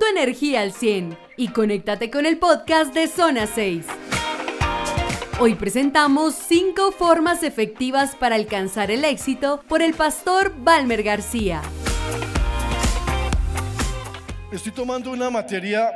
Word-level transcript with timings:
tu 0.00 0.06
energía 0.06 0.62
al 0.62 0.72
100 0.72 1.16
y 1.36 1.48
conéctate 1.48 2.10
con 2.10 2.24
el 2.24 2.38
podcast 2.38 2.94
de 2.94 3.06
Zona 3.06 3.46
6. 3.46 3.84
Hoy 5.38 5.54
presentamos 5.56 6.34
5 6.34 6.90
formas 6.92 7.42
efectivas 7.42 8.16
para 8.16 8.36
alcanzar 8.36 8.90
el 8.90 9.04
éxito 9.04 9.62
por 9.68 9.82
el 9.82 9.92
pastor 9.92 10.54
Balmer 10.56 11.02
García. 11.02 11.60
Estoy 14.50 14.72
tomando 14.72 15.10
una 15.10 15.28
materia 15.28 15.92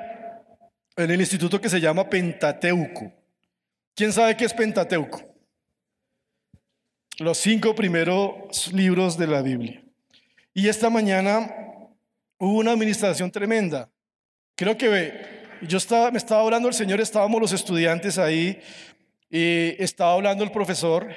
en 0.96 1.10
el 1.10 1.20
instituto 1.20 1.58
que 1.58 1.70
se 1.70 1.80
llama 1.80 2.08
Pentateuco. 2.08 3.10
¿Quién 3.94 4.12
sabe 4.12 4.36
qué 4.36 4.44
es 4.44 4.52
Pentateuco? 4.52 5.22
Los 7.20 7.38
cinco 7.38 7.74
primeros 7.74 8.70
libros 8.70 9.16
de 9.16 9.26
la 9.26 9.40
Biblia. 9.40 9.82
Y 10.52 10.68
esta 10.68 10.90
mañana 10.90 11.50
hubo 12.38 12.58
una 12.58 12.72
administración 12.72 13.30
tremenda. 13.30 13.90
Creo 14.56 14.78
que 14.78 15.26
yo 15.62 15.78
estaba, 15.78 16.10
me 16.10 16.18
estaba 16.18 16.42
hablando 16.42 16.68
el 16.68 16.74
Señor, 16.74 17.00
estábamos 17.00 17.40
los 17.40 17.52
estudiantes 17.52 18.18
ahí, 18.18 18.60
y 19.28 19.82
estaba 19.82 20.12
hablando 20.12 20.44
el 20.44 20.52
profesor, 20.52 21.12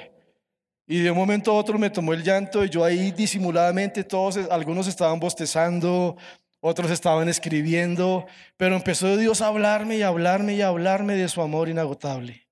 y 0.86 1.00
de 1.00 1.10
un 1.10 1.18
momento 1.18 1.52
a 1.52 1.54
otro 1.54 1.78
me 1.78 1.90
tomó 1.90 2.14
el 2.14 2.24
llanto, 2.24 2.64
y 2.64 2.68
yo 2.68 2.84
ahí 2.84 3.12
disimuladamente, 3.12 4.02
todos, 4.02 4.36
algunos 4.50 4.88
estaban 4.88 5.20
bostezando, 5.20 6.16
otros 6.60 6.90
estaban 6.90 7.28
escribiendo, 7.28 8.26
pero 8.56 8.74
empezó 8.74 9.16
Dios 9.16 9.40
a 9.40 9.46
hablarme 9.46 9.98
y 9.98 10.02
hablarme 10.02 10.54
y 10.54 10.62
hablarme 10.62 11.14
de 11.14 11.28
su 11.28 11.40
amor 11.40 11.68
inagotable. 11.68 12.48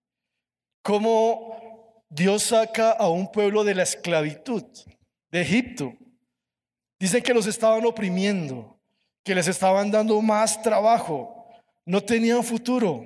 Cómo 0.83 2.05
Dios 2.09 2.45
saca 2.45 2.93
a 2.93 3.09
un 3.09 3.33
pueblo 3.33 3.65
de 3.65 3.75
la 3.75 3.83
esclavitud, 3.83 4.63
de 5.33 5.41
Egipto. 5.41 5.95
Dicen 7.01 7.23
que 7.25 7.35
los 7.35 7.47
estaban 7.49 7.85
oprimiendo, 7.85 8.76
que 9.27 9.35
les 9.35 9.49
estaban 9.49 9.91
dando 9.91 10.23
más 10.23 10.63
trabajo, 10.63 11.49
no 11.85 12.01
tenían 12.01 12.45
futuro. 12.45 13.05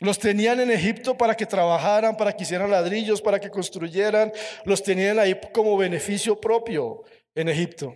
Los 0.00 0.18
tenían 0.18 0.60
en 0.60 0.70
Egipto 0.70 1.16
para 1.16 1.34
que 1.34 1.46
trabajaran, 1.46 2.18
para 2.18 2.36
que 2.36 2.42
hicieran 2.42 2.70
ladrillos, 2.70 3.22
para 3.22 3.40
que 3.40 3.48
construyeran. 3.48 4.30
Los 4.66 4.82
tenían 4.82 5.18
ahí 5.18 5.40
como 5.54 5.74
beneficio 5.78 6.38
propio 6.38 7.04
en 7.34 7.48
Egipto. 7.48 7.94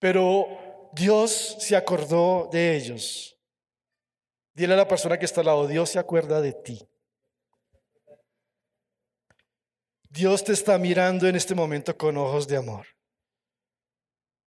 Pero 0.00 0.90
Dios 0.92 1.58
se 1.60 1.76
acordó 1.76 2.48
de 2.50 2.74
ellos. 2.76 3.38
Dile 4.52 4.74
a 4.74 4.78
la 4.78 4.88
persona 4.88 5.16
que 5.20 5.26
está 5.26 5.42
al 5.42 5.46
lado, 5.46 5.68
Dios 5.68 5.90
se 5.90 6.00
acuerda 6.00 6.40
de 6.40 6.52
ti. 6.52 6.80
Dios 10.10 10.42
te 10.42 10.52
está 10.52 10.76
mirando 10.78 11.28
en 11.28 11.36
este 11.36 11.54
momento 11.54 11.96
con 11.96 12.16
ojos 12.16 12.48
de 12.48 12.56
amor. 12.56 12.97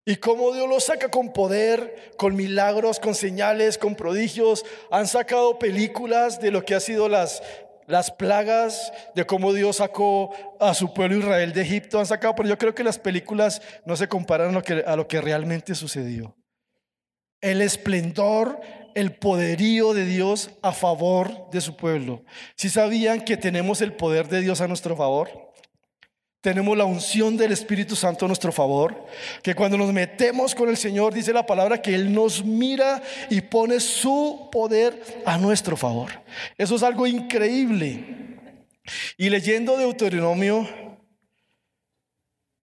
Y 0.05 0.15
como 0.15 0.51
Dios 0.51 0.67
lo 0.67 0.79
saca 0.79 1.09
con 1.09 1.31
poder, 1.31 2.13
con 2.17 2.35
milagros, 2.35 2.99
con 2.99 3.13
señales, 3.13 3.77
con 3.77 3.95
prodigios. 3.95 4.65
Han 4.89 5.07
sacado 5.07 5.59
películas 5.59 6.41
de 6.41 6.51
lo 6.51 6.65
que 6.65 6.73
ha 6.73 6.79
sido 6.79 7.07
las, 7.07 7.43
las 7.85 8.09
plagas, 8.09 8.91
de 9.13 9.25
cómo 9.25 9.53
Dios 9.53 9.77
sacó 9.77 10.33
a 10.59 10.73
su 10.73 10.93
pueblo 10.93 11.17
Israel 11.17 11.53
de 11.53 11.61
Egipto. 11.61 11.99
Han 11.99 12.07
sacado, 12.07 12.33
pero 12.35 12.49
yo 12.49 12.57
creo 12.57 12.73
que 12.73 12.83
las 12.83 12.97
películas 12.97 13.61
no 13.85 13.95
se 13.95 14.07
comparan 14.07 14.55
a 14.85 14.95
lo 14.95 15.07
que 15.07 15.21
realmente 15.21 15.75
sucedió. 15.75 16.35
El 17.39 17.61
esplendor, 17.61 18.59
el 18.95 19.15
poderío 19.15 19.93
de 19.93 20.05
Dios 20.05 20.49
a 20.63 20.71
favor 20.71 21.49
de 21.51 21.61
su 21.61 21.75
pueblo. 21.75 22.23
Si 22.55 22.69
sabían 22.69 23.21
que 23.21 23.37
tenemos 23.37 23.81
el 23.81 23.93
poder 23.93 24.27
de 24.29 24.41
Dios 24.41 24.61
a 24.61 24.67
nuestro 24.67 24.95
favor? 24.95 25.50
Tenemos 26.41 26.75
la 26.75 26.85
unción 26.85 27.37
del 27.37 27.51
Espíritu 27.51 27.95
Santo 27.95 28.25
a 28.25 28.27
nuestro 28.27 28.51
favor, 28.51 29.05
que 29.43 29.53
cuando 29.53 29.77
nos 29.77 29.93
metemos 29.93 30.55
con 30.55 30.69
el 30.69 30.77
Señor, 30.77 31.13
dice 31.13 31.31
la 31.31 31.45
palabra, 31.45 31.83
que 31.83 31.93
Él 31.93 32.11
nos 32.11 32.43
mira 32.43 32.99
y 33.29 33.41
pone 33.41 33.79
su 33.79 34.49
poder 34.51 35.21
a 35.23 35.37
nuestro 35.37 35.77
favor. 35.77 36.09
Eso 36.57 36.75
es 36.75 36.81
algo 36.81 37.05
increíble. 37.05 38.39
Y 39.17 39.29
leyendo 39.29 39.77
Deuteronomio, 39.77 40.67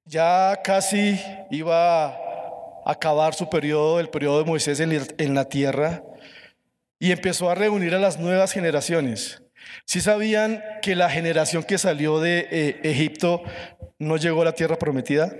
ya 0.04 0.58
casi 0.64 1.20
iba 1.50 2.06
a 2.06 2.18
acabar 2.84 3.32
su 3.34 3.48
periodo, 3.48 4.00
el 4.00 4.08
periodo 4.08 4.40
de 4.40 4.44
Moisés 4.44 4.80
en 4.80 5.34
la 5.34 5.44
tierra, 5.44 6.02
y 6.98 7.12
empezó 7.12 7.48
a 7.48 7.54
reunir 7.54 7.94
a 7.94 8.00
las 8.00 8.18
nuevas 8.18 8.52
generaciones. 8.52 9.40
Si 9.84 10.00
sabían 10.00 10.62
que 10.82 10.94
la 10.94 11.10
generación 11.10 11.62
que 11.62 11.78
salió 11.78 12.20
de 12.20 12.48
eh, 12.50 12.80
Egipto 12.82 13.42
no 13.98 14.16
llegó 14.16 14.42
a 14.42 14.46
la 14.46 14.54
tierra 14.54 14.78
prometida? 14.78 15.32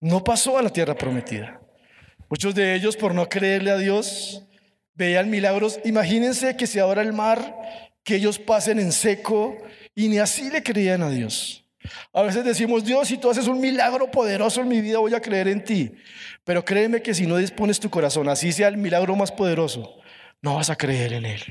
No 0.00 0.22
pasó 0.24 0.58
a 0.58 0.62
la 0.62 0.70
tierra 0.70 0.94
prometida. 0.94 1.60
Muchos 2.28 2.54
de 2.54 2.74
ellos, 2.74 2.96
por 2.96 3.14
no 3.14 3.28
creerle 3.28 3.70
a 3.70 3.76
Dios, 3.76 4.44
veían 4.94 5.30
milagros. 5.30 5.80
Imagínense 5.84 6.56
que 6.56 6.66
se 6.66 6.80
abra 6.80 7.02
el 7.02 7.12
mar, 7.12 7.56
que 8.02 8.16
ellos 8.16 8.38
pasen 8.38 8.78
en 8.78 8.92
seco, 8.92 9.56
y 9.94 10.08
ni 10.08 10.18
así 10.18 10.50
le 10.50 10.62
creían 10.62 11.02
a 11.02 11.10
Dios. 11.10 11.64
A 12.12 12.22
veces 12.22 12.44
decimos, 12.44 12.84
Dios, 12.84 13.08
si 13.08 13.18
tú 13.18 13.30
haces 13.30 13.46
un 13.46 13.60
milagro 13.60 14.10
poderoso 14.10 14.60
en 14.60 14.68
mi 14.68 14.80
vida, 14.80 14.98
voy 14.98 15.14
a 15.14 15.20
creer 15.20 15.48
en 15.48 15.62
ti. 15.62 15.92
Pero 16.44 16.64
créeme 16.64 17.02
que 17.02 17.14
si 17.14 17.26
no 17.26 17.36
dispones 17.36 17.80
tu 17.80 17.90
corazón, 17.90 18.28
así 18.28 18.52
sea 18.52 18.68
el 18.68 18.76
milagro 18.76 19.14
más 19.16 19.32
poderoso, 19.32 19.98
no 20.42 20.56
vas 20.56 20.70
a 20.70 20.76
creer 20.76 21.12
en 21.12 21.26
él. 21.26 21.42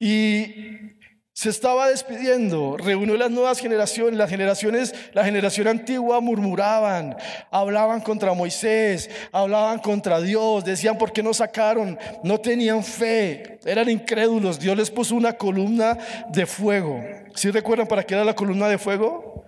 Y 0.00 0.96
se 1.40 1.50
estaba 1.50 1.88
despidiendo, 1.88 2.76
reunió 2.76 3.16
las 3.16 3.30
nuevas 3.30 3.60
generaciones, 3.60 4.18
las 4.18 4.28
generaciones, 4.28 4.94
la 5.12 5.24
generación 5.24 5.68
antigua 5.68 6.20
murmuraban, 6.20 7.16
hablaban 7.50 8.00
contra 8.00 8.34
Moisés, 8.34 9.08
hablaban 9.30 9.78
contra 9.78 10.20
Dios, 10.20 10.64
decían 10.64 10.98
por 10.98 11.12
qué 11.12 11.22
no 11.22 11.32
sacaron, 11.32 11.98
no 12.24 12.38
tenían 12.40 12.82
fe, 12.82 13.58
eran 13.64 13.88
incrédulos. 13.88 14.58
Dios 14.58 14.76
les 14.76 14.90
puso 14.90 15.14
una 15.14 15.34
columna 15.34 15.96
de 16.30 16.46
fuego. 16.46 17.02
¿Sí 17.34 17.50
recuerdan 17.50 17.86
para 17.86 18.02
qué 18.02 18.14
era 18.14 18.24
la 18.24 18.34
columna 18.34 18.68
de 18.68 18.78
fuego? 18.78 19.44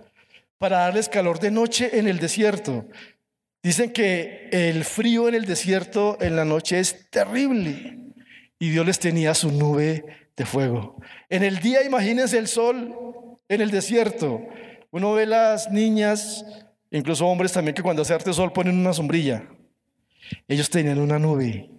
Para 0.57 0.79
darles 0.79 1.09
calor 1.09 1.39
de 1.39 1.51
noche 1.51 1.97
en 1.97 2.07
el 2.07 2.19
desierto. 2.19 2.85
Dicen 3.61 3.91
que 3.91 4.49
el 4.51 4.83
frío 4.83 5.27
en 5.27 5.35
el 5.35 5.45
desierto 5.45 6.17
en 6.21 6.35
la 6.35 6.45
noche 6.45 6.79
es 6.79 7.09
terrible 7.09 7.99
y 8.57 8.69
Dios 8.69 8.85
les 8.85 8.99
tenía 8.99 9.33
su 9.33 9.51
nube 9.51 10.22
de 10.35 10.45
fuego. 10.45 10.97
En 11.29 11.43
el 11.43 11.59
día, 11.59 11.83
imagínense 11.83 12.37
el 12.37 12.47
sol 12.47 13.39
en 13.47 13.61
el 13.61 13.71
desierto. 13.71 14.41
Uno 14.91 15.13
ve 15.13 15.25
las 15.25 15.71
niñas, 15.71 16.45
incluso 16.91 17.27
hombres 17.27 17.51
también, 17.51 17.75
que 17.75 17.83
cuando 17.83 18.01
hace 18.01 18.13
arte 18.13 18.33
sol 18.33 18.51
ponen 18.51 18.77
una 18.77 18.93
sombrilla. 18.93 19.47
Ellos 20.47 20.69
tenían 20.69 20.99
una 20.99 21.19
nube. 21.19 21.69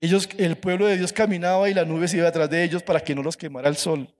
Ellos, 0.00 0.28
el 0.38 0.56
pueblo 0.56 0.86
de 0.86 0.96
Dios 0.96 1.12
caminaba 1.12 1.68
y 1.68 1.74
la 1.74 1.84
nube 1.84 2.08
se 2.08 2.18
iba 2.18 2.28
atrás 2.28 2.48
de 2.50 2.62
ellos 2.62 2.82
para 2.82 3.00
que 3.00 3.14
no 3.14 3.22
los 3.22 3.36
quemara 3.36 3.68
el 3.68 3.76
sol. 3.76 4.14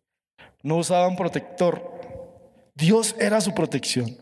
No 0.62 0.76
usaban 0.76 1.16
protector. 1.16 1.98
Dios 2.74 3.14
era 3.18 3.40
su 3.40 3.54
protección. 3.54 4.16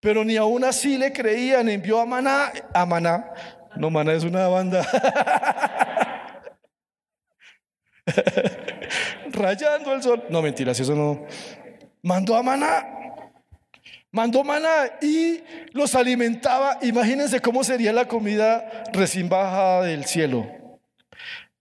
Pero 0.00 0.24
ni 0.24 0.36
aún 0.36 0.64
así 0.64 0.98
le 0.98 1.12
creían. 1.12 1.68
Envió 1.68 2.00
a 2.00 2.06
Maná. 2.06 2.52
A 2.74 2.84
Maná. 2.84 3.32
No, 3.76 3.90
Maná 3.90 4.12
es 4.14 4.24
una 4.24 4.48
banda. 4.48 4.86
Rayando 9.38 9.92
el 9.92 10.02
sol. 10.02 10.24
No, 10.28 10.42
mentiras, 10.42 10.78
eso 10.80 10.94
no. 10.94 11.24
Mandó 12.02 12.36
a 12.36 12.42
maná. 12.42 12.86
Mandó 14.10 14.42
maná 14.42 14.90
y 15.00 15.40
los 15.72 15.94
alimentaba. 15.94 16.78
Imagínense 16.82 17.40
cómo 17.40 17.62
sería 17.62 17.92
la 17.92 18.06
comida 18.06 18.84
recién 18.92 19.28
bajada 19.28 19.82
del 19.82 20.04
cielo. 20.06 20.46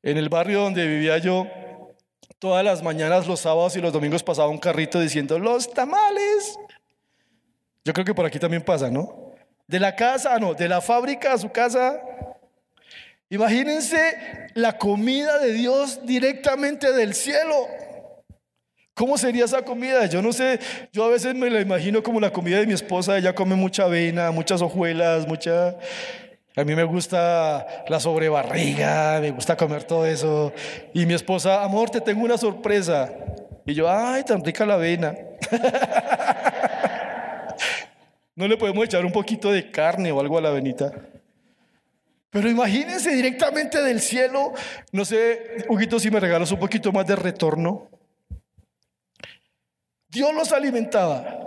En 0.02 0.18
el 0.18 0.30
barrio 0.30 0.62
donde 0.62 0.88
vivía 0.88 1.18
yo, 1.18 1.48
todas 2.40 2.64
las 2.64 2.82
mañanas, 2.82 3.28
los 3.28 3.42
sábados 3.42 3.76
y 3.76 3.82
los 3.82 3.94
domingos 3.94 4.24
pasaba 4.24 4.48
un 4.48 4.58
carrito 4.58 5.00
diciendo, 5.00 5.38
los 5.38 5.72
tamales. 5.72 6.58
Yo 7.84 7.94
creo 7.94 8.06
que 8.06 8.16
por 8.16 8.26
aquí 8.26 8.40
también 8.40 8.64
pasa, 8.64 8.90
¿no? 8.90 9.34
De 9.68 9.80
la 9.80 9.96
casa, 9.96 10.34
ah, 10.34 10.40
no, 10.40 10.54
de 10.54 10.68
la 10.68 10.82
fábrica 10.82 11.34
a 11.34 11.38
su 11.38 11.52
casa, 11.52 12.02
Imagínense 13.30 14.50
la 14.54 14.78
comida 14.78 15.38
de 15.40 15.52
Dios 15.52 16.06
directamente 16.06 16.94
del 16.94 17.14
cielo. 17.14 17.68
¿Cómo 18.94 19.18
sería 19.18 19.46
esa 19.46 19.64
comida? 19.64 20.06
Yo 20.08 20.22
no 20.22 20.32
sé, 20.32 20.60
yo 20.94 21.04
a 21.04 21.10
veces 21.10 21.36
me 21.36 21.50
la 21.50 21.60
imagino 21.60 22.02
como 22.02 22.20
la 22.20 22.32
comida 22.32 22.58
de 22.60 22.66
mi 22.66 22.74
esposa, 22.74 23.18
ella 23.18 23.36
come 23.36 23.56
mucha 23.56 23.84
avena, 23.84 24.32
muchas 24.32 24.62
hojuelas, 24.62 25.28
mucha... 25.28 25.76
A 26.56 26.64
mí 26.64 26.74
me 26.74 26.84
gusta 26.84 27.68
la 27.88 28.00
sobrebarriga, 28.00 29.20
me 29.22 29.30
gusta 29.30 29.56
comer 29.56 29.84
todo 29.84 30.08
eso. 30.08 30.52
Y 30.92 31.06
mi 31.06 31.14
esposa, 31.14 31.64
amor, 31.64 31.92
te 31.92 32.02
tengo 32.02 32.24
una 32.24 32.36
sorpresa. 32.36 33.14
Y 33.64 33.76
yo, 33.76 33.88
ay, 33.88 34.24
tan 34.24 34.44
rica 34.44 34.66
la 34.66 34.74
avena. 34.74 35.14
¿No 38.36 38.48
le 38.48 38.58
podemos 38.58 38.84
echar 38.86 39.06
un 39.06 39.12
poquito 39.12 39.52
de 39.52 39.70
carne 39.70 40.12
o 40.12 40.20
algo 40.20 40.40
a 40.40 40.42
la 40.42 40.50
avenita? 40.50 40.92
Pero 42.30 42.50
imagínense 42.50 43.16
directamente 43.16 43.82
del 43.82 44.02
cielo, 44.02 44.54
no 44.92 45.06
sé, 45.06 45.66
Huguito, 45.70 46.00
si 46.00 46.12
me 46.12 46.20
regalas 46.20 46.52
un 46.52 46.60
poquito 46.60 46.92
más 46.92 47.08
de 47.08 47.16
retorno. 47.16 47.90
Dios 50.10 50.34
los 50.34 50.52
alimentaba. 50.52 51.40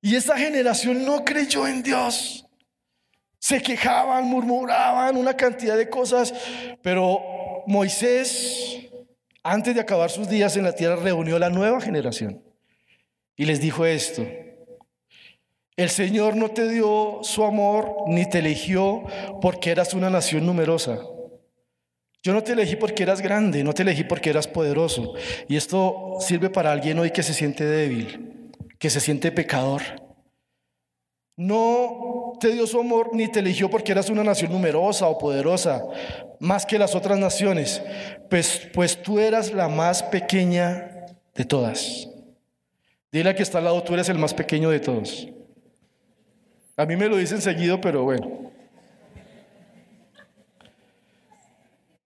Y 0.00 0.16
esa 0.16 0.36
generación 0.38 1.04
no 1.04 1.24
creyó 1.24 1.66
en 1.66 1.82
Dios. 1.82 2.46
Se 3.38 3.60
quejaban, 3.60 4.24
murmuraban 4.24 5.16
una 5.16 5.34
cantidad 5.34 5.76
de 5.76 5.88
cosas, 5.88 6.32
pero 6.82 7.64
Moisés, 7.66 8.88
antes 9.42 9.74
de 9.74 9.80
acabar 9.80 10.10
sus 10.10 10.28
días 10.28 10.56
en 10.56 10.64
la 10.64 10.74
tierra, 10.74 10.96
reunió 10.96 11.36
a 11.36 11.40
la 11.40 11.50
nueva 11.50 11.80
generación 11.80 12.42
y 13.36 13.46
les 13.46 13.60
dijo 13.60 13.86
esto. 13.86 14.26
El 15.76 15.88
Señor 15.88 16.36
no 16.36 16.50
te 16.50 16.68
dio 16.68 17.20
su 17.22 17.44
amor 17.44 17.94
ni 18.08 18.28
te 18.28 18.38
eligió 18.40 19.02
porque 19.40 19.70
eras 19.70 19.94
una 19.94 20.10
nación 20.10 20.44
numerosa. 20.44 20.98
Yo 22.22 22.34
no 22.34 22.42
te 22.42 22.52
elegí 22.52 22.76
porque 22.76 23.02
eras 23.02 23.22
grande, 23.22 23.64
no 23.64 23.72
te 23.72 23.82
elegí 23.82 24.04
porque 24.04 24.30
eras 24.30 24.46
poderoso. 24.46 25.14
Y 25.48 25.56
esto 25.56 26.16
sirve 26.20 26.50
para 26.50 26.70
alguien 26.70 26.98
hoy 26.98 27.10
que 27.10 27.22
se 27.22 27.32
siente 27.32 27.64
débil, 27.64 28.50
que 28.78 28.90
se 28.90 29.00
siente 29.00 29.32
pecador. 29.32 29.80
No 31.34 32.34
te 32.38 32.48
dio 32.48 32.66
su 32.66 32.78
amor 32.78 33.14
ni 33.14 33.28
te 33.28 33.40
eligió 33.40 33.70
porque 33.70 33.92
eras 33.92 34.10
una 34.10 34.22
nación 34.22 34.52
numerosa 34.52 35.06
o 35.06 35.16
poderosa, 35.16 35.82
más 36.38 36.66
que 36.66 36.78
las 36.78 36.94
otras 36.94 37.18
naciones, 37.18 37.82
pues, 38.28 38.68
pues 38.74 39.00
tú 39.02 39.18
eras 39.18 39.50
la 39.52 39.68
más 39.68 40.02
pequeña 40.02 41.06
de 41.34 41.44
todas. 41.46 42.10
Dile 43.10 43.30
a 43.30 43.34
que 43.34 43.42
está 43.42 43.58
al 43.58 43.64
lado, 43.64 43.82
tú 43.82 43.94
eres 43.94 44.10
el 44.10 44.18
más 44.18 44.34
pequeño 44.34 44.68
de 44.68 44.80
todos. 44.80 45.26
A 46.80 46.86
mí 46.86 46.96
me 46.96 47.08
lo 47.08 47.18
dicen 47.18 47.42
seguido, 47.42 47.78
pero 47.78 48.04
bueno. 48.04 48.50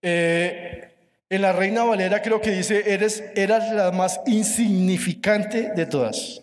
Eh, 0.03 0.88
en 1.31 1.43
la 1.43 1.53
Reina 1.53 1.85
Valera 1.85 2.21
creo 2.21 2.41
que 2.41 2.50
dice, 2.50 2.82
eres, 2.93 3.23
eras 3.37 3.73
la 3.73 3.93
más 3.93 4.21
insignificante 4.26 5.71
de 5.76 5.87
todas. 5.87 6.43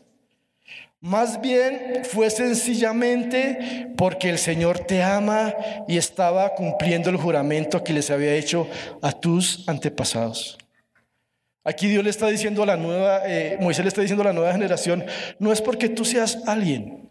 Más 1.01 1.41
bien 1.41 2.03
fue 2.05 2.29
sencillamente 2.29 3.91
porque 3.97 4.29
el 4.29 4.37
Señor 4.37 4.79
te 4.79 5.03
ama 5.03 5.53
y 5.89 5.97
estaba 5.97 6.55
cumpliendo 6.55 7.09
el 7.09 7.17
juramento 7.17 7.83
que 7.83 7.91
les 7.91 8.09
había 8.11 8.33
hecho 8.35 8.65
a 9.01 9.11
tus 9.11 9.67
antepasados. 9.67 10.57
Aquí 11.65 11.89
Dios 11.89 12.01
le 12.01 12.09
está 12.09 12.27
diciendo 12.27 12.63
a 12.63 12.65
la 12.65 12.77
nueva, 12.77 13.23
eh, 13.25 13.57
Moisés 13.59 13.83
le 13.83 13.89
está 13.89 13.99
diciendo 13.99 14.21
a 14.21 14.27
la 14.27 14.33
nueva 14.33 14.53
generación, 14.53 15.03
no 15.37 15.51
es 15.51 15.61
porque 15.61 15.89
tú 15.89 16.05
seas 16.05 16.39
alguien, 16.47 17.10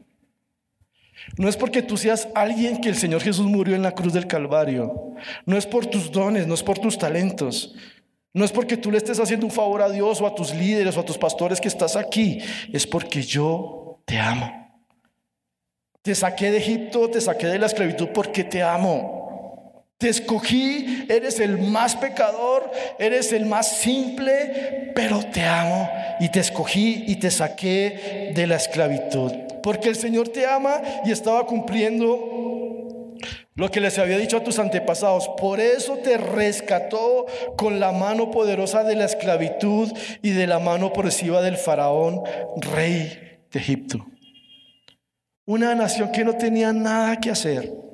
no 1.36 1.48
es 1.48 1.56
porque 1.56 1.82
tú 1.82 1.96
seas 1.96 2.28
alguien 2.34 2.80
que 2.80 2.88
el 2.88 2.96
Señor 2.96 3.22
Jesús 3.22 3.46
murió 3.46 3.74
en 3.74 3.82
la 3.82 3.92
cruz 3.92 4.12
del 4.12 4.26
Calvario, 4.26 5.14
no 5.46 5.56
es 5.56 5.66
por 5.66 5.86
tus 5.86 6.10
dones, 6.10 6.46
no 6.46 6.54
es 6.54 6.62
por 6.62 6.78
tus 6.78 6.98
talentos, 6.98 7.74
no 8.32 8.44
es 8.44 8.52
porque 8.52 8.76
tú 8.76 8.90
le 8.90 8.98
estés 8.98 9.18
haciendo 9.18 9.46
un 9.46 9.52
favor 9.52 9.82
a 9.82 9.90
Dios 9.90 10.20
o 10.20 10.26
a 10.26 10.34
tus 10.34 10.54
líderes 10.54 10.96
o 10.96 11.00
a 11.00 11.04
tus 11.04 11.18
pastores 11.18 11.60
que 11.60 11.68
estás 11.68 11.96
aquí, 11.96 12.38
es 12.72 12.86
porque 12.86 13.22
yo 13.22 14.00
te 14.04 14.18
amo. 14.18 14.60
Te 16.02 16.14
saqué 16.14 16.50
de 16.50 16.58
Egipto, 16.58 17.10
te 17.10 17.20
saqué 17.20 17.46
de 17.46 17.58
la 17.58 17.66
esclavitud 17.66 18.08
porque 18.14 18.44
te 18.44 18.62
amo. 18.62 19.18
Te 19.98 20.08
escogí, 20.08 21.04
eres 21.10 21.40
el 21.40 21.58
más 21.58 21.94
pecador, 21.94 22.70
eres 22.98 23.32
el 23.32 23.44
más 23.44 23.68
simple, 23.68 24.92
pero 24.94 25.22
te 25.24 25.44
amo 25.44 25.90
y 26.20 26.30
te 26.30 26.40
escogí 26.40 27.04
y 27.06 27.16
te 27.16 27.30
saqué 27.30 28.32
de 28.34 28.46
la 28.46 28.56
esclavitud. 28.56 29.49
Porque 29.62 29.88
el 29.88 29.96
Señor 29.96 30.28
te 30.28 30.46
ama 30.46 30.80
y 31.04 31.10
estaba 31.10 31.46
cumpliendo 31.46 33.16
lo 33.54 33.70
que 33.70 33.80
les 33.80 33.98
había 33.98 34.16
dicho 34.16 34.38
a 34.38 34.44
tus 34.44 34.58
antepasados. 34.58 35.28
Por 35.38 35.60
eso 35.60 35.98
te 35.98 36.16
rescató 36.16 37.26
con 37.56 37.78
la 37.78 37.92
mano 37.92 38.30
poderosa 38.30 38.84
de 38.84 38.96
la 38.96 39.04
esclavitud 39.04 39.92
y 40.22 40.30
de 40.30 40.46
la 40.46 40.58
mano 40.58 40.86
opresiva 40.86 41.42
del 41.42 41.56
faraón, 41.56 42.22
rey 42.56 43.38
de 43.52 43.58
Egipto. 43.58 44.06
Una 45.44 45.74
nación 45.74 46.10
que 46.12 46.24
no 46.24 46.36
tenía 46.36 46.72
nada 46.72 47.16
que 47.16 47.30
hacer. 47.30 47.89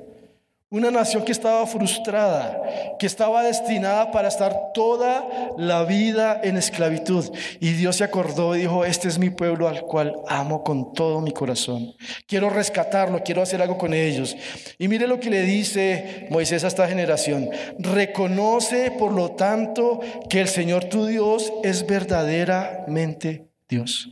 Una 0.77 0.91
nación 0.91 1.25
que 1.25 1.33
estaba 1.33 1.67
frustrada, 1.67 2.61
que 2.99 3.07
estaba 3.07 3.43
destinada 3.43 4.13
para 4.13 4.29
estar 4.29 4.75
toda 4.75 5.27
la 5.57 5.85
vida 5.85 6.39
en 6.45 6.59
esclavitud. 6.59 7.25
Y 7.61 7.73
Dios 7.73 7.97
se 7.97 8.05
acordó 8.05 8.55
y 8.55 8.61
dijo, 8.61 8.85
este 8.85 9.09
es 9.09 9.19
mi 9.19 9.31
pueblo 9.31 9.69
al 9.69 9.81
cual 9.81 10.15
amo 10.29 10.63
con 10.63 10.93
todo 10.93 11.23
mi 11.23 11.33
corazón. 11.33 11.95
Quiero 12.27 12.51
rescatarlo, 12.51 13.23
quiero 13.25 13.41
hacer 13.41 13.63
algo 13.63 13.79
con 13.79 13.95
ellos. 13.95 14.37
Y 14.79 14.89
mire 14.89 15.07
lo 15.07 15.19
que 15.19 15.31
le 15.31 15.45
dice 15.45 16.27
Moisés 16.29 16.63
a 16.63 16.69
esta 16.69 16.87
generación. 16.87 17.49
Reconoce, 17.79 18.91
por 18.91 19.13
lo 19.13 19.31
tanto, 19.31 20.01
que 20.29 20.43
el 20.43 20.49
Señor 20.49 20.85
tu 20.85 21.07
Dios 21.07 21.55
es 21.65 21.87
verdaderamente 21.87 23.49
Dios. 23.67 24.11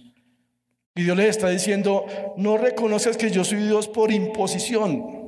Y 0.95 1.03
Dios 1.03 1.15
le 1.15 1.29
está 1.29 1.51
diciendo, 1.51 2.07
no 2.39 2.57
reconoces 2.57 3.19
que 3.19 3.31
yo 3.31 3.45
soy 3.45 3.65
Dios 3.65 3.87
por 3.87 4.11
imposición. 4.11 5.24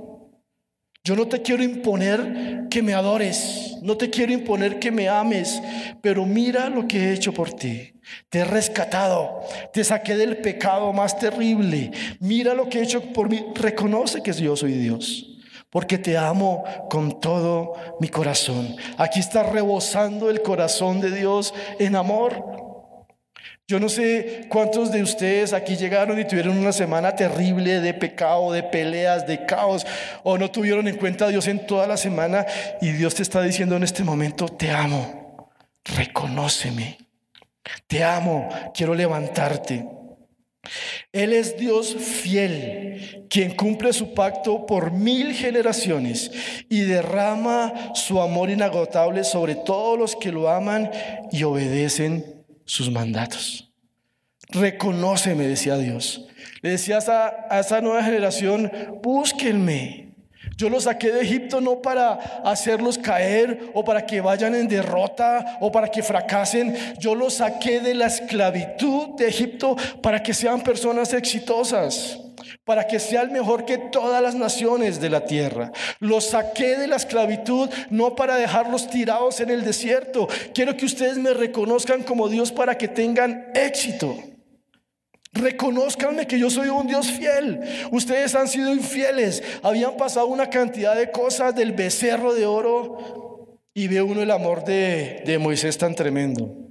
Yo 1.06 1.14
no 1.14 1.28
te 1.28 1.40
quiero 1.40 1.62
imponer 1.62 2.66
que 2.68 2.82
me 2.82 2.92
adores, 2.92 3.76
no 3.80 3.96
te 3.96 4.10
quiero 4.10 4.32
imponer 4.32 4.80
que 4.80 4.90
me 4.90 5.08
ames, 5.08 5.62
pero 6.00 6.26
mira 6.26 6.68
lo 6.68 6.88
que 6.88 6.98
he 6.98 7.12
hecho 7.12 7.32
por 7.32 7.52
ti. 7.52 7.92
Te 8.28 8.40
he 8.40 8.44
rescatado, 8.44 9.40
te 9.72 9.84
saqué 9.84 10.16
del 10.16 10.38
pecado 10.38 10.92
más 10.92 11.16
terrible. 11.16 11.92
Mira 12.18 12.54
lo 12.54 12.68
que 12.68 12.80
he 12.80 12.82
hecho 12.82 13.00
por 13.12 13.30
mí. 13.30 13.46
Reconoce 13.54 14.20
que 14.20 14.32
yo 14.32 14.56
soy 14.56 14.72
Dios 14.72 15.32
porque 15.70 15.96
te 15.96 16.18
amo 16.18 16.64
con 16.90 17.20
todo 17.20 17.74
mi 18.00 18.08
corazón. 18.08 18.74
Aquí 18.98 19.20
está 19.20 19.44
rebosando 19.44 20.28
el 20.28 20.42
corazón 20.42 21.00
de 21.00 21.12
Dios 21.12 21.54
en 21.78 21.94
amor. 21.94 22.65
Yo 23.68 23.80
no 23.80 23.88
sé 23.88 24.46
cuántos 24.48 24.92
de 24.92 25.02
ustedes 25.02 25.52
aquí 25.52 25.74
llegaron 25.74 26.20
y 26.20 26.24
tuvieron 26.24 26.56
una 26.56 26.70
semana 26.70 27.16
terrible 27.16 27.80
de 27.80 27.94
pecado, 27.94 28.52
de 28.52 28.62
peleas, 28.62 29.26
de 29.26 29.44
caos, 29.44 29.84
o 30.22 30.38
no 30.38 30.52
tuvieron 30.52 30.86
en 30.86 30.96
cuenta 30.96 31.24
a 31.24 31.28
Dios 31.28 31.48
en 31.48 31.66
toda 31.66 31.88
la 31.88 31.96
semana 31.96 32.46
y 32.80 32.92
Dios 32.92 33.16
te 33.16 33.24
está 33.24 33.42
diciendo 33.42 33.74
en 33.74 33.82
este 33.82 34.04
momento, 34.04 34.46
te 34.46 34.70
amo, 34.70 35.50
reconóceme, 35.84 36.96
te 37.88 38.04
amo, 38.04 38.48
quiero 38.72 38.94
levantarte. 38.94 39.84
Él 41.10 41.32
es 41.32 41.56
Dios 41.56 41.96
fiel, 41.96 43.26
quien 43.28 43.56
cumple 43.56 43.92
su 43.92 44.14
pacto 44.14 44.64
por 44.64 44.92
mil 44.92 45.34
generaciones 45.34 46.30
y 46.68 46.82
derrama 46.82 47.72
su 47.94 48.20
amor 48.20 48.48
inagotable 48.48 49.24
sobre 49.24 49.56
todos 49.56 49.98
los 49.98 50.14
que 50.14 50.30
lo 50.30 50.48
aman 50.48 50.88
y 51.32 51.42
obedecen 51.42 52.35
sus 52.66 52.90
mandatos. 52.90 53.72
Reconoce, 54.50 55.34
me 55.34 55.46
decía 55.46 55.78
Dios. 55.78 56.26
Le 56.60 56.70
decía 56.70 56.98
a 56.98 57.60
esa, 57.60 57.80
nueva 57.80 58.02
generación, 58.02 58.70
búsquenme. 59.02 60.14
Yo 60.56 60.68
los 60.68 60.84
saqué 60.84 61.10
de 61.10 61.22
Egipto 61.22 61.60
no 61.60 61.82
para 61.82 62.12
hacerlos 62.44 62.98
caer 62.98 63.70
o 63.74 63.84
para 63.84 64.06
que 64.06 64.20
vayan 64.20 64.54
en 64.54 64.68
derrota 64.68 65.58
o 65.60 65.72
para 65.72 65.88
que 65.88 66.02
fracasen. 66.02 66.76
Yo 66.98 67.14
los 67.14 67.34
saqué 67.34 67.80
de 67.80 67.94
la 67.94 68.06
esclavitud 68.06 69.16
de 69.16 69.28
Egipto 69.28 69.76
para 70.02 70.22
que 70.22 70.32
sean 70.32 70.62
personas 70.62 71.12
exitosas 71.12 72.20
para 72.64 72.86
que 72.86 72.98
sea 72.98 73.22
el 73.22 73.30
mejor 73.30 73.64
que 73.64 73.78
todas 73.78 74.22
las 74.22 74.34
naciones 74.34 75.00
de 75.00 75.10
la 75.10 75.24
tierra. 75.24 75.72
Los 76.00 76.30
saqué 76.30 76.76
de 76.76 76.86
la 76.86 76.96
esclavitud 76.96 77.68
no 77.90 78.14
para 78.14 78.36
dejarlos 78.36 78.88
tirados 78.88 79.40
en 79.40 79.50
el 79.50 79.64
desierto. 79.64 80.28
Quiero 80.54 80.76
que 80.76 80.86
ustedes 80.86 81.18
me 81.18 81.34
reconozcan 81.34 82.02
como 82.02 82.28
Dios 82.28 82.52
para 82.52 82.76
que 82.76 82.88
tengan 82.88 83.50
éxito. 83.54 84.16
Reconozcanme 85.32 86.26
que 86.26 86.38
yo 86.38 86.50
soy 86.50 86.68
un 86.68 86.86
Dios 86.86 87.10
fiel. 87.10 87.60
Ustedes 87.90 88.34
han 88.34 88.48
sido 88.48 88.72
infieles. 88.72 89.42
Habían 89.62 89.96
pasado 89.96 90.26
una 90.26 90.48
cantidad 90.48 90.96
de 90.96 91.10
cosas 91.10 91.54
del 91.54 91.72
becerro 91.72 92.34
de 92.34 92.46
oro 92.46 93.58
y 93.74 93.88
ve 93.88 94.00
uno 94.00 94.22
el 94.22 94.30
amor 94.30 94.64
de, 94.64 95.22
de 95.26 95.38
Moisés 95.38 95.76
tan 95.76 95.94
tremendo. 95.94 96.66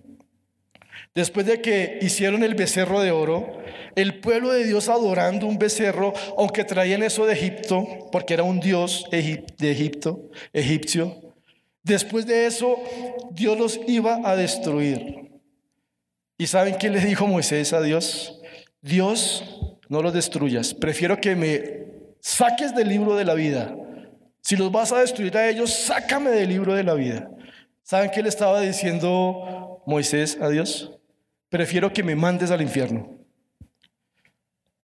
Después 1.16 1.46
de 1.46 1.62
que 1.62 1.98
hicieron 2.02 2.44
el 2.44 2.56
becerro 2.56 3.00
de 3.00 3.12
oro, 3.12 3.58
el 3.96 4.20
pueblo 4.20 4.52
de 4.52 4.66
Dios 4.66 4.90
adorando 4.90 5.48
un 5.48 5.58
becerro, 5.58 6.14
aunque 6.38 6.66
traían 6.66 7.04
eso 7.04 7.26
de 7.26 7.34
Egipto, 7.34 7.88
porque 8.12 8.34
era 8.34 8.44
un 8.44 8.60
dios 8.60 9.08
de 9.10 9.72
Egipto, 9.72 10.30
egipcio, 10.52 11.34
después 11.84 12.26
de 12.26 12.46
eso 12.46 12.78
Dios 13.32 13.58
los 13.58 13.80
iba 13.88 14.20
a 14.30 14.36
destruir. 14.36 15.32
¿Y 16.38 16.48
saben 16.48 16.78
qué 16.78 16.90
le 16.90 17.00
dijo 17.00 17.28
Moisés 17.28 17.72
a 17.72 17.82
Dios? 17.82 18.42
Dios, 18.82 19.46
no 19.88 20.02
los 20.02 20.14
destruyas, 20.14 20.74
prefiero 20.74 21.22
que 21.22 21.38
me 21.38 21.86
saques 22.20 22.76
del 22.76 22.90
libro 22.90 23.16
de 23.16 23.24
la 23.24 23.36
vida. 23.36 23.74
Si 24.42 24.58
los 24.58 24.70
vas 24.70 24.92
a 24.92 25.00
destruir 25.00 25.38
a 25.38 25.48
ellos, 25.48 25.72
sácame 25.72 26.32
del 26.32 26.50
libro 26.50 26.76
de 26.76 26.84
la 26.84 26.94
vida. 26.94 27.32
¿Saben 27.84 28.12
qué 28.14 28.22
le 28.22 28.28
estaba 28.30 28.60
diciendo 28.60 29.82
Moisés 29.86 30.38
a 30.42 30.50
Dios? 30.50 30.95
Prefiero 31.56 31.94
que 31.94 32.04
me 32.04 32.18
mandes 32.18 32.52
al 32.52 32.62
infierno. 32.62 33.18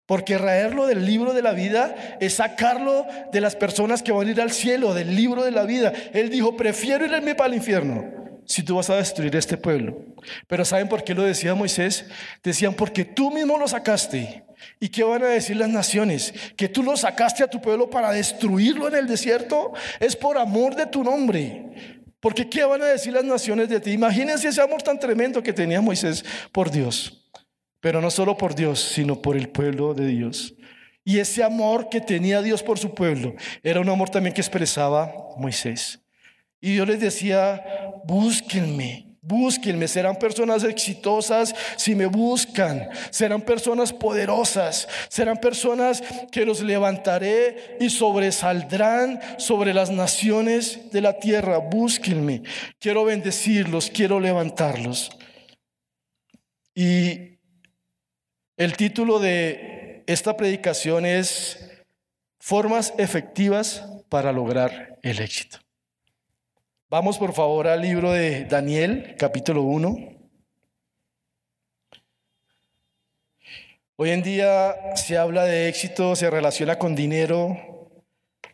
Porque 0.05 0.37
raerlo 0.37 0.87
del 0.87 1.05
libro 1.05 1.33
de 1.33 1.41
la 1.41 1.51
vida 1.51 2.17
es 2.21 2.35
sacarlo 2.35 3.05
de 3.33 3.41
las 3.41 3.57
personas 3.57 4.01
que 4.01 4.13
van 4.13 4.29
a 4.29 4.31
ir 4.31 4.39
al 4.39 4.51
cielo, 4.51 4.93
del 4.93 5.13
libro 5.13 5.43
de 5.43 5.51
la 5.51 5.65
vida. 5.65 5.91
Él 6.13 6.29
dijo, 6.29 6.55
prefiero 6.55 7.05
irme 7.05 7.35
para 7.35 7.49
el 7.49 7.55
infierno. 7.55 8.05
si 8.45 8.63
tú 8.63 8.77
vas 8.77 8.89
a 8.89 8.95
destruir 8.95 9.35
este 9.35 9.57
pueblo. 9.57 9.97
Pero 10.47 10.63
¿saben 10.63 10.87
por 10.87 11.03
qué 11.03 11.13
lo 11.13 11.23
decía 11.23 11.53
Moisés? 11.55 12.05
Decían, 12.41 12.73
porque 12.73 13.03
tú 13.03 13.31
mismo 13.31 13.57
lo 13.57 13.67
sacaste. 13.67 14.45
¿Y 14.79 14.87
qué 14.87 15.03
van 15.03 15.23
a 15.23 15.27
decir 15.27 15.57
las 15.57 15.67
naciones? 15.67 16.33
Que 16.55 16.69
tú 16.69 16.83
lo 16.83 16.95
sacaste 16.95 17.43
a 17.43 17.49
tu 17.49 17.61
pueblo 17.61 17.89
para 17.89 18.13
destruirlo 18.13 18.87
en 18.87 18.95
el 18.95 19.07
desierto. 19.07 19.73
Es 19.99 20.15
por 20.15 20.37
amor 20.37 20.77
de 20.77 20.85
tu 20.85 21.03
nombre. 21.03 22.00
Porque 22.21 22.47
¿qué 22.47 22.63
van 22.63 22.81
a 22.83 22.85
decir 22.85 23.11
las 23.11 23.25
naciones 23.25 23.67
de 23.67 23.79
ti? 23.79 23.91
Imagínense 23.91 24.47
ese 24.47 24.61
amor 24.61 24.81
tan 24.83 24.99
tremendo 24.99 25.41
que 25.41 25.51
tenía 25.51 25.81
Moisés 25.81 26.23
por 26.51 26.69
Dios. 26.69 27.27
Pero 27.79 27.99
no 27.99 28.11
solo 28.11 28.37
por 28.37 28.53
Dios, 28.53 28.79
sino 28.79 29.21
por 29.21 29.35
el 29.35 29.49
pueblo 29.49 29.95
de 29.95 30.05
Dios. 30.07 30.53
Y 31.03 31.17
ese 31.17 31.43
amor 31.43 31.89
que 31.89 31.99
tenía 31.99 32.43
Dios 32.43 32.61
por 32.61 32.77
su 32.77 32.93
pueblo 32.93 33.33
era 33.63 33.81
un 33.81 33.89
amor 33.89 34.11
también 34.11 34.35
que 34.35 34.41
expresaba 34.41 35.11
Moisés. 35.37 35.99
Y 36.61 36.73
Dios 36.73 36.87
les 36.87 36.99
decía, 36.99 37.65
búsquenme, 38.05 39.10
Búsquenme, 39.23 39.87
serán 39.87 40.15
personas 40.15 40.63
exitosas 40.63 41.53
si 41.77 41.93
me 41.93 42.07
buscan, 42.07 42.89
serán 43.11 43.43
personas 43.43 43.93
poderosas, 43.93 44.87
serán 45.09 45.37
personas 45.37 46.01
que 46.31 46.43
los 46.43 46.61
levantaré 46.61 47.77
y 47.79 47.91
sobresaldrán 47.91 49.19
sobre 49.37 49.75
las 49.75 49.91
naciones 49.91 50.91
de 50.91 51.01
la 51.01 51.19
tierra. 51.19 51.59
Búsquenme, 51.59 52.41
quiero 52.79 53.05
bendecirlos, 53.05 53.91
quiero 53.91 54.19
levantarlos. 54.19 55.11
Y 56.73 57.37
el 58.57 58.75
título 58.75 59.19
de 59.19 60.03
esta 60.07 60.35
predicación 60.35 61.05
es 61.05 61.67
Formas 62.39 62.91
efectivas 62.97 63.85
para 64.09 64.31
lograr 64.31 64.97
el 65.03 65.19
éxito. 65.19 65.59
Vamos 66.91 67.17
por 67.17 67.31
favor 67.31 67.69
al 67.69 67.81
libro 67.81 68.11
de 68.11 68.43
Daniel, 68.43 69.15
capítulo 69.17 69.61
1. 69.61 69.97
Hoy 73.95 74.09
en 74.09 74.21
día 74.21 74.75
se 74.97 75.17
habla 75.17 75.45
de 75.45 75.69
éxito, 75.69 76.17
se 76.17 76.29
relaciona 76.29 76.77
con 76.77 76.93
dinero. 76.93 77.93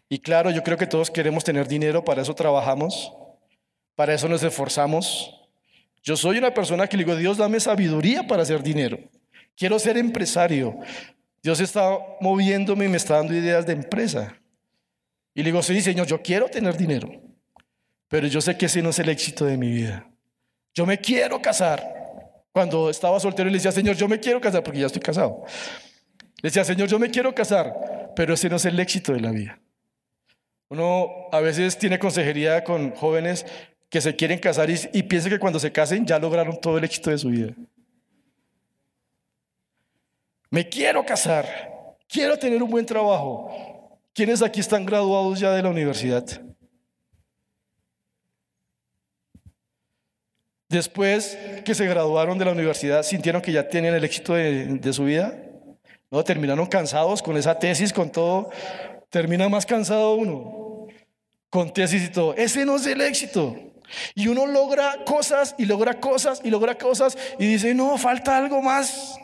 Y 0.07 0.19
claro, 0.19 0.51
yo 0.51 0.61
creo 0.61 0.77
que 0.77 0.85
todos 0.85 1.09
queremos 1.09 1.43
tener 1.43 1.67
dinero, 1.67 2.05
para 2.05 2.21
eso 2.21 2.35
trabajamos, 2.35 3.11
para 3.95 4.13
eso 4.13 4.29
nos 4.29 4.43
esforzamos. 4.43 5.33
Yo 6.03 6.15
soy 6.15 6.37
una 6.37 6.53
persona 6.53 6.85
que 6.85 6.95
le 6.95 7.05
digo, 7.05 7.15
Dios, 7.15 7.37
dame 7.37 7.59
sabiduría 7.59 8.27
para 8.27 8.43
hacer 8.43 8.61
dinero. 8.61 8.99
Quiero 9.55 9.79
ser 9.79 9.97
empresario. 9.97 10.77
Dios 11.41 11.59
está 11.59 11.97
moviéndome 12.21 12.85
y 12.85 12.89
me 12.89 12.97
está 12.97 13.15
dando 13.15 13.33
ideas 13.33 13.65
de 13.65 13.73
empresa. 13.73 14.37
Y 15.33 15.41
le 15.41 15.45
digo, 15.45 15.63
sí, 15.63 15.81
Señor, 15.81 16.05
yo 16.05 16.21
quiero 16.21 16.47
tener 16.49 16.77
dinero. 16.77 17.26
Pero 18.07 18.27
yo 18.27 18.41
sé 18.41 18.57
que 18.57 18.67
ese 18.67 18.81
no 18.81 18.89
es 18.89 18.99
el 18.99 19.09
éxito 19.09 19.45
de 19.45 19.57
mi 19.57 19.69
vida. 19.69 20.09
Yo 20.73 20.85
me 20.85 20.99
quiero 20.99 21.41
casar. 21.41 21.83
Cuando 22.51 22.89
estaba 22.89 23.19
soltero 23.19 23.49
le 23.49 23.55
decía, 23.57 23.71
Señor, 23.71 23.95
yo 23.95 24.07
me 24.07 24.19
quiero 24.19 24.39
casar 24.39 24.63
porque 24.63 24.79
ya 24.79 24.87
estoy 24.87 25.01
casado. 25.01 25.43
Le 26.41 26.49
decía, 26.49 26.63
Señor, 26.63 26.87
yo 26.87 26.99
me 26.99 27.09
quiero 27.09 27.33
casar, 27.33 28.13
pero 28.15 28.33
ese 28.33 28.49
no 28.49 28.55
es 28.55 28.65
el 28.65 28.79
éxito 28.79 29.13
de 29.13 29.19
la 29.19 29.31
vida. 29.31 29.59
Uno 30.69 31.07
a 31.31 31.39
veces 31.39 31.77
tiene 31.77 31.99
consejería 31.99 32.63
con 32.63 32.91
jóvenes 32.91 33.45
que 33.89 34.01
se 34.01 34.15
quieren 34.15 34.39
casar 34.39 34.69
y, 34.69 34.75
y 34.93 35.03
piensa 35.03 35.29
que 35.29 35.39
cuando 35.39 35.59
se 35.59 35.71
casen 35.71 36.05
ya 36.05 36.19
lograron 36.19 36.59
todo 36.59 36.77
el 36.77 36.83
éxito 36.83 37.09
de 37.09 37.17
su 37.17 37.29
vida. 37.29 37.53
Me 40.49 40.67
quiero 40.67 41.05
casar, 41.05 41.45
quiero 42.07 42.37
tener 42.37 42.61
un 42.61 42.69
buen 42.69 42.85
trabajo. 42.85 43.99
¿Quiénes 44.13 44.41
aquí 44.41 44.59
están 44.59 44.85
graduados 44.85 45.39
ya 45.39 45.51
de 45.51 45.61
la 45.61 45.69
universidad? 45.69 46.25
Después 50.69 51.37
que 51.63 51.73
se 51.73 51.85
graduaron 51.85 52.37
de 52.37 52.43
la 52.43 52.51
universidad, 52.51 53.03
sintieron 53.03 53.41
que 53.41 53.53
ya 53.53 53.69
tenían 53.69 53.95
el 53.95 54.03
éxito 54.03 54.33
de, 54.33 54.93
su 54.93 55.05
vida. 55.05 55.33
No, 56.11 56.23
terminaron 56.23 56.65
cansados 56.65 57.21
con 57.21 57.37
esa 57.37 57.57
tesis, 57.57 57.93
con 57.93 58.11
todo. 58.11 58.49
Termina 59.09 59.47
más 59.47 59.65
cansado 59.65 60.15
uno, 60.15 60.87
con 61.49 61.71
tesis 61.71 62.03
y 62.03 62.09
todo. 62.09 62.33
Ese 62.35 62.65
no 62.65 62.75
es 62.75 62.85
el 62.85 62.99
éxito. 62.99 63.55
Y 64.13 64.27
uno 64.27 64.45
logra 64.45 65.05
cosas 65.05 65.55
y 65.57 65.65
logra 65.65 66.01
cosas 66.01 66.41
y 66.43 66.49
logra 66.49 66.77
cosas 66.77 67.17
y 67.39 67.47
dice, 67.47 67.73
no, 67.73 67.97
falta 67.97 68.35
algo 68.35 68.61
más. 68.61 69.17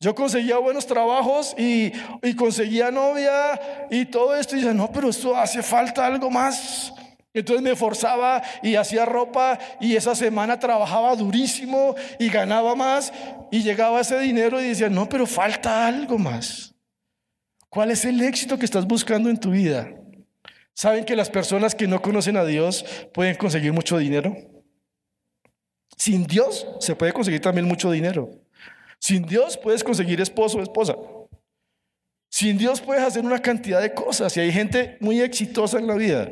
Yo 0.00 0.14
conseguía 0.14 0.56
buenos 0.56 0.86
trabajos 0.86 1.54
y, 1.58 1.92
y 2.22 2.34
conseguía 2.34 2.90
novia 2.90 3.88
y 3.90 4.06
todo 4.06 4.34
esto. 4.34 4.56
Y 4.56 4.60
dice, 4.60 4.72
no, 4.72 4.90
pero 4.90 5.10
esto 5.10 5.36
hace 5.36 5.62
falta 5.62 6.06
algo 6.06 6.30
más. 6.30 6.94
Entonces 7.34 7.62
me 7.62 7.74
forzaba 7.74 8.42
y 8.62 8.74
hacía 8.74 9.06
ropa 9.06 9.58
y 9.80 9.96
esa 9.96 10.14
semana 10.14 10.58
trabajaba 10.58 11.16
durísimo 11.16 11.94
y 12.18 12.28
ganaba 12.28 12.74
más 12.74 13.12
y 13.50 13.62
llegaba 13.62 14.00
ese 14.00 14.18
dinero 14.18 14.60
y 14.60 14.68
decía, 14.68 14.90
no, 14.90 15.08
pero 15.08 15.26
falta 15.26 15.86
algo 15.86 16.18
más. 16.18 16.74
¿Cuál 17.70 17.90
es 17.90 18.04
el 18.04 18.20
éxito 18.20 18.58
que 18.58 18.66
estás 18.66 18.86
buscando 18.86 19.30
en 19.30 19.40
tu 19.40 19.50
vida? 19.50 19.88
¿Saben 20.74 21.06
que 21.06 21.16
las 21.16 21.30
personas 21.30 21.74
que 21.74 21.86
no 21.86 22.02
conocen 22.02 22.36
a 22.36 22.44
Dios 22.44 22.84
pueden 23.14 23.36
conseguir 23.36 23.72
mucho 23.72 23.96
dinero? 23.96 24.36
Sin 25.96 26.26
Dios 26.26 26.66
se 26.80 26.94
puede 26.94 27.14
conseguir 27.14 27.40
también 27.40 27.66
mucho 27.66 27.90
dinero. 27.90 28.28
Sin 28.98 29.24
Dios 29.24 29.56
puedes 29.56 29.82
conseguir 29.82 30.20
esposo 30.20 30.58
o 30.58 30.62
esposa. 30.62 30.96
Sin 32.28 32.58
Dios 32.58 32.82
puedes 32.82 33.02
hacer 33.02 33.24
una 33.24 33.40
cantidad 33.40 33.80
de 33.80 33.94
cosas 33.94 34.36
y 34.36 34.40
hay 34.40 34.52
gente 34.52 34.98
muy 35.00 35.20
exitosa 35.20 35.78
en 35.78 35.86
la 35.86 35.94
vida 35.94 36.30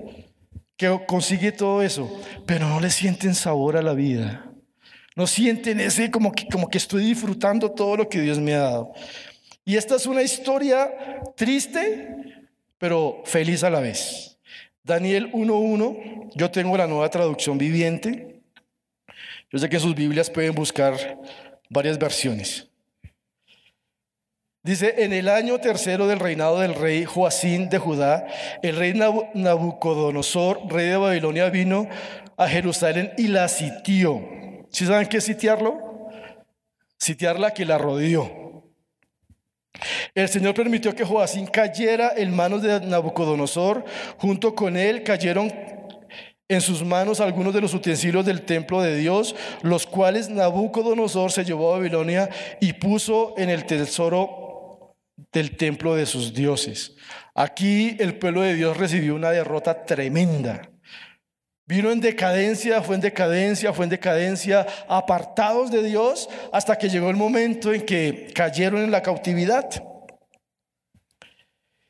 que 0.81 0.99
consigue 1.07 1.53
todo 1.53 1.83
eso, 1.83 2.11
pero 2.47 2.67
no 2.67 2.81
le 2.81 2.89
sienten 2.89 3.35
sabor 3.35 3.77
a 3.77 3.83
la 3.83 3.93
vida. 3.93 4.51
No 5.15 5.27
sienten 5.27 5.79
ese 5.79 6.11
como 6.11 6.33
que, 6.33 6.47
como 6.47 6.71
que 6.71 6.79
estoy 6.79 7.05
disfrutando 7.05 7.71
todo 7.71 7.99
lo 7.99 8.09
que 8.09 8.23
Dios 8.23 8.39
me 8.39 8.55
ha 8.55 8.61
dado. 8.61 8.95
Y 9.63 9.77
esta 9.77 9.97
es 9.97 10.07
una 10.07 10.23
historia 10.23 10.91
triste, 11.37 12.17
pero 12.79 13.21
feliz 13.27 13.63
a 13.63 13.69
la 13.69 13.81
vez. 13.81 14.39
Daniel 14.83 15.31
1.1, 15.33 16.31
yo 16.35 16.51
tengo 16.51 16.79
la 16.79 16.87
nueva 16.87 17.11
traducción 17.11 17.59
viviente. 17.59 18.41
Yo 19.53 19.59
sé 19.59 19.69
que 19.69 19.79
sus 19.79 19.95
Biblias 19.95 20.31
pueden 20.31 20.55
buscar 20.55 20.97
varias 21.69 21.99
versiones. 21.99 22.70
Dice, 24.62 24.97
en 24.99 25.14
el 25.14 25.31
año 25.31 25.59
tercero 25.59 26.07
del 26.07 26.19
reinado 26.19 26.61
del 26.61 26.75
rey 26.75 27.07
Joacín 27.07 27.71
de 27.71 27.79
Judá, 27.79 28.26
el 28.62 28.76
rey 28.76 28.93
Nabucodonosor, 28.93 30.61
rey 30.69 30.88
de 30.88 30.99
Babilonia, 30.99 31.49
vino 31.49 31.88
a 32.37 32.47
Jerusalén 32.47 33.12
y 33.17 33.29
la 33.29 33.49
sitió. 33.49 34.23
¿Sí 34.71 34.85
saben 34.85 35.07
qué 35.09 35.17
es 35.17 35.25
sitiarlo? 35.25 36.11
Sitiarla 36.99 37.52
que 37.52 37.64
la 37.64 37.79
rodeó. 37.79 38.64
El 40.14 40.29
Señor 40.29 40.52
permitió 40.52 40.95
que 40.95 41.05
Joacín 41.07 41.47
cayera 41.47 42.12
en 42.14 42.37
manos 42.37 42.61
de 42.61 42.81
Nabucodonosor. 42.81 43.83
Junto 44.19 44.55
con 44.55 44.76
él 44.76 45.05
cayeron 45.05 45.50
en 46.49 46.61
sus 46.61 46.85
manos 46.85 47.21
algunos 47.21 47.55
de 47.55 47.62
los 47.62 47.73
utensilios 47.73 48.26
del 48.26 48.43
templo 48.43 48.83
de 48.83 48.97
Dios, 48.97 49.35
los 49.62 49.87
cuales 49.87 50.29
Nabucodonosor 50.29 51.33
se 51.33 51.45
llevó 51.45 51.73
a 51.73 51.79
Babilonia 51.79 52.29
y 52.61 52.75
puso 52.75 53.35
en 53.38 53.49
el 53.49 53.64
tesoro 53.64 54.50
del 55.33 55.57
templo 55.57 55.95
de 55.95 56.07
sus 56.07 56.33
dioses. 56.35 56.97
Aquí 57.35 57.97
el 57.99 58.19
pueblo 58.19 58.43
de 58.43 58.55
Dios 58.55 58.77
recibió 58.77 59.15
una 59.15 59.31
derrota 59.31 59.85
tremenda. 59.85 60.71
Vino 61.67 61.93
en 61.93 62.00
decadencia, 62.00 62.83
fue 62.83 62.97
en 62.97 63.00
decadencia, 63.00 63.73
fue 63.73 63.85
en 63.85 63.91
decadencia, 63.91 64.67
apartados 64.89 65.71
de 65.71 65.85
Dios 65.85 66.29
hasta 66.53 66.77
que 66.77 66.89
llegó 66.89 67.11
el 67.11 67.17
momento 67.17 67.73
en 67.73 67.87
que 67.87 68.33
cayeron 68.35 68.83
en 68.83 68.91
la 68.91 69.03
cautividad. 69.03 69.71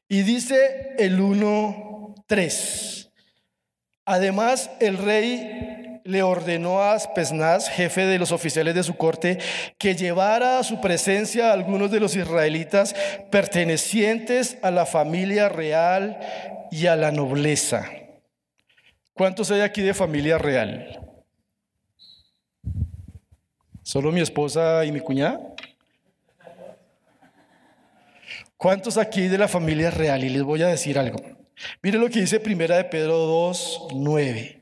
Y 0.07 0.23
dice 0.23 0.95
el 0.99 1.19
1.3. 1.21 3.11
Además, 4.05 4.71
el 4.81 4.99
rey 4.99 5.70
le 6.11 6.23
ordenó 6.23 6.81
a 6.81 6.93
Aspesnaz, 6.93 7.69
jefe 7.69 8.05
de 8.05 8.19
los 8.19 8.33
oficiales 8.33 8.75
de 8.75 8.83
su 8.83 8.97
corte, 8.97 9.39
que 9.79 9.95
llevara 9.95 10.59
a 10.59 10.65
su 10.65 10.81
presencia 10.81 11.51
a 11.51 11.53
algunos 11.53 11.91
de 11.91 12.01
los 12.01 12.17
israelitas 12.17 12.95
pertenecientes 13.31 14.59
a 14.63 14.71
la 14.71 14.87
familia 14.87 15.49
real 15.49 16.19
y 16.71 16.87
a 16.87 16.97
la 16.97 17.13
nobleza. 17.13 17.89
¿Cuántos 19.15 19.51
hay 19.51 19.61
aquí 19.61 19.83
de 19.83 19.95
familia 19.95 20.39
real? 20.39 21.01
¿Solo 23.83 24.13
mi 24.13 24.21
esposa 24.21 24.85
y 24.85 24.93
mi 24.93 25.01
cuñada? 25.01 25.41
¿Cuántos 28.57 28.99
aquí 28.99 29.29
de 29.29 29.39
la 29.39 29.49
familia 29.49 29.91
real? 29.91 30.23
Y 30.23 30.29
les 30.29 30.43
voy 30.43 30.63
a 30.63 30.69
decir 30.69 30.99
algo. 30.99 31.19
Miren 31.83 32.01
lo 32.01 32.11
que 32.11 32.21
dice 32.21 32.41
Primera 32.41 32.77
de 32.77 32.85
Pedro 32.85 33.17
2, 33.17 33.89
9. 33.95 34.60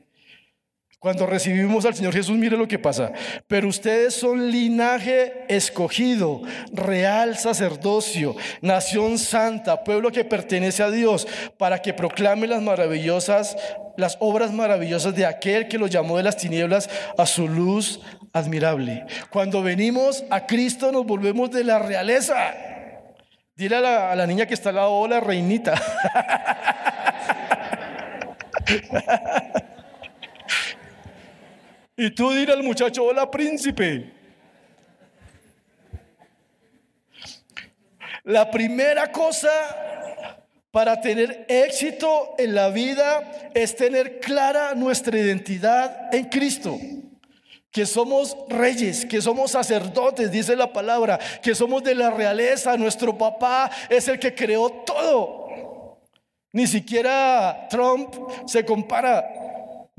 Cuando 0.99 1.25
recibimos 1.25 1.85
al 1.85 1.95
Señor 1.95 2.13
Jesús, 2.13 2.37
mire 2.37 2.57
lo 2.57 2.67
que 2.67 2.77
pasa. 2.77 3.13
Pero 3.47 3.69
ustedes 3.69 4.13
son 4.13 4.51
linaje 4.51 5.45
escogido, 5.47 6.41
real 6.73 7.37
sacerdocio, 7.37 8.35
nación 8.61 9.17
santa, 9.17 9.85
pueblo 9.85 10.11
que 10.11 10.25
pertenece 10.25 10.83
a 10.83 10.91
Dios, 10.91 11.25
para 11.57 11.81
que 11.81 11.93
proclame 11.93 12.47
las 12.47 12.61
maravillosas, 12.61 13.55
las 13.95 14.17
obras 14.19 14.51
maravillosas 14.51 15.15
de 15.15 15.25
aquel 15.25 15.69
que 15.69 15.77
los 15.77 15.89
llamó 15.89 16.17
de 16.17 16.23
las 16.23 16.35
tinieblas 16.35 16.89
a 17.17 17.25
su 17.25 17.47
luz 17.47 18.01
admirable. 18.33 19.05
Cuando 19.29 19.63
venimos 19.63 20.25
a 20.29 20.45
Cristo 20.47 20.91
nos 20.91 21.05
volvemos 21.05 21.49
de 21.49 21.63
la 21.63 21.79
realeza. 21.79 22.53
Dile 23.55 23.77
a 23.77 24.15
la, 24.15 24.27
niña 24.27 24.45
que 24.45 24.53
está 24.53 24.69
al 24.69 24.75
lado, 24.75 24.91
hola 24.91 25.21
reinita. 25.21 25.81
Y 32.01 32.11
tú 32.11 32.31
dirás 32.31 32.55
al 32.55 32.63
muchacho, 32.63 33.03
hola 33.03 33.29
príncipe. 33.29 34.09
La 38.23 38.49
primera 38.49 39.11
cosa 39.11 39.49
para 40.71 41.01
tener 41.01 41.45
éxito 41.49 42.35
en 42.37 42.55
la 42.55 42.69
vida 42.69 43.51
es 43.53 43.75
tener 43.75 44.21
clara 44.21 44.75
nuestra 44.75 45.19
identidad 45.19 46.15
en 46.15 46.29
Cristo. 46.29 46.79
Que 47.69 47.85
somos 47.85 48.37
reyes, 48.47 49.05
que 49.05 49.21
somos 49.21 49.51
sacerdotes, 49.51 50.31
dice 50.31 50.55
la 50.55 50.71
palabra, 50.71 51.19
que 51.43 51.53
somos 51.53 51.83
de 51.83 51.95
la 51.95 52.11
realeza, 52.11 52.77
nuestro 52.77 53.17
papá 53.17 53.69
es 53.89 54.07
el 54.07 54.19
que 54.19 54.33
creó 54.33 54.69
todo. 54.85 55.99
Ni 56.53 56.65
siquiera 56.65 57.67
Trump 57.69 58.15
se 58.47 58.63
compara 58.63 59.48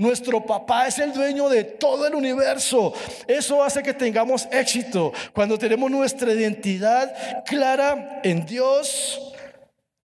nuestro 0.01 0.47
papá 0.47 0.87
es 0.87 0.99
el 0.99 1.13
dueño 1.13 1.51
de 1.51 1.63
todo 1.63 2.07
el 2.07 2.15
universo. 2.15 2.95
Eso 3.29 3.63
hace 3.63 3.83
que 3.83 3.93
tengamos 3.93 4.49
éxito. 4.51 5.13
Cuando 5.35 5.59
tenemos 5.59 5.91
nuestra 5.91 6.33
identidad 6.33 7.45
clara 7.45 8.23
en 8.25 8.47
Dios, 8.47 9.21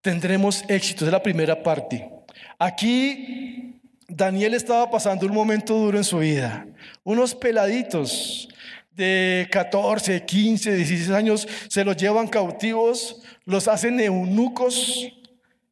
tendremos 0.01 0.63
éxito. 0.67 1.05
Es 1.05 1.12
la 1.12 1.21
primera 1.21 1.62
parte. 1.62 2.09
Aquí 2.57 3.79
Daniel 4.07 4.55
estaba 4.55 4.89
pasando 4.89 5.27
un 5.27 5.33
momento 5.33 5.75
duro 5.75 5.95
en 5.95 6.03
su 6.03 6.17
vida. 6.17 6.65
Unos 7.03 7.35
peladitos 7.35 8.50
de 8.95 9.47
14, 9.51 10.25
15, 10.25 10.75
16 10.75 11.09
años 11.12 11.47
se 11.67 11.85
los 11.85 11.97
llevan 11.97 12.27
cautivos, 12.27 13.21
los 13.45 13.67
hacen 13.67 14.00
eunucos. 14.00 15.07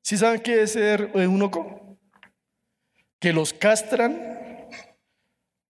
¿Sí 0.03 0.15
saben 0.15 0.41
qué 0.41 0.61
es 0.61 0.73
ser 0.73 1.09
eunuco? 1.15 1.80
Que 3.21 3.31
los 3.31 3.53
castran 3.53 4.67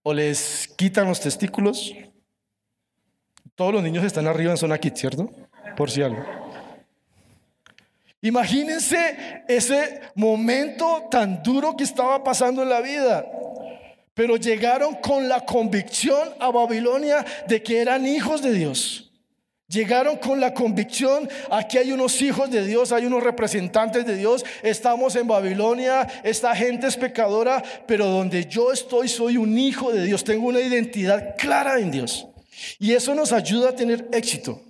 o 0.02 0.14
les 0.14 0.66
quitan 0.74 1.06
los 1.06 1.20
testículos. 1.20 1.94
Todos 3.54 3.74
los 3.74 3.82
niños 3.82 4.02
están 4.04 4.26
arriba 4.26 4.50
en 4.50 4.56
zona 4.56 4.78
kit, 4.78 4.96
¿cierto? 4.96 5.30
Por 5.76 5.90
si 5.90 6.02
algo. 6.02 6.24
Imagínense 8.22 9.44
ese 9.48 10.00
momento 10.14 11.08
tan 11.10 11.42
duro 11.42 11.76
que 11.76 11.84
estaba 11.84 12.24
pasando 12.24 12.62
en 12.62 12.70
la 12.70 12.80
vida. 12.80 13.26
Pero 14.14 14.36
llegaron 14.36 14.94
con 14.94 15.28
la 15.28 15.44
convicción 15.44 16.30
a 16.40 16.50
Babilonia 16.50 17.24
de 17.46 17.62
que 17.62 17.82
eran 17.82 18.06
hijos 18.06 18.40
de 18.40 18.52
Dios. 18.52 19.11
Llegaron 19.72 20.18
con 20.18 20.38
la 20.38 20.52
convicción, 20.52 21.30
aquí 21.50 21.78
hay 21.78 21.92
unos 21.92 22.20
hijos 22.20 22.50
de 22.50 22.66
Dios, 22.66 22.92
hay 22.92 23.06
unos 23.06 23.22
representantes 23.22 24.04
de 24.04 24.16
Dios, 24.16 24.44
estamos 24.62 25.16
en 25.16 25.26
Babilonia, 25.26 26.06
esta 26.24 26.54
gente 26.54 26.88
es 26.88 26.96
pecadora, 26.98 27.62
pero 27.86 28.06
donde 28.06 28.44
yo 28.44 28.70
estoy 28.70 29.08
soy 29.08 29.38
un 29.38 29.56
hijo 29.56 29.90
de 29.90 30.04
Dios, 30.04 30.24
tengo 30.24 30.48
una 30.48 30.60
identidad 30.60 31.36
clara 31.38 31.80
en 31.80 31.90
Dios. 31.90 32.26
Y 32.78 32.92
eso 32.92 33.14
nos 33.14 33.32
ayuda 33.32 33.70
a 33.70 33.74
tener 33.74 34.08
éxito. 34.12 34.60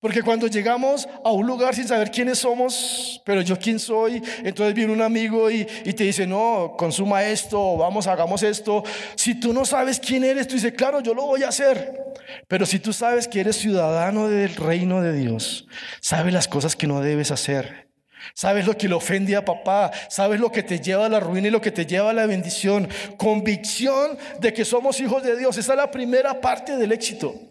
Porque 0.00 0.22
cuando 0.22 0.46
llegamos 0.46 1.08
a 1.24 1.32
un 1.32 1.44
lugar 1.44 1.74
sin 1.74 1.88
saber 1.88 2.12
quiénes 2.12 2.38
somos, 2.38 3.20
pero 3.24 3.42
yo 3.42 3.58
quién 3.58 3.80
soy, 3.80 4.22
entonces 4.44 4.72
viene 4.72 4.92
un 4.92 5.02
amigo 5.02 5.50
y, 5.50 5.64
te 5.64 6.04
dice, 6.04 6.24
no, 6.24 6.74
consuma 6.78 7.24
esto, 7.24 7.76
vamos, 7.76 8.06
hagamos 8.06 8.44
esto. 8.44 8.84
Si 9.16 9.40
tú 9.40 9.52
no 9.52 9.64
sabes 9.64 9.98
quién 9.98 10.22
eres, 10.22 10.46
tú 10.46 10.54
dices, 10.54 10.72
claro, 10.74 11.00
yo 11.00 11.14
lo 11.14 11.26
voy 11.26 11.42
a 11.42 11.48
hacer. 11.48 12.00
Pero 12.46 12.64
si 12.64 12.78
tú 12.78 12.92
sabes 12.92 13.26
que 13.26 13.40
eres 13.40 13.56
ciudadano 13.56 14.28
del 14.28 14.54
reino 14.54 15.02
de 15.02 15.12
Dios, 15.14 15.66
sabes 16.00 16.32
las 16.32 16.46
cosas 16.46 16.76
que 16.76 16.86
no 16.86 17.00
debes 17.00 17.32
hacer. 17.32 17.88
Sabes 18.34 18.66
lo 18.66 18.76
que 18.76 18.88
le 18.88 18.94
ofende 18.94 19.34
a 19.34 19.44
papá, 19.44 19.90
sabes 20.08 20.38
lo 20.38 20.52
que 20.52 20.62
te 20.62 20.78
lleva 20.78 21.06
a 21.06 21.08
la 21.08 21.18
ruina 21.18 21.48
y 21.48 21.50
lo 21.50 21.60
que 21.60 21.72
te 21.72 21.86
lleva 21.86 22.10
a 22.10 22.12
la 22.12 22.26
bendición. 22.26 22.88
Convicción 23.16 24.16
de 24.38 24.52
que 24.52 24.64
somos 24.64 25.00
hijos 25.00 25.24
de 25.24 25.36
Dios. 25.36 25.58
Esa 25.58 25.72
es 25.72 25.76
la 25.76 25.90
primera 25.90 26.40
parte 26.40 26.76
del 26.76 26.92
éxito 26.92 27.47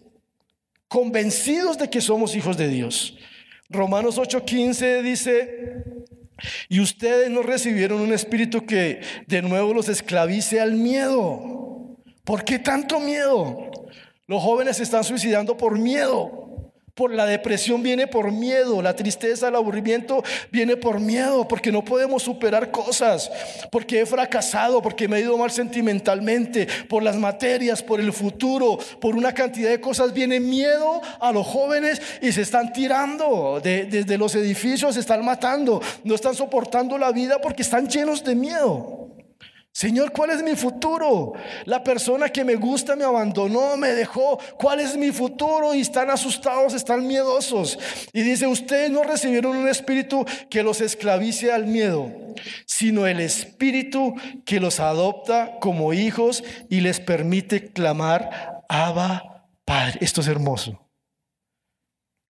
convencidos 0.88 1.78
de 1.78 1.88
que 1.88 2.00
somos 2.00 2.34
hijos 2.34 2.56
de 2.56 2.68
Dios. 2.68 3.16
Romanos 3.70 4.18
8:15 4.18 5.02
dice, 5.02 5.84
y 6.68 6.80
ustedes 6.80 7.30
no 7.30 7.42
recibieron 7.42 8.00
un 8.00 8.12
espíritu 8.12 8.64
que 8.64 9.00
de 9.26 9.42
nuevo 9.42 9.74
los 9.74 9.88
esclavice 9.88 10.60
al 10.60 10.72
miedo. 10.72 11.96
¿Por 12.24 12.44
qué 12.44 12.58
tanto 12.58 13.00
miedo? 13.00 13.70
Los 14.26 14.42
jóvenes 14.42 14.76
se 14.76 14.82
están 14.82 15.04
suicidando 15.04 15.56
por 15.56 15.78
miedo. 15.78 16.47
Por 16.98 17.14
la 17.14 17.26
depresión 17.26 17.80
viene 17.80 18.08
por 18.08 18.32
miedo, 18.32 18.82
la 18.82 18.96
tristeza, 18.96 19.46
el 19.46 19.54
aburrimiento 19.54 20.24
viene 20.50 20.76
por 20.76 20.98
miedo, 20.98 21.46
porque 21.46 21.70
no 21.70 21.84
podemos 21.84 22.24
superar 22.24 22.72
cosas, 22.72 23.30
porque 23.70 24.00
he 24.00 24.06
fracasado, 24.06 24.82
porque 24.82 25.06
me 25.06 25.18
he 25.18 25.20
ido 25.20 25.38
mal 25.38 25.52
sentimentalmente, 25.52 26.66
por 26.88 27.04
las 27.04 27.14
materias, 27.14 27.84
por 27.84 28.00
el 28.00 28.12
futuro, 28.12 28.80
por 29.00 29.14
una 29.14 29.32
cantidad 29.32 29.70
de 29.70 29.80
cosas. 29.80 30.12
Viene 30.12 30.40
miedo 30.40 31.00
a 31.20 31.30
los 31.30 31.46
jóvenes 31.46 32.02
y 32.20 32.32
se 32.32 32.42
están 32.42 32.72
tirando 32.72 33.60
desde 33.62 34.18
los 34.18 34.34
edificios, 34.34 34.94
se 34.94 35.00
están 35.00 35.24
matando, 35.24 35.80
no 36.02 36.16
están 36.16 36.34
soportando 36.34 36.98
la 36.98 37.12
vida 37.12 37.40
porque 37.40 37.62
están 37.62 37.86
llenos 37.86 38.24
de 38.24 38.34
miedo. 38.34 39.17
Señor, 39.78 40.10
¿cuál 40.10 40.30
es 40.30 40.42
mi 40.42 40.56
futuro? 40.56 41.34
La 41.64 41.84
persona 41.84 42.30
que 42.30 42.42
me 42.42 42.56
gusta 42.56 42.96
me 42.96 43.04
abandonó, 43.04 43.76
me 43.76 43.92
dejó. 43.92 44.36
¿Cuál 44.58 44.80
es 44.80 44.96
mi 44.96 45.12
futuro? 45.12 45.72
Y 45.72 45.82
están 45.82 46.10
asustados, 46.10 46.74
están 46.74 47.06
miedosos. 47.06 47.78
Y 48.12 48.22
dice, 48.22 48.48
ustedes 48.48 48.90
no 48.90 49.04
recibieron 49.04 49.56
un 49.56 49.68
espíritu 49.68 50.24
que 50.50 50.64
los 50.64 50.80
esclavice 50.80 51.52
al 51.52 51.68
miedo, 51.68 52.12
sino 52.66 53.06
el 53.06 53.20
espíritu 53.20 54.16
que 54.44 54.58
los 54.58 54.80
adopta 54.80 55.60
como 55.60 55.92
hijos 55.92 56.42
y 56.68 56.80
les 56.80 56.98
permite 56.98 57.72
clamar, 57.72 58.64
Abba, 58.68 59.46
Padre. 59.64 59.98
Esto 60.00 60.22
es 60.22 60.26
hermoso. 60.26 60.90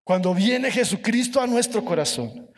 Cuando 0.05 0.35
viene 0.35 0.71
Jesucristo 0.71 1.41
a 1.41 1.47
nuestro 1.47 1.83
corazón, 1.83 2.51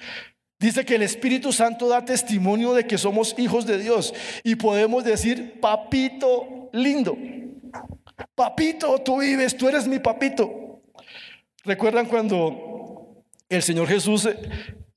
Dice 0.61 0.85
que 0.85 0.97
el 0.97 1.03
Espíritu 1.03 1.55
Santo 1.55 1.89
da 1.89 2.05
testimonio 2.05 2.75
de 2.75 2.87
que 2.87 2.99
somos 2.99 3.35
hijos 3.39 3.65
de 3.65 3.79
Dios 3.79 4.13
y 4.45 4.57
podemos 4.57 5.05
decir, 5.05 5.59
papito 5.59 6.69
lindo, 6.75 7.17
papito, 8.35 8.99
tú 8.99 9.21
vives, 9.21 9.57
tú 9.57 9.71
eres 9.71 9.89
mi 9.89 9.99
papito. 9.99 10.83
¿Recuerdan 11.65 12.05
cuando 12.05 13.25
el 13.49 13.63
Señor 13.63 13.89
Jesús 13.89 14.29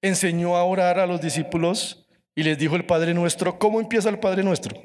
enseñó 0.01 0.57
a 0.57 0.65
orar 0.65 0.99
a 0.99 1.07
los 1.07 1.21
discípulos 1.21 2.09
y 2.35 2.43
les 2.43 2.57
dijo 2.57 2.75
el 2.75 2.85
Padre 2.85 3.13
nuestro? 3.13 3.57
¿Cómo 3.57 3.79
empieza 3.79 4.09
el 4.09 4.19
Padre 4.19 4.43
nuestro? 4.43 4.77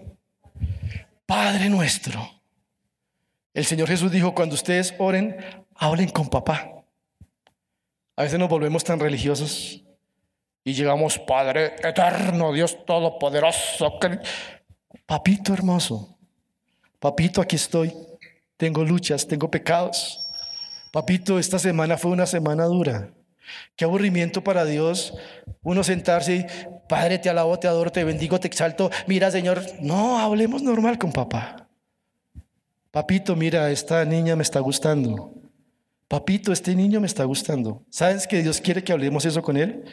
Padre 1.26 1.68
nuestro. 1.70 2.40
El 3.52 3.64
Señor 3.64 3.88
Jesús 3.88 4.12
dijo, 4.12 4.32
cuando 4.32 4.54
ustedes 4.54 4.94
oren, 4.98 5.36
hablen 5.74 6.08
con 6.08 6.28
papá. 6.28 6.84
A 8.14 8.22
veces 8.22 8.38
nos 8.38 8.48
volvemos 8.48 8.84
tan 8.84 9.00
religiosos 9.00 9.84
y 10.68 10.74
llegamos, 10.74 11.18
Padre 11.18 11.76
eterno, 11.82 12.52
Dios 12.52 12.84
todopoderoso. 12.84 13.98
Papito 15.06 15.54
hermoso, 15.54 16.18
papito, 16.98 17.40
aquí 17.40 17.56
estoy. 17.56 17.94
Tengo 18.58 18.84
luchas, 18.84 19.26
tengo 19.26 19.50
pecados. 19.50 20.26
Papito, 20.92 21.38
esta 21.38 21.58
semana 21.58 21.96
fue 21.96 22.10
una 22.10 22.26
semana 22.26 22.64
dura. 22.64 23.10
Qué 23.76 23.86
aburrimiento 23.86 24.44
para 24.44 24.66
Dios 24.66 25.14
uno 25.62 25.82
sentarse 25.82 26.34
y, 26.36 26.46
Padre, 26.86 27.18
te 27.18 27.30
alabo, 27.30 27.58
te 27.58 27.66
adoro, 27.66 27.90
te 27.90 28.04
bendigo, 28.04 28.38
te 28.38 28.48
exalto. 28.48 28.90
Mira, 29.06 29.30
Señor, 29.30 29.62
no, 29.80 30.18
hablemos 30.18 30.62
normal 30.62 30.98
con 30.98 31.12
papá. 31.12 31.66
Papito, 32.90 33.36
mira, 33.36 33.70
esta 33.70 34.04
niña 34.04 34.36
me 34.36 34.42
está 34.42 34.60
gustando. 34.60 35.32
Papito, 36.08 36.52
este 36.52 36.74
niño 36.74 37.00
me 37.00 37.06
está 37.06 37.24
gustando. 37.24 37.84
¿Sabes 37.88 38.26
que 38.26 38.42
Dios 38.42 38.60
quiere 38.60 38.84
que 38.84 38.92
hablemos 38.92 39.24
eso 39.24 39.40
con 39.40 39.56
él? 39.56 39.84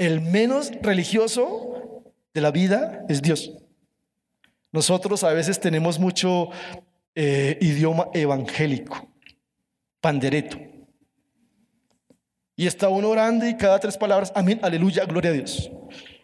El 0.00 0.22
menos 0.22 0.72
religioso 0.80 2.02
de 2.32 2.40
la 2.40 2.50
vida 2.50 3.04
es 3.10 3.20
Dios. 3.20 3.52
Nosotros 4.72 5.22
a 5.24 5.32
veces 5.34 5.60
tenemos 5.60 5.98
mucho 5.98 6.48
eh, 7.14 7.58
idioma 7.60 8.08
evangélico, 8.14 9.10
pandereto. 10.00 10.58
Y 12.56 12.66
está 12.66 12.88
uno 12.88 13.10
orando 13.10 13.46
y 13.46 13.58
cada 13.58 13.78
tres 13.78 13.98
palabras, 13.98 14.32
amén, 14.34 14.58
aleluya, 14.62 15.04
gloria 15.04 15.32
a 15.32 15.34
Dios. 15.34 15.70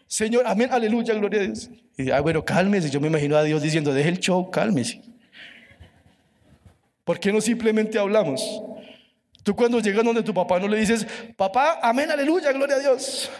Señor, 0.07 0.47
amén, 0.47 0.69
aleluya, 0.71 1.13
gloria 1.13 1.41
a 1.41 1.43
Dios. 1.43 1.69
Y, 1.97 2.09
ah, 2.09 2.21
bueno, 2.21 2.43
cálmese. 2.43 2.89
Yo 2.89 2.99
me 2.99 3.09
imagino 3.09 3.37
a 3.37 3.43
Dios 3.43 3.61
diciendo, 3.61 3.93
deje 3.93 4.09
el 4.09 4.19
show, 4.19 4.49
cálmese. 4.49 5.03
¿Por 7.03 7.19
qué 7.19 7.31
no 7.31 7.41
simplemente 7.41 7.99
hablamos? 7.99 8.41
Tú 9.47 9.55
cuando 9.55 9.79
llegas 9.79 10.03
donde 10.03 10.23
tu 10.23 10.33
papá 10.33 10.59
no 10.59 10.67
le 10.67 10.77
dices, 10.77 11.07
papá, 11.37 11.79
amén, 11.81 12.11
aleluya, 12.11 12.51
gloria 12.51 12.75
a 12.75 12.79
Dios. 12.79 13.31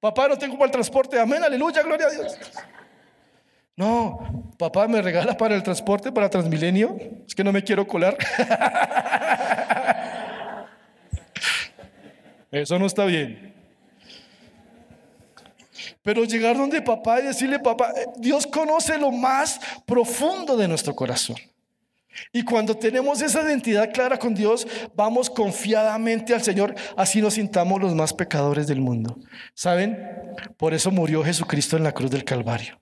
Papá, 0.00 0.26
no 0.26 0.36
tengo 0.36 0.54
para 0.54 0.64
el 0.64 0.72
transporte, 0.72 1.20
amén, 1.20 1.44
aleluya, 1.44 1.84
gloria 1.84 2.08
a 2.08 2.10
Dios. 2.10 2.36
No, 3.76 4.52
papá, 4.58 4.88
¿me 4.88 5.00
regala 5.00 5.36
para 5.36 5.54
el 5.54 5.62
transporte, 5.62 6.10
para 6.10 6.28
Transmilenio? 6.28 6.98
Es 7.28 7.32
que 7.32 7.44
no 7.44 7.52
me 7.52 7.62
quiero 7.62 7.86
colar. 7.86 8.18
Eso 12.50 12.76
no 12.80 12.86
está 12.86 13.04
bien. 13.04 13.54
Pero 16.02 16.24
llegar 16.24 16.56
donde 16.56 16.82
papá 16.82 17.20
y 17.20 17.26
decirle, 17.26 17.60
papá, 17.60 17.92
Dios 18.16 18.48
conoce 18.48 18.98
lo 18.98 19.12
más 19.12 19.60
profundo 19.86 20.56
de 20.56 20.66
nuestro 20.66 20.96
corazón. 20.96 21.36
Y 22.32 22.42
cuando 22.42 22.76
tenemos 22.76 23.20
esa 23.22 23.42
identidad 23.42 23.92
clara 23.92 24.18
con 24.18 24.34
Dios, 24.34 24.66
vamos 24.94 25.30
confiadamente 25.30 26.34
al 26.34 26.42
Señor, 26.42 26.74
así 26.96 27.20
nos 27.20 27.34
sintamos 27.34 27.80
los 27.80 27.94
más 27.94 28.12
pecadores 28.12 28.66
del 28.66 28.80
mundo. 28.80 29.18
¿Saben? 29.54 30.34
Por 30.56 30.74
eso 30.74 30.90
murió 30.90 31.24
Jesucristo 31.24 31.76
en 31.76 31.84
la 31.84 31.92
cruz 31.92 32.10
del 32.10 32.24
Calvario. 32.24 32.80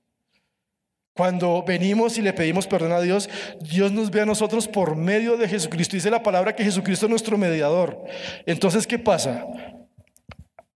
Cuando 1.16 1.62
venimos 1.62 2.18
y 2.18 2.23
le 2.23 2.33
pedimos 2.33 2.66
perdón 2.66 2.90
a 2.90 3.01
Dios, 3.01 3.31
Dios 3.61 3.92
nos 3.92 4.11
ve 4.11 4.23
a 4.23 4.27
nosotros 4.27 4.66
por 4.66 4.97
medio 4.97 5.37
de 5.37 5.49
Jesucristo. 5.49 5.94
Dice 5.94 6.11
la 6.11 6.25
palabra 6.25 6.57
que 6.57 6.64
Jesucristo 6.64 7.07
es 7.07 7.11
nuestro 7.11 7.38
mediador. 7.38 8.03
Entonces, 8.47 8.85
¿qué 8.85 8.99
pasa? 8.99 9.47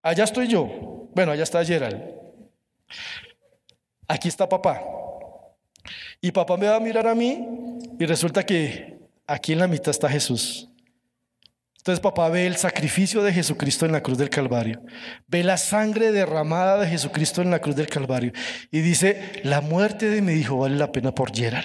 Allá 0.01 0.23
estoy 0.23 0.47
yo. 0.47 1.09
Bueno, 1.13 1.33
allá 1.33 1.43
está 1.43 1.65
Gerald. 1.65 2.01
Aquí 4.07 4.29
está 4.29 4.49
papá. 4.49 4.81
Y 6.21 6.33
papá 6.33 6.57
me 6.57 6.67
va 6.67 6.77
a 6.77 6.81
mirar 6.81 7.07
a 7.07 7.15
mí 7.15 7.47
y 7.99 8.07
resulta 8.07 8.45
que 8.45 8.99
aquí 9.27 9.53
en 9.53 9.59
la 9.59 9.69
mitad 9.69 9.91
está 9.91 10.09
Jesús. 10.09 10.69
Entonces 11.79 12.01
papá 12.01 12.29
ve 12.29 12.47
el 12.47 12.57
sacrificio 12.57 13.23
de 13.23 13.33
Jesucristo 13.33 13.87
en 13.87 13.93
la 13.93 14.03
cruz 14.03 14.19
del 14.19 14.29
Calvario, 14.29 14.83
ve 15.27 15.43
la 15.43 15.57
sangre 15.57 16.13
derramada 16.13 16.79
de 16.81 16.87
Jesucristo 16.89 17.41
en 17.41 17.51
la 17.51 17.61
cruz 17.61 17.77
del 17.77 17.87
Calvario 17.87 18.33
y 18.71 18.81
dice, 18.81 19.41
la 19.43 19.61
muerte 19.61 20.11
de 20.11 20.21
mi 20.21 20.35
hijo 20.35 20.59
vale 20.59 20.77
la 20.77 20.93
pena 20.93 21.15
por 21.15 21.35
Gerald. 21.35 21.65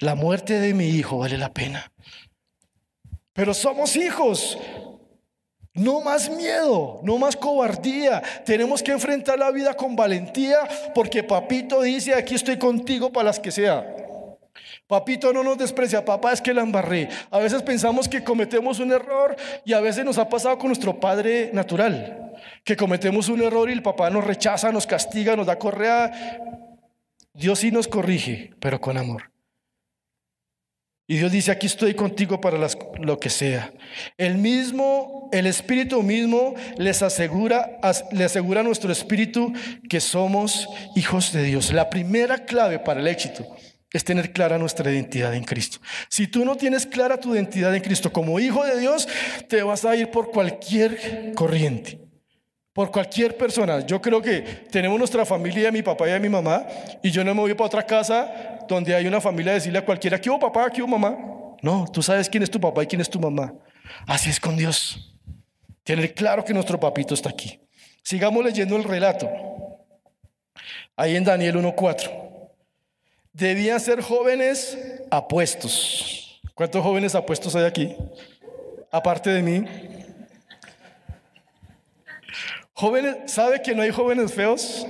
La 0.00 0.16
muerte 0.16 0.58
de 0.58 0.74
mi 0.74 0.88
hijo 0.88 1.18
vale 1.18 1.38
la 1.38 1.52
pena. 1.52 1.92
Pero 3.32 3.54
somos 3.54 3.96
hijos. 3.96 4.58
No 5.74 6.02
más 6.02 6.28
miedo, 6.28 7.00
no 7.02 7.16
más 7.16 7.34
cobardía. 7.34 8.22
Tenemos 8.44 8.82
que 8.82 8.92
enfrentar 8.92 9.38
la 9.38 9.50
vida 9.50 9.74
con 9.74 9.96
valentía 9.96 10.58
porque 10.94 11.22
papito 11.22 11.80
dice, 11.80 12.14
aquí 12.14 12.34
estoy 12.34 12.58
contigo 12.58 13.10
para 13.10 13.24
las 13.24 13.40
que 13.40 13.50
sea. 13.50 13.96
Papito 14.86 15.32
no 15.32 15.42
nos 15.42 15.56
desprecia, 15.56 16.04
papá 16.04 16.34
es 16.34 16.42
que 16.42 16.52
la 16.52 16.60
embarré. 16.60 17.08
A 17.30 17.38
veces 17.38 17.62
pensamos 17.62 18.06
que 18.06 18.22
cometemos 18.22 18.78
un 18.80 18.92
error 18.92 19.34
y 19.64 19.72
a 19.72 19.80
veces 19.80 20.04
nos 20.04 20.18
ha 20.18 20.28
pasado 20.28 20.58
con 20.58 20.68
nuestro 20.68 21.00
padre 21.00 21.48
natural, 21.54 22.34
que 22.62 22.76
cometemos 22.76 23.30
un 23.30 23.40
error 23.40 23.70
y 23.70 23.72
el 23.72 23.82
papá 23.82 24.10
nos 24.10 24.24
rechaza, 24.24 24.70
nos 24.70 24.86
castiga, 24.86 25.34
nos 25.34 25.46
da 25.46 25.58
correa. 25.58 26.12
Dios 27.32 27.60
sí 27.60 27.70
nos 27.70 27.88
corrige, 27.88 28.50
pero 28.60 28.78
con 28.78 28.98
amor. 28.98 29.31
Y 31.12 31.18
Dios 31.18 31.30
dice, 31.30 31.50
aquí 31.50 31.66
estoy 31.66 31.92
contigo 31.92 32.40
para 32.40 32.56
lo 32.98 33.20
que 33.20 33.28
sea. 33.28 33.70
El 34.16 34.38
mismo, 34.38 35.28
el 35.30 35.46
Espíritu 35.46 36.02
mismo 36.02 36.54
les 36.78 37.02
asegura, 37.02 37.78
le 38.12 38.24
asegura 38.24 38.60
a 38.60 38.64
nuestro 38.64 38.90
Espíritu 38.90 39.52
que 39.90 40.00
somos 40.00 40.70
hijos 40.96 41.30
de 41.34 41.42
Dios. 41.42 41.70
La 41.70 41.90
primera 41.90 42.46
clave 42.46 42.78
para 42.78 43.00
el 43.00 43.08
éxito 43.08 43.46
es 43.92 44.04
tener 44.04 44.32
clara 44.32 44.56
nuestra 44.56 44.90
identidad 44.90 45.34
en 45.34 45.44
Cristo. 45.44 45.80
Si 46.08 46.28
tú 46.28 46.46
no 46.46 46.56
tienes 46.56 46.86
clara 46.86 47.20
tu 47.20 47.34
identidad 47.34 47.76
en 47.76 47.82
Cristo 47.82 48.10
como 48.10 48.40
hijo 48.40 48.64
de 48.64 48.80
Dios, 48.80 49.06
te 49.50 49.62
vas 49.62 49.84
a 49.84 49.94
ir 49.94 50.10
por 50.10 50.30
cualquier 50.30 51.34
corriente, 51.34 52.00
por 52.72 52.90
cualquier 52.90 53.36
persona. 53.36 53.80
Yo 53.86 54.00
creo 54.00 54.22
que 54.22 54.40
tenemos 54.70 54.98
nuestra 54.98 55.24
familia, 55.24 55.70
mi 55.70 55.82
papá 55.82 56.08
y 56.08 56.20
mi 56.20 56.28
mamá, 56.28 56.66
y 57.02 57.10
yo 57.10 57.22
no 57.22 57.34
me 57.34 57.40
voy 57.40 57.54
para 57.54 57.66
otra 57.66 57.86
casa 57.86 58.58
donde 58.68 58.94
hay 58.94 59.06
una 59.06 59.20
familia 59.20 59.52
a 59.52 59.54
decirle 59.56 59.78
a 59.78 59.84
cualquiera, 59.84 60.20
¿qué 60.20 60.30
hubo 60.30 60.38
papá? 60.38 60.70
¿Qué 60.70 60.82
hubo 60.82 60.88
mamá? 60.88 61.16
No, 61.62 61.86
tú 61.92 62.02
sabes 62.02 62.28
quién 62.28 62.42
es 62.42 62.50
tu 62.50 62.60
papá 62.60 62.82
y 62.82 62.86
quién 62.86 63.00
es 63.00 63.10
tu 63.10 63.20
mamá. 63.20 63.54
Así 64.06 64.30
es 64.30 64.40
con 64.40 64.56
Dios. 64.56 65.14
Tener 65.84 66.14
claro 66.14 66.44
que 66.44 66.54
nuestro 66.54 66.78
papito 66.78 67.14
está 67.14 67.28
aquí. 67.28 67.60
Sigamos 68.02 68.44
leyendo 68.44 68.76
el 68.76 68.84
relato. 68.84 69.28
Ahí 70.96 71.16
en 71.16 71.24
Daniel 71.24 71.56
1.4 71.56 72.22
debían 73.32 73.80
ser 73.80 74.00
jóvenes 74.02 74.78
apuestos. 75.10 76.40
¿Cuántos 76.54 76.82
jóvenes 76.82 77.14
apuestos 77.14 77.54
hay 77.56 77.64
aquí? 77.64 77.96
Aparte 78.90 79.30
de 79.30 79.42
mí. 79.42 79.64
Jóvenes, 82.74 83.30
¿sabe 83.30 83.62
que 83.62 83.74
no 83.74 83.82
hay 83.82 83.90
jóvenes 83.90 84.32
feos? 84.32 84.86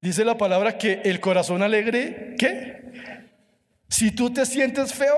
Dice 0.00 0.24
la 0.24 0.36
palabra 0.36 0.78
que 0.78 1.00
el 1.04 1.20
corazón 1.20 1.62
alegre, 1.62 2.34
¿qué? 2.38 2.82
Si 3.88 4.10
tú 4.10 4.32
te 4.32 4.44
sientes 4.46 4.92
feo, 4.92 5.16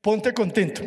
ponte 0.00 0.32
contento. 0.32 0.82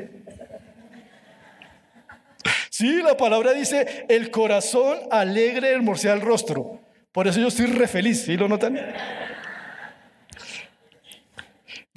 Sí, 2.70 3.02
la 3.02 3.18
palabra 3.18 3.52
dice, 3.52 4.06
el 4.08 4.32
corazón 4.32 5.00
alegre 5.12 5.72
hermosea 5.72 6.13
el 6.13 6.22
rostro. 6.22 6.80
Por 7.12 7.28
eso 7.28 7.42
yo 7.42 7.50
estoy 7.50 7.65
re 7.65 7.88
feliz, 7.88 8.22
¿sí 8.24 8.38
lo 8.38 8.48
notan? 8.48 8.80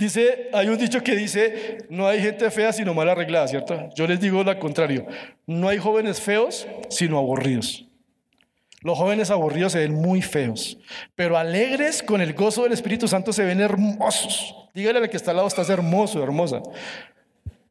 Dice, 0.02 0.48
hay 0.52 0.66
un 0.66 0.76
dicho 0.78 1.00
que 1.00 1.14
dice, 1.14 1.78
no 1.88 2.08
hay 2.08 2.20
gente 2.20 2.50
fea 2.50 2.72
sino 2.72 2.92
mal 2.92 3.08
arreglada, 3.08 3.46
¿cierto? 3.46 3.88
Yo 3.94 4.04
les 4.08 4.18
digo 4.18 4.42
lo 4.42 4.58
contrario, 4.58 5.06
no 5.46 5.68
hay 5.68 5.78
jóvenes 5.78 6.20
feos 6.20 6.66
sino 6.88 7.18
aburridos. 7.18 7.86
Los 8.80 8.98
jóvenes 8.98 9.30
aburridos 9.30 9.70
se 9.70 9.78
ven 9.78 9.94
muy 9.94 10.20
feos, 10.20 10.76
pero 11.14 11.38
alegres 11.38 12.02
con 12.02 12.20
el 12.20 12.34
gozo 12.34 12.64
del 12.64 12.72
Espíritu 12.72 13.06
Santo 13.06 13.32
se 13.32 13.44
ven 13.44 13.60
hermosos. 13.60 14.56
Dígale 14.74 14.98
al 14.98 15.08
que 15.08 15.16
está 15.16 15.30
al 15.30 15.36
lado, 15.36 15.46
estás 15.46 15.70
hermoso, 15.70 16.20
hermosa. 16.20 16.60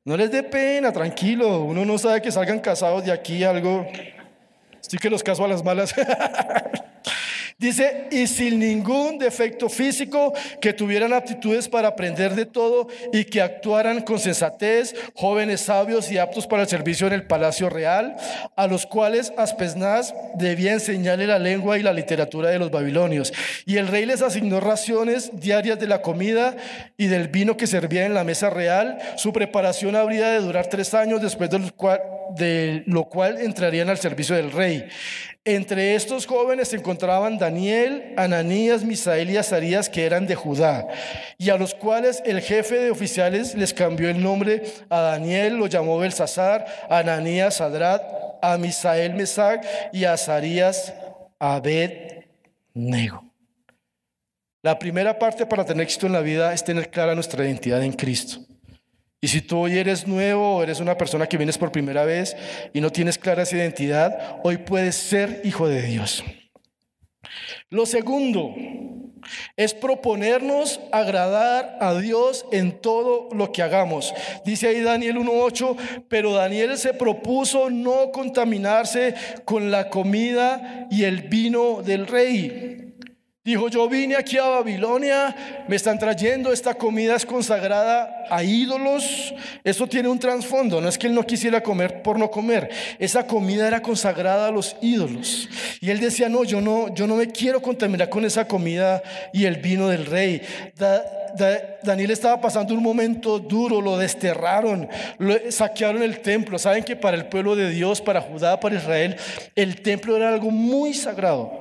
No 0.06 0.16
les 0.16 0.32
dé 0.32 0.42
pena, 0.42 0.94
tranquilo. 0.94 1.66
Uno 1.66 1.84
no 1.84 1.98
sabe 1.98 2.22
que 2.22 2.32
salgan 2.32 2.62
casados 2.62 3.04
de 3.04 3.12
aquí 3.12 3.44
algo. 3.44 3.86
Estoy 4.80 5.00
que 5.00 5.10
los 5.10 5.22
caso 5.22 5.44
a 5.44 5.50
las 5.50 5.66
malas. 5.66 5.94
Dice, 7.62 8.08
y 8.10 8.26
sin 8.26 8.58
ningún 8.58 9.20
defecto 9.20 9.70
físico, 9.70 10.34
que 10.60 10.74
tuvieran 10.74 11.14
aptitudes 11.14 11.70
para 11.70 11.90
aprender 11.90 12.34
de 12.34 12.48
todo 12.48 12.88
y 13.14 13.24
que 13.24 13.40
actuaran 13.40 14.02
con 14.02 14.18
sensatez, 14.18 14.96
jóvenes 15.14 15.62
sabios 15.62 16.12
y 16.12 16.18
aptos 16.18 16.48
para 16.48 16.64
el 16.64 16.68
servicio 16.68 17.06
en 17.06 17.14
el 17.14 17.28
palacio 17.28 17.70
real, 17.70 18.16
a 18.56 18.66
los 18.66 18.88
cuales 18.88 19.32
Aspeznaz 19.38 20.12
debía 20.40 20.74
enseñarle 20.74 21.28
la 21.28 21.38
lengua 21.38 21.78
y 21.78 21.84
la 21.84 21.94
literatura 21.94 22.50
de 22.50 22.58
los 22.58 22.72
babilonios. 22.72 23.32
Y 23.68 23.78
el 23.78 23.90
rey 23.90 24.08
les 24.08 24.24
asignó 24.24 24.60
raciones 24.60 25.30
diarias 25.40 25.80
de 25.80 25.86
la 25.86 26.02
comida 26.02 26.56
y 26.98 27.06
del 27.06 27.28
vino 27.28 27.58
que 27.58 27.68
servía 27.68 28.08
en 28.08 28.16
la 28.16 28.24
mesa 28.24 28.50
real. 28.50 28.98
Su 29.18 29.34
preparación 29.34 29.96
habría 29.96 30.32
de 30.32 30.40
durar 30.40 30.66
tres 30.66 30.96
años, 30.96 31.22
después 31.22 31.52
de 31.52 31.60
cual, 31.78 32.02
de 32.36 32.82
lo 32.88 33.04
cual 33.04 33.40
entrarían 33.40 33.92
al 33.92 34.00
servicio 34.00 34.36
del 34.36 34.52
rey. 34.52 34.88
Entre 35.44 35.96
estos 35.96 36.28
jóvenes 36.28 36.68
se 36.68 36.76
encontraban 36.76 37.40
Daniel, 37.40 38.14
Ananías, 38.16 38.84
Misael 38.84 39.32
y 39.32 39.38
Azarías, 39.38 39.90
que 39.90 40.06
eran 40.06 40.28
de 40.28 40.36
Judá, 40.36 40.88
y 41.40 41.50
a 41.50 41.58
los 41.58 41.74
cuales 41.74 42.22
el 42.26 42.42
jefe 42.42 42.76
de 42.78 42.92
oficiales 42.92 43.56
les 43.56 43.74
cambió 43.74 44.12
el 44.12 44.22
nombre. 44.22 44.62
A 44.88 45.02
Daniel 45.02 45.56
lo 45.56 45.66
llamó 45.66 45.98
Belsasar, 45.98 46.66
Ananías 46.92 47.56
Sadrat, 47.56 48.04
a 48.40 48.56
Misael 48.60 49.16
Mesac 49.16 49.66
y 49.92 50.06
a 50.06 50.14
Azarías 50.14 50.94
Abed-Nego. 51.40 53.24
La 54.62 54.78
primera 54.78 55.18
parte 55.18 55.48
para 55.48 55.66
tener 55.66 55.86
éxito 55.86 56.06
en 56.06 56.14
la 56.14 56.22
vida 56.22 56.54
es 56.54 56.64
tener 56.64 56.92
clara 56.92 57.16
nuestra 57.16 57.44
identidad 57.44 57.82
en 57.82 57.94
Cristo. 57.94 58.51
Y 59.24 59.28
si 59.28 59.42
tú 59.42 59.60
hoy 59.60 59.78
eres 59.78 60.08
nuevo 60.08 60.58
o 60.58 60.64
eres 60.64 60.80
una 60.80 60.98
persona 60.98 61.28
que 61.28 61.38
vienes 61.38 61.60
por 61.60 61.72
primera 61.72 62.06
vez 62.06 62.36
y 62.74 62.82
no 62.82 62.92
tienes 62.92 63.20
clara 63.20 63.44
esa 63.44 63.56
identidad, 63.56 64.40
hoy 64.44 64.58
puedes 64.58 64.96
ser 64.96 65.42
hijo 65.44 65.68
de 65.68 65.84
Dios. 65.84 66.24
Lo 67.70 67.86
segundo 67.86 68.56
es 69.56 69.76
proponernos 69.76 70.80
agradar 70.92 71.78
a 71.80 71.94
Dios 71.94 72.48
en 72.52 72.82
todo 72.82 73.30
lo 73.32 73.52
que 73.52 73.62
hagamos. 73.62 74.12
Dice 74.44 74.70
ahí 74.70 74.82
Daniel 74.82 75.18
1.8, 75.18 76.06
pero 76.10 76.34
Daniel 76.34 76.76
se 76.80 76.96
propuso 76.96 77.70
no 77.70 78.12
contaminarse 78.12 79.14
con 79.46 79.70
la 79.70 79.90
comida 79.90 80.88
y 80.90 81.04
el 81.04 81.30
vino 81.30 81.84
del 81.84 82.08
rey 82.08 82.91
Dijo, 83.44 83.70
yo 83.70 83.90
vine 83.90 84.16
aquí 84.16 84.38
a 84.38 84.44
Babilonia, 84.44 85.66
me 85.68 85.76
están 85.76 85.98
trayendo, 85.98 86.54
esta 86.54 86.76
comida 86.76 87.16
es 87.16 87.26
consagrada 87.26 88.24
a 88.30 88.44
ídolos. 88.44 89.34
Eso 89.64 89.88
tiene 89.88 90.10
un 90.10 90.20
trasfondo, 90.20 90.80
no 90.80 90.88
es 90.88 90.96
que 90.96 91.08
él 91.08 91.16
no 91.16 91.24
quisiera 91.24 91.64
comer 91.64 92.04
por 92.04 92.20
no 92.20 92.30
comer. 92.30 92.70
Esa 93.00 93.26
comida 93.26 93.68
era 93.68 93.82
consagrada 93.82 94.46
a 94.46 94.52
los 94.52 94.76
ídolos. 94.80 95.50
Y 95.80 95.90
él 95.90 96.00
decía, 96.00 96.30
no, 96.30 96.44
yo 96.44 96.62
no, 96.62 96.94
yo 96.94 97.08
no 97.08 97.16
me 97.16 97.32
quiero 97.32 97.64
contaminar 97.64 98.10
con 98.10 98.26
esa 98.26 98.48
comida 98.48 99.02
y 99.34 99.46
el 99.46 99.56
vino 99.56 99.90
del 99.90 100.06
rey. 100.06 100.44
Daniel 101.82 102.12
estaba 102.12 102.40
pasando 102.40 102.76
un 102.76 102.84
momento 102.84 103.40
duro, 103.40 103.82
lo 103.82 103.98
desterraron, 103.98 104.88
lo, 105.18 105.36
saquearon 105.50 106.04
el 106.04 106.20
templo. 106.20 106.60
Saben 106.60 106.84
que 106.84 106.96
para 106.96 107.18
el 107.18 107.26
pueblo 107.26 107.56
de 107.56 107.72
Dios, 107.72 108.02
para 108.02 108.22
Judá, 108.22 108.60
para 108.60 108.76
Israel, 108.76 109.16
el 109.56 109.82
templo 109.82 110.16
era 110.16 110.30
algo 110.30 110.52
muy 110.52 110.94
sagrado 110.94 111.61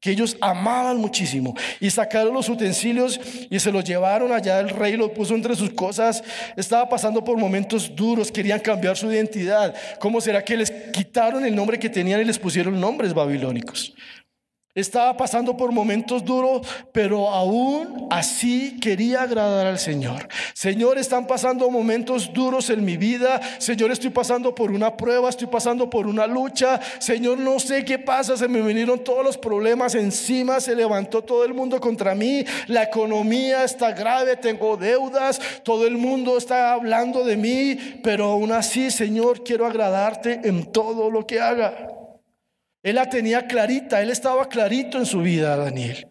que 0.00 0.10
ellos 0.10 0.36
amaban 0.40 0.98
muchísimo. 0.98 1.54
Y 1.80 1.90
sacaron 1.90 2.34
los 2.34 2.48
utensilios 2.48 3.20
y 3.50 3.58
se 3.58 3.72
los 3.72 3.84
llevaron 3.84 4.32
allá. 4.32 4.60
El 4.60 4.70
rey 4.70 4.96
lo 4.96 5.12
puso 5.12 5.34
entre 5.34 5.56
sus 5.56 5.70
cosas. 5.70 6.22
Estaba 6.56 6.88
pasando 6.88 7.24
por 7.24 7.36
momentos 7.36 7.94
duros. 7.94 8.30
Querían 8.30 8.60
cambiar 8.60 8.96
su 8.96 9.10
identidad. 9.10 9.74
Cómo 9.98 10.20
será 10.20 10.44
que 10.44 10.56
les 10.56 10.70
quitaron 10.70 11.44
el 11.44 11.54
nombre 11.54 11.78
que 11.78 11.88
tenían 11.88 12.20
y 12.20 12.24
les 12.24 12.38
pusieron 12.38 12.80
nombres 12.80 13.12
babilónicos 13.12 13.94
estaba 14.80 15.16
pasando 15.16 15.56
por 15.56 15.72
momentos 15.72 16.24
duros, 16.24 16.66
pero 16.92 17.28
aún 17.28 18.06
así 18.10 18.78
quería 18.80 19.22
agradar 19.22 19.66
al 19.66 19.78
Señor. 19.78 20.28
Señor, 20.54 20.98
están 20.98 21.26
pasando 21.26 21.70
momentos 21.70 22.32
duros 22.32 22.70
en 22.70 22.84
mi 22.84 22.96
vida. 22.96 23.40
Señor, 23.58 23.90
estoy 23.90 24.10
pasando 24.10 24.54
por 24.54 24.70
una 24.70 24.96
prueba, 24.96 25.28
estoy 25.28 25.48
pasando 25.48 25.88
por 25.90 26.06
una 26.06 26.26
lucha. 26.26 26.80
Señor, 26.98 27.38
no 27.38 27.58
sé 27.58 27.84
qué 27.84 27.98
pasa, 27.98 28.36
se 28.36 28.48
me 28.48 28.60
vinieron 28.60 29.02
todos 29.04 29.24
los 29.24 29.38
problemas 29.38 29.94
encima, 29.94 30.60
se 30.60 30.74
levantó 30.74 31.22
todo 31.22 31.44
el 31.44 31.54
mundo 31.54 31.80
contra 31.80 32.14
mí. 32.14 32.44
La 32.66 32.84
economía 32.84 33.64
está 33.64 33.92
grave, 33.92 34.36
tengo 34.36 34.76
deudas, 34.76 35.40
todo 35.62 35.86
el 35.86 35.96
mundo 35.96 36.38
está 36.38 36.72
hablando 36.72 37.24
de 37.24 37.36
mí, 37.36 37.76
pero 38.02 38.26
aún 38.26 38.52
así, 38.52 38.90
Señor, 38.90 39.42
quiero 39.44 39.66
agradarte 39.66 40.40
en 40.44 40.66
todo 40.72 41.10
lo 41.10 41.26
que 41.26 41.40
haga. 41.40 41.97
Él 42.88 42.96
la 42.96 43.08
tenía 43.08 43.46
clarita, 43.46 44.00
él 44.00 44.10
estaba 44.10 44.48
clarito 44.48 44.98
en 44.98 45.06
su 45.06 45.20
vida, 45.20 45.56
Daniel. 45.56 46.08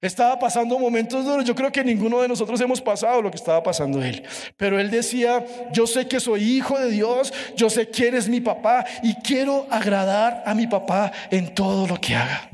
Estaba 0.00 0.36
pasando 0.36 0.76
momentos 0.80 1.24
duros. 1.24 1.44
Yo 1.44 1.54
creo 1.54 1.70
que 1.70 1.84
ninguno 1.84 2.20
de 2.20 2.26
nosotros 2.26 2.60
hemos 2.60 2.80
pasado 2.80 3.22
lo 3.22 3.30
que 3.30 3.36
estaba 3.36 3.62
pasando 3.62 4.02
él. 4.02 4.24
Pero 4.56 4.80
él 4.80 4.90
decía, 4.90 5.44
yo 5.72 5.86
sé 5.86 6.08
que 6.08 6.18
soy 6.18 6.42
hijo 6.42 6.76
de 6.76 6.90
Dios, 6.90 7.32
yo 7.54 7.70
sé 7.70 7.88
quién 7.88 8.16
es 8.16 8.28
mi 8.28 8.40
papá 8.40 8.84
y 9.04 9.14
quiero 9.14 9.68
agradar 9.70 10.42
a 10.44 10.54
mi 10.54 10.66
papá 10.66 11.12
en 11.30 11.54
todo 11.54 11.86
lo 11.86 12.00
que 12.00 12.16
haga. 12.16 12.51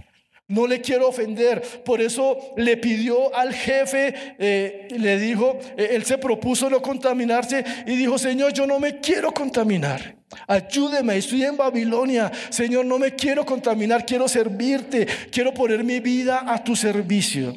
No 0.48 0.66
le 0.66 0.80
quiero 0.80 1.08
ofender. 1.08 1.62
Por 1.84 2.00
eso 2.00 2.54
le 2.56 2.78
pidió 2.78 3.34
al 3.34 3.52
jefe, 3.54 4.14
eh, 4.38 4.88
le 4.98 5.18
dijo, 5.18 5.58
eh, 5.76 5.90
él 5.92 6.04
se 6.04 6.16
propuso 6.16 6.70
no 6.70 6.80
contaminarse 6.80 7.62
y 7.86 7.96
dijo, 7.96 8.16
Señor, 8.16 8.52
yo 8.54 8.66
no 8.66 8.80
me 8.80 8.98
quiero 8.98 9.32
contaminar. 9.32 10.16
Ayúdeme, 10.46 11.16
estoy 11.16 11.44
en 11.44 11.56
Babilonia. 11.56 12.32
Señor, 12.48 12.86
no 12.86 12.98
me 12.98 13.14
quiero 13.14 13.44
contaminar, 13.44 14.06
quiero 14.06 14.26
servirte, 14.26 15.06
quiero 15.30 15.52
poner 15.52 15.84
mi 15.84 16.00
vida 16.00 16.42
a 16.46 16.64
tu 16.64 16.74
servicio. 16.74 17.54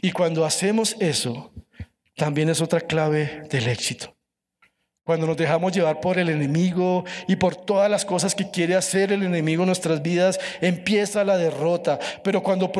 Y 0.00 0.12
cuando 0.12 0.44
hacemos 0.44 0.96
eso, 1.00 1.52
también 2.16 2.48
es 2.48 2.60
otra 2.60 2.80
clave 2.80 3.42
del 3.50 3.68
éxito. 3.68 4.11
Cuando 5.04 5.26
nos 5.26 5.36
dejamos 5.36 5.72
llevar 5.72 6.00
por 6.00 6.16
el 6.18 6.28
enemigo 6.28 7.04
y 7.26 7.34
por 7.34 7.56
todas 7.56 7.90
las 7.90 8.04
cosas 8.04 8.36
que 8.36 8.50
quiere 8.50 8.76
hacer 8.76 9.10
el 9.10 9.24
enemigo 9.24 9.64
en 9.64 9.66
nuestras 9.66 10.00
vidas, 10.00 10.38
empieza 10.60 11.24
la 11.24 11.36
derrota. 11.36 11.98
Pero 12.22 12.40
cuando 12.40 12.70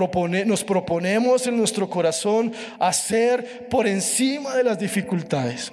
nos 0.46 0.62
proponemos 0.62 1.46
en 1.48 1.56
nuestro 1.56 1.90
corazón 1.90 2.52
hacer 2.78 3.66
por 3.68 3.88
encima 3.88 4.54
de 4.54 4.62
las 4.62 4.78
dificultades. 4.78 5.72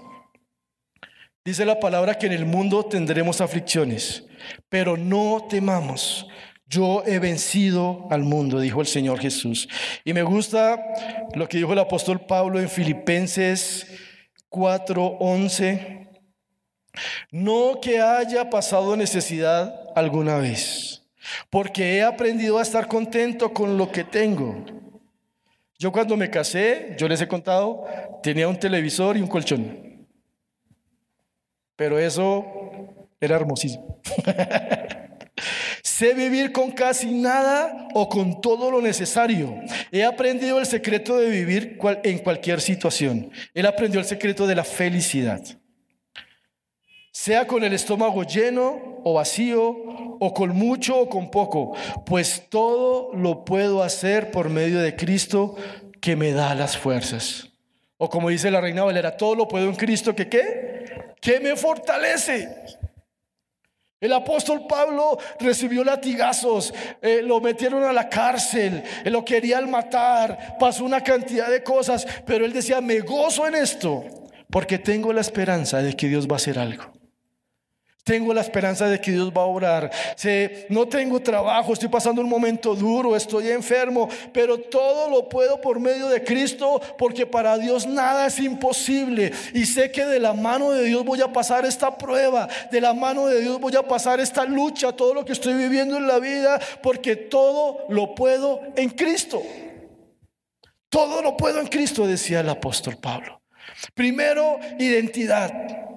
Dice 1.45 1.65
la 1.65 1.79
palabra 1.79 2.15
que 2.15 2.25
en 2.25 2.33
el 2.33 2.45
mundo 2.45 2.83
tendremos 2.83 3.41
aflicciones, 3.41 4.25
pero 4.69 4.97
no 4.97 5.45
temamos. 5.49 6.27
Yo 6.67 7.03
he 7.05 7.19
vencido 7.19 8.07
al 8.09 8.23
mundo, 8.23 8.59
dijo 8.59 8.81
el 8.81 8.87
Señor 8.87 9.19
Jesús. 9.19 9.69
Y 10.03 10.13
me 10.13 10.23
gusta 10.23 10.83
lo 11.35 11.47
que 11.47 11.57
dijo 11.57 11.73
el 11.73 11.79
apóstol 11.79 12.25
Pablo 12.25 12.59
en 12.59 12.69
Filipenses 12.69 13.87
4:11 14.49 15.98
no 17.31 17.79
que 17.81 17.99
haya 17.99 18.49
pasado 18.49 18.95
necesidad 18.95 19.81
alguna 19.95 20.37
vez, 20.37 21.03
porque 21.49 21.97
he 21.97 22.03
aprendido 22.03 22.57
a 22.57 22.61
estar 22.61 22.87
contento 22.87 23.53
con 23.53 23.77
lo 23.77 23.91
que 23.91 24.03
tengo. 24.03 24.65
Yo 25.77 25.91
cuando 25.91 26.17
me 26.17 26.29
casé, 26.29 26.95
yo 26.97 27.07
les 27.07 27.21
he 27.21 27.27
contado, 27.27 27.85
tenía 28.21 28.47
un 28.47 28.59
televisor 28.59 29.15
y 29.15 29.21
un 29.21 29.27
colchón. 29.27 30.07
Pero 31.75 31.97
eso 31.97 32.45
era 33.21 33.37
hermosísimo. 33.37 34.01
sé 35.83 36.13
vivir 36.13 36.51
con 36.51 36.71
casi 36.71 37.11
nada 37.11 37.89
o 37.93 38.07
con 38.07 38.39
todo 38.41 38.71
lo 38.71 38.81
necesario. 38.81 39.55
He 39.91 40.03
aprendido 40.03 40.59
el 40.59 40.65
secreto 40.65 41.17
de 41.17 41.29
vivir 41.29 41.77
en 42.03 42.19
cualquier 42.19 42.61
situación. 42.61 43.31
Él 43.53 43.65
aprendió 43.65 43.99
el 43.99 44.05
secreto 44.05 44.47
de 44.47 44.55
la 44.55 44.63
felicidad 44.63 45.41
sea 47.19 47.45
con 47.45 47.65
el 47.65 47.73
estómago 47.73 48.23
lleno 48.23 49.01
o 49.03 49.15
vacío, 49.15 49.75
o 50.21 50.33
con 50.33 50.55
mucho 50.55 51.01
o 51.01 51.09
con 51.09 51.29
poco, 51.29 51.75
pues 52.05 52.45
todo 52.47 53.13
lo 53.13 53.43
puedo 53.43 53.83
hacer 53.83 54.31
por 54.31 54.49
medio 54.49 54.79
de 54.79 54.95
Cristo 54.95 55.57
que 55.99 56.15
me 56.15 56.31
da 56.31 56.55
las 56.55 56.77
fuerzas. 56.77 57.49
O 57.97 58.09
como 58.09 58.29
dice 58.29 58.49
la 58.49 58.61
reina 58.61 58.85
Valera, 58.85 59.17
todo 59.17 59.35
lo 59.35 59.49
puedo 59.49 59.67
en 59.67 59.75
Cristo 59.75 60.15
que 60.15 60.29
qué? 60.29 61.15
Que 61.19 61.41
me 61.41 61.57
fortalece. 61.57 62.55
El 63.99 64.13
apóstol 64.13 64.65
Pablo 64.65 65.17
recibió 65.41 65.83
latigazos, 65.83 66.73
eh, 67.01 67.19
lo 67.21 67.41
metieron 67.41 67.83
a 67.83 67.91
la 67.91 68.07
cárcel, 68.07 68.81
eh, 69.03 69.09
lo 69.09 69.25
querían 69.25 69.69
matar, 69.69 70.55
pasó 70.57 70.85
una 70.85 71.03
cantidad 71.03 71.49
de 71.49 71.63
cosas, 71.63 72.07
pero 72.25 72.45
él 72.45 72.53
decía, 72.53 72.79
me 72.79 73.01
gozo 73.01 73.45
en 73.45 73.55
esto, 73.55 74.05
porque 74.49 74.77
tengo 74.77 75.11
la 75.11 75.19
esperanza 75.19 75.81
de 75.81 75.97
que 75.97 76.07
Dios 76.07 76.25
va 76.25 76.35
a 76.35 76.37
hacer 76.37 76.57
algo. 76.57 76.97
Tengo 78.09 78.33
la 78.33 78.41
esperanza 78.41 78.87
de 78.87 78.99
que 78.99 79.11
Dios 79.11 79.31
va 79.31 79.43
a 79.43 79.45
obrar. 79.45 79.91
no 80.69 80.87
tengo 80.87 81.19
trabajo, 81.19 81.73
estoy 81.73 81.89
pasando 81.89 82.23
un 82.23 82.27
momento 82.27 82.73
duro, 82.73 83.15
estoy 83.15 83.49
enfermo, 83.49 84.09
pero 84.33 84.57
todo 84.57 85.11
lo 85.11 85.29
puedo 85.29 85.61
por 85.61 85.79
medio 85.79 86.09
de 86.09 86.23
Cristo 86.23 86.81
porque 86.97 87.27
para 87.27 87.55
Dios 87.59 87.85
nada 87.85 88.25
es 88.25 88.39
imposible. 88.39 89.31
Y 89.53 89.67
sé 89.67 89.91
que 89.91 90.05
de 90.05 90.19
la 90.19 90.33
mano 90.33 90.71
de 90.71 90.85
Dios 90.85 91.05
voy 91.05 91.21
a 91.21 91.31
pasar 91.31 91.65
esta 91.65 91.99
prueba, 91.99 92.49
de 92.71 92.81
la 92.81 92.95
mano 92.95 93.27
de 93.27 93.41
Dios 93.41 93.59
voy 93.59 93.75
a 93.75 93.87
pasar 93.87 94.19
esta 94.19 94.43
lucha, 94.43 94.91
todo 94.91 95.13
lo 95.13 95.23
que 95.23 95.33
estoy 95.33 95.53
viviendo 95.53 95.95
en 95.95 96.07
la 96.07 96.17
vida, 96.17 96.59
porque 96.81 97.15
todo 97.15 97.85
lo 97.89 98.15
puedo 98.15 98.61
en 98.75 98.89
Cristo. 98.89 99.43
Todo 100.89 101.21
lo 101.21 101.37
puedo 101.37 101.59
en 101.59 101.67
Cristo, 101.67 102.07
decía 102.07 102.39
el 102.39 102.49
apóstol 102.49 102.97
Pablo. 102.99 103.43
Primero, 103.93 104.59
identidad. 104.79 105.88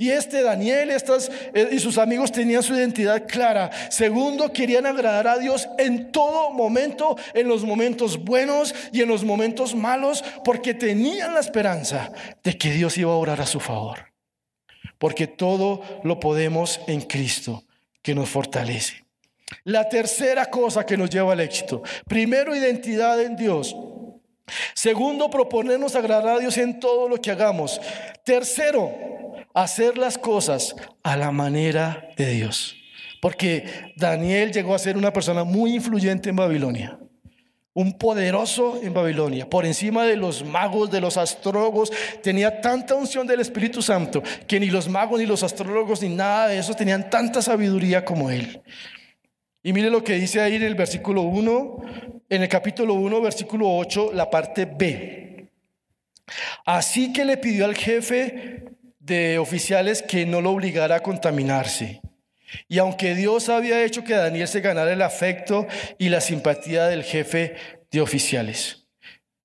Y 0.00 0.10
este 0.10 0.44
Daniel 0.44 0.92
eh, 0.92 1.68
y 1.72 1.80
sus 1.80 1.98
amigos 1.98 2.30
tenían 2.30 2.62
su 2.62 2.72
identidad 2.72 3.26
clara. 3.26 3.68
Segundo, 3.90 4.52
querían 4.52 4.86
agradar 4.86 5.26
a 5.26 5.38
Dios 5.38 5.68
en 5.76 6.12
todo 6.12 6.50
momento, 6.50 7.16
en 7.34 7.48
los 7.48 7.64
momentos 7.64 8.16
buenos 8.16 8.72
y 8.92 9.02
en 9.02 9.08
los 9.08 9.24
momentos 9.24 9.74
malos, 9.74 10.22
porque 10.44 10.72
tenían 10.72 11.34
la 11.34 11.40
esperanza 11.40 12.12
de 12.44 12.56
que 12.56 12.70
Dios 12.70 12.96
iba 12.96 13.10
a 13.10 13.16
orar 13.16 13.40
a 13.40 13.46
su 13.46 13.58
favor. 13.58 14.12
Porque 14.98 15.26
todo 15.26 15.82
lo 16.04 16.20
podemos 16.20 16.80
en 16.86 17.00
Cristo, 17.00 17.64
que 18.00 18.14
nos 18.14 18.28
fortalece. 18.28 19.04
La 19.64 19.88
tercera 19.88 20.46
cosa 20.46 20.86
que 20.86 20.96
nos 20.96 21.10
lleva 21.10 21.32
al 21.32 21.40
éxito. 21.40 21.82
Primero, 22.06 22.54
identidad 22.54 23.20
en 23.20 23.34
Dios. 23.34 23.74
Segundo, 24.74 25.30
proponernos 25.30 25.94
agradar 25.94 26.36
a 26.36 26.38
Dios 26.38 26.56
en 26.58 26.80
todo 26.80 27.08
lo 27.08 27.20
que 27.20 27.30
hagamos. 27.30 27.80
Tercero, 28.24 28.90
hacer 29.54 29.98
las 29.98 30.18
cosas 30.18 30.74
a 31.02 31.16
la 31.16 31.30
manera 31.30 32.08
de 32.16 32.30
Dios. 32.30 32.76
Porque 33.20 33.92
Daniel 33.96 34.52
llegó 34.52 34.74
a 34.74 34.78
ser 34.78 34.96
una 34.96 35.12
persona 35.12 35.44
muy 35.44 35.74
influyente 35.74 36.30
en 36.30 36.36
Babilonia. 36.36 36.98
Un 37.74 37.96
poderoso 37.96 38.80
en 38.82 38.92
Babilonia, 38.92 39.48
por 39.48 39.64
encima 39.64 40.04
de 40.04 40.16
los 40.16 40.44
magos, 40.44 40.90
de 40.90 41.00
los 41.00 41.16
astrólogos, 41.16 41.92
tenía 42.22 42.60
tanta 42.60 42.96
unción 42.96 43.24
del 43.24 43.38
Espíritu 43.38 43.82
Santo 43.82 44.20
que 44.48 44.58
ni 44.58 44.66
los 44.66 44.88
magos, 44.88 45.20
ni 45.20 45.26
los 45.26 45.44
astrólogos, 45.44 46.02
ni 46.02 46.08
nada 46.08 46.48
de 46.48 46.58
eso 46.58 46.74
tenían 46.74 47.08
tanta 47.08 47.40
sabiduría 47.40 48.04
como 48.04 48.30
él. 48.30 48.60
Y 49.62 49.72
mire 49.72 49.90
lo 49.90 50.04
que 50.04 50.14
dice 50.14 50.40
ahí 50.40 50.56
en 50.56 50.62
el 50.62 50.74
versículo 50.74 51.22
1, 51.22 51.76
en 52.28 52.42
el 52.42 52.48
capítulo 52.48 52.94
1, 52.94 53.20
versículo 53.20 53.76
8, 53.76 54.12
la 54.14 54.30
parte 54.30 54.66
B. 54.66 55.48
Así 56.64 57.12
que 57.12 57.24
le 57.24 57.36
pidió 57.38 57.64
al 57.64 57.74
jefe 57.74 58.64
de 59.00 59.38
oficiales 59.38 60.02
que 60.02 60.26
no 60.26 60.40
lo 60.40 60.50
obligara 60.50 60.96
a 60.96 61.00
contaminarse. 61.00 62.00
Y 62.68 62.78
aunque 62.78 63.14
Dios 63.14 63.48
había 63.48 63.84
hecho 63.84 64.04
que 64.04 64.14
Daniel 64.14 64.48
se 64.48 64.60
ganara 64.60 64.92
el 64.92 65.02
afecto 65.02 65.66
y 65.98 66.08
la 66.08 66.20
simpatía 66.20 66.86
del 66.86 67.02
jefe 67.02 67.56
de 67.90 68.00
oficiales, 68.00 68.86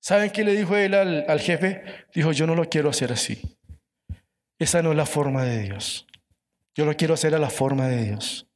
¿saben 0.00 0.30
qué 0.30 0.44
le 0.44 0.54
dijo 0.54 0.76
él 0.76 0.94
al, 0.94 1.24
al 1.28 1.40
jefe? 1.40 1.82
Dijo, 2.14 2.32
yo 2.32 2.46
no 2.46 2.54
lo 2.54 2.68
quiero 2.68 2.90
hacer 2.90 3.12
así. 3.12 3.40
Esa 4.58 4.82
no 4.82 4.92
es 4.92 4.96
la 4.96 5.06
forma 5.06 5.44
de 5.44 5.62
Dios. 5.62 6.06
Yo 6.74 6.84
lo 6.84 6.96
quiero 6.96 7.14
hacer 7.14 7.34
a 7.34 7.38
la 7.38 7.50
forma 7.50 7.88
de 7.88 8.04
Dios. 8.04 8.46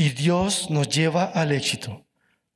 Y 0.00 0.08
Dios 0.08 0.70
nos 0.70 0.88
lleva 0.88 1.24
al 1.24 1.52
éxito 1.52 2.06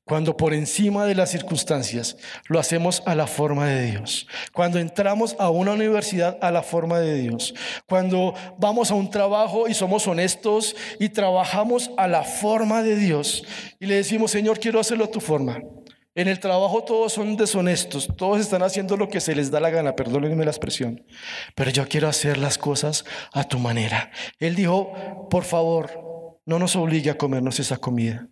cuando 0.06 0.34
por 0.34 0.54
encima 0.54 1.04
de 1.04 1.14
las 1.14 1.30
circunstancias 1.30 2.16
lo 2.48 2.58
hacemos 2.58 3.02
a 3.04 3.14
la 3.14 3.26
forma 3.26 3.66
de 3.66 3.84
Dios. 3.84 4.26
Cuando 4.54 4.78
entramos 4.78 5.36
a 5.38 5.50
una 5.50 5.72
universidad 5.72 6.38
a 6.40 6.50
la 6.50 6.62
forma 6.62 7.00
de 7.00 7.20
Dios. 7.20 7.52
Cuando 7.86 8.32
vamos 8.56 8.90
a 8.90 8.94
un 8.94 9.10
trabajo 9.10 9.68
y 9.68 9.74
somos 9.74 10.06
honestos 10.06 10.74
y 10.98 11.10
trabajamos 11.10 11.90
a 11.98 12.08
la 12.08 12.22
forma 12.22 12.82
de 12.82 12.96
Dios. 12.96 13.44
Y 13.78 13.84
le 13.84 13.96
decimos, 13.96 14.30
Señor, 14.30 14.58
quiero 14.58 14.80
hacerlo 14.80 15.04
a 15.04 15.10
tu 15.10 15.20
forma. 15.20 15.60
En 16.14 16.28
el 16.28 16.40
trabajo 16.40 16.82
todos 16.82 17.12
son 17.12 17.36
deshonestos, 17.36 18.08
todos 18.16 18.40
están 18.40 18.62
haciendo 18.62 18.96
lo 18.96 19.10
que 19.10 19.20
se 19.20 19.34
les 19.34 19.50
da 19.50 19.60
la 19.60 19.68
gana, 19.68 19.96
perdónenme 19.96 20.44
la 20.44 20.52
expresión, 20.52 21.04
pero 21.56 21.72
yo 21.72 21.88
quiero 21.88 22.06
hacer 22.06 22.38
las 22.38 22.56
cosas 22.56 23.04
a 23.32 23.42
tu 23.42 23.58
manera. 23.58 24.12
Él 24.38 24.54
dijo, 24.54 25.28
por 25.28 25.42
favor, 25.42 26.03
no 26.46 26.58
nos 26.58 26.76
obligue 26.76 27.10
a 27.10 27.18
comernos 27.18 27.60
esa 27.60 27.76
comida 27.76 28.28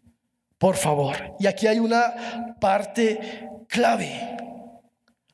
por 0.62 0.77
favor. 0.77 1.16
Y 1.40 1.48
aquí 1.48 1.66
hay 1.66 1.81
una 1.81 2.55
parte 2.61 3.48
clave. 3.66 4.37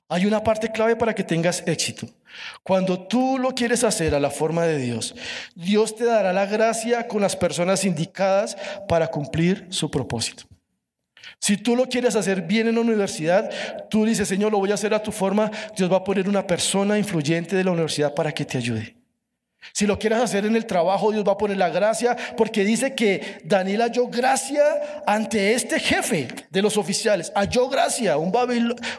Hay 0.08 0.24
una 0.24 0.42
parte 0.42 0.72
clave 0.72 0.96
para 0.96 1.14
que 1.14 1.22
tengas 1.22 1.62
éxito. 1.66 2.08
Cuando 2.62 3.06
tú 3.06 3.36
lo 3.36 3.50
quieres 3.50 3.84
hacer 3.84 4.14
a 4.14 4.20
la 4.20 4.30
forma 4.30 4.64
de 4.64 4.78
Dios, 4.78 5.14
Dios 5.54 5.94
te 5.96 6.06
dará 6.06 6.32
la 6.32 6.46
gracia 6.46 7.06
con 7.06 7.20
las 7.20 7.36
personas 7.36 7.84
indicadas 7.84 8.56
para 8.88 9.08
cumplir 9.08 9.66
su 9.68 9.90
propósito. 9.90 10.44
Si 11.38 11.58
tú 11.58 11.76
lo 11.76 11.90
quieres 11.90 12.16
hacer 12.16 12.40
bien 12.40 12.66
en 12.66 12.76
la 12.76 12.80
universidad, 12.80 13.50
tú 13.90 14.06
dices, 14.06 14.28
Señor, 14.28 14.50
lo 14.50 14.60
voy 14.60 14.70
a 14.70 14.74
hacer 14.74 14.94
a 14.94 15.02
tu 15.02 15.12
forma, 15.12 15.50
Dios 15.76 15.92
va 15.92 15.98
a 15.98 16.04
poner 16.04 16.26
una 16.26 16.46
persona 16.46 16.96
influyente 16.96 17.54
de 17.54 17.64
la 17.64 17.72
universidad 17.72 18.14
para 18.14 18.32
que 18.32 18.46
te 18.46 18.56
ayude. 18.56 18.97
Si 19.72 19.86
lo 19.86 19.98
quieres 19.98 20.20
hacer 20.20 20.46
en 20.46 20.56
el 20.56 20.66
trabajo, 20.66 21.12
Dios 21.12 21.24
va 21.26 21.32
a 21.32 21.38
poner 21.38 21.56
la 21.56 21.68
gracia, 21.68 22.16
porque 22.36 22.64
dice 22.64 22.94
que 22.94 23.40
Daniel 23.44 23.82
halló 23.82 24.08
gracia 24.08 24.62
ante 25.06 25.54
este 25.54 25.78
jefe 25.80 26.28
de 26.50 26.62
los 26.62 26.76
oficiales. 26.76 27.32
Halló 27.34 27.68
gracia, 27.68 28.16
un 28.16 28.32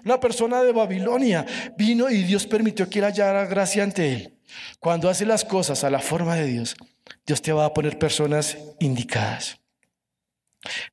una 0.03 0.19
persona 0.19 0.61
de 0.61 0.71
Babilonia 0.71 1.45
vino 1.77 2.09
y 2.09 2.23
Dios 2.23 2.45
permitió 2.45 2.89
que 2.89 2.99
él 2.99 3.05
hallara 3.05 3.45
gracia 3.45 3.83
ante 3.83 4.13
él. 4.13 4.33
Cuando 4.79 5.09
hace 5.09 5.25
las 5.25 5.45
cosas 5.45 5.83
a 5.83 5.89
la 5.89 5.99
forma 5.99 6.35
de 6.35 6.45
Dios, 6.45 6.75
Dios 7.25 7.41
te 7.41 7.53
va 7.53 7.65
a 7.65 7.73
poner 7.73 7.97
personas 7.97 8.57
indicadas. 8.79 9.59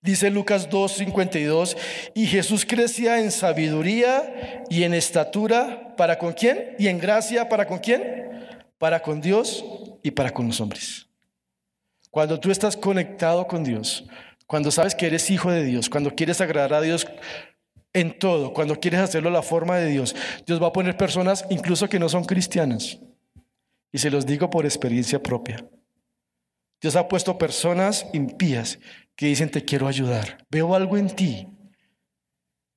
Dice 0.01 0.31
Lucas 0.31 0.71
2:52, 0.71 1.77
y 2.15 2.27
Jesús 2.27 2.65
crecía 2.65 3.19
en 3.19 3.33
sabiduría 3.33 4.63
y 4.71 4.85
en 4.85 4.95
estatura, 4.95 5.95
¿para 5.97 6.19
con 6.19 6.33
quién? 6.35 6.77
Y 6.79 6.87
en 6.87 6.99
gracia, 6.99 7.49
¿para 7.49 7.67
con 7.67 7.79
quién? 7.79 8.26
Para 8.79 9.01
con 9.01 9.21
Dios 9.21 9.65
y 10.03 10.11
para 10.11 10.31
con 10.31 10.47
los 10.47 10.61
hombres. 10.61 11.07
Cuando 12.11 12.41
tú 12.41 12.51
estás 12.51 12.77
conectado 12.77 13.47
con 13.47 13.65
Dios, 13.65 14.07
cuando 14.47 14.71
sabes 14.71 14.95
que 14.95 15.07
eres 15.07 15.31
hijo 15.31 15.51
de 15.51 15.65
Dios, 15.65 15.91
cuando 15.91 16.15
quieres 16.15 16.41
agradar 16.41 16.75
a 16.75 16.81
Dios 16.81 17.07
en 17.93 18.19
todo, 18.19 18.53
cuando 18.53 18.79
quieres 18.79 19.01
hacerlo 19.01 19.29
a 19.29 19.33
la 19.33 19.43
forma 19.43 19.77
de 19.77 19.87
Dios, 19.87 20.15
Dios 20.47 20.63
va 20.63 20.69
a 20.69 20.73
poner 20.73 20.97
personas 20.97 21.45
incluso 21.51 21.89
que 21.89 21.99
no 21.99 22.09
son 22.09 22.25
cristianas. 22.25 22.99
Y 23.93 23.99
se 23.99 24.11
los 24.11 24.27
digo 24.27 24.51
por 24.51 24.65
experiencia 24.65 25.23
propia. 25.23 25.67
Dios 26.81 26.97
ha 26.97 27.09
puesto 27.09 27.39
personas 27.39 28.07
impías 28.13 28.79
que 29.17 29.27
dicen 29.27 29.51
te 29.51 29.65
quiero 29.65 29.89
ayudar, 29.89 30.45
veo 30.51 30.75
algo 30.75 30.97
en 30.97 31.09
ti. 31.09 31.49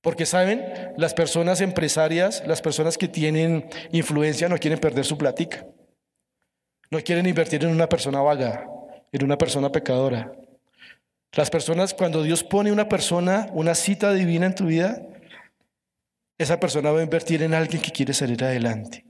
Porque 0.01 0.25
saben, 0.25 0.65
las 0.97 1.13
personas 1.13 1.59
empresarias, 1.59 2.41
las 2.47 2.61
personas 2.61 2.97
que 2.97 3.09
tienen 3.09 3.69
influencia 3.91 4.47
no 4.47 4.57
quieren 4.57 4.79
perder 4.79 5.03
su 5.03 5.17
platica. 5.17 5.65
No 6.91 6.99
quieren 7.01 7.27
invertir 7.27 7.63
en 7.63 7.71
una 7.71 7.87
persona 7.87 8.21
vaga, 8.21 8.67
en 9.11 9.23
una 9.23 9.37
persona 9.37 9.71
pecadora. 9.71 10.31
Las 11.33 11.49
personas, 11.49 11.93
cuando 11.93 12.23
Dios 12.23 12.43
pone 12.43 12.71
una 12.71 12.89
persona, 12.89 13.47
una 13.53 13.75
cita 13.75 14.13
divina 14.13 14.47
en 14.47 14.55
tu 14.55 14.65
vida, 14.65 15.01
esa 16.39 16.59
persona 16.59 16.91
va 16.91 16.99
a 16.99 17.03
invertir 17.03 17.43
en 17.43 17.53
alguien 17.53 17.81
que 17.81 17.91
quiere 17.91 18.13
salir 18.13 18.43
adelante. 18.43 19.05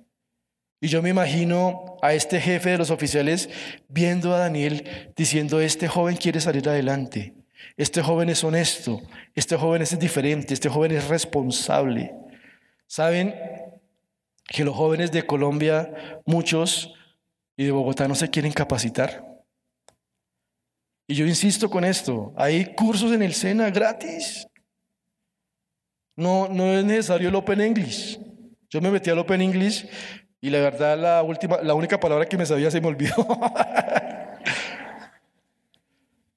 Y 0.82 0.88
yo 0.88 1.02
me 1.02 1.10
imagino 1.10 1.98
a 2.02 2.14
este 2.14 2.42
jefe 2.42 2.72
de 2.72 2.78
los 2.78 2.90
oficiales 2.90 3.50
viendo 3.88 4.34
a 4.34 4.40
Daniel 4.40 5.12
diciendo, 5.16 5.62
este 5.62 5.88
joven 5.88 6.18
quiere 6.18 6.42
salir 6.42 6.68
adelante, 6.68 7.34
este 7.78 8.02
joven 8.02 8.30
es 8.30 8.44
honesto, 8.44 9.02
este 9.36 9.58
joven 9.58 9.82
es 9.82 9.98
diferente, 10.00 10.54
este 10.54 10.70
joven 10.70 10.92
es 10.92 11.08
responsable. 11.08 12.14
¿Saben 12.88 13.36
que 14.46 14.64
los 14.64 14.76
jóvenes 14.76 15.12
de 15.12 15.26
Colombia, 15.26 16.22
muchos, 16.26 16.94
y 17.60 17.66
de 17.66 17.72
Bogotá 17.72 18.08
no 18.08 18.16
se 18.16 18.30
quieren 18.30 18.54
capacitar. 18.54 19.22
Y 21.06 21.16
yo 21.16 21.26
insisto 21.26 21.70
con 21.70 21.84
esto, 21.84 22.34
hay 22.38 22.74
cursos 22.74 23.12
en 23.12 23.22
el 23.22 23.34
SENA 23.34 23.70
gratis. 23.70 24.48
No, 26.16 26.48
no 26.48 26.72
es 26.72 26.86
necesario 26.86 27.28
el 27.28 27.36
Open 27.36 27.60
English. 27.60 28.18
Yo 28.70 28.80
me 28.80 28.90
metí 28.90 29.10
al 29.10 29.20
Open 29.20 29.42
English 29.42 29.90
y 30.40 30.50
la 30.50 30.60
verdad 30.60 30.98
la, 30.98 31.22
última, 31.22 31.62
la 31.62 31.74
única 31.74 32.00
palabra 32.00 32.26
que 32.28 32.38
me 32.38 32.46
sabía 32.46 32.72
se 32.72 32.80
me 32.80 32.88
olvidó. 32.88 33.28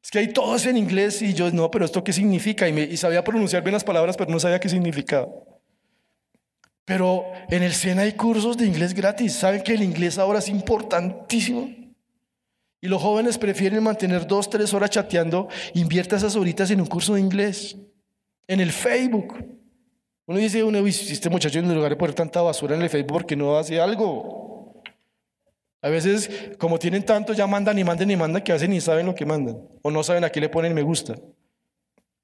es 0.03 0.11
que 0.11 0.19
hay 0.19 0.33
todos 0.33 0.67
en 0.67 0.77
inglés 0.77 1.23
y 1.23 1.35
yo, 1.35 1.53
no, 1.53 1.71
pero 1.71 1.85
¿esto 1.85 2.03
qué 2.03 2.13
significa? 2.13 2.69
Y, 2.69 2.97
sabía 2.97 3.23
pronunciar 3.23 3.63
bien 3.63 3.75
las 3.75 3.85
palabras, 3.85 4.17
pero 4.17 4.29
no 4.29 4.41
sabía 4.41 4.59
qué 4.59 4.69
significaba. 4.69 5.29
Pero 6.85 7.25
en 7.49 7.63
el 7.63 7.73
SENA 7.73 8.03
hay 8.03 8.13
cursos 8.13 8.57
de 8.57 8.67
inglés 8.67 8.95
gratis. 8.95 9.35
¿Saben 9.35 9.63
que 9.63 9.75
el 9.75 9.83
inglés 9.83 10.19
ahora 10.19 10.41
es 10.41 10.49
importantísimo? 10.49 11.71
Y 12.81 12.89
los 12.89 13.01
jóvenes 13.01 13.39
prefieren 13.39 13.83
mantener 13.83 14.27
dos, 14.27 14.51
tres 14.51 14.75
horas 14.75 14.91
chateando. 14.91 15.49
Invierta 15.75 16.17
esas 16.17 16.35
horitas 16.35 16.71
en 16.73 16.81
un 16.81 16.87
curso 16.87 17.15
de 17.15 17.21
inglés. 17.21 17.77
En 18.49 18.61
el 18.61 18.73
Facebook. 18.73 19.37
Uno 20.27 20.39
dice, 20.39 20.65
uno, 20.65 20.85
este 20.87 21.31
muchacho 21.31 21.61
en 21.61 21.73
lugar 21.73 21.91
de 21.91 21.97
poner 21.97 22.15
tanta 22.15 22.43
basura 22.43 22.75
en 22.75 22.83
el 22.83 22.91
Facebook 22.91 23.19
porque 23.19 23.37
no 23.37 23.57
hace 23.57 23.81
algo. 23.81 24.83
A 25.81 25.89
veces, 25.89 26.31
como 26.59 26.79
tienen 26.79 27.05
tanto, 27.05 27.33
ya 27.33 27.47
mandan 27.47 27.79
y 27.79 27.85
mandan 27.85 28.11
y 28.11 28.17
mandan 28.17 28.43
que 28.43 28.53
veces 28.53 28.69
ni 28.69 28.81
saben 28.81 29.07
lo 29.07 29.15
que 29.15 29.27
mandan. 29.27 29.61
O 29.83 29.91
no 29.91 30.03
saben 30.03 30.25
a 30.25 30.31
qué 30.31 30.41
le 30.41 30.49
ponen 30.49 30.75
me 30.75 30.83
gusta. 30.83 31.15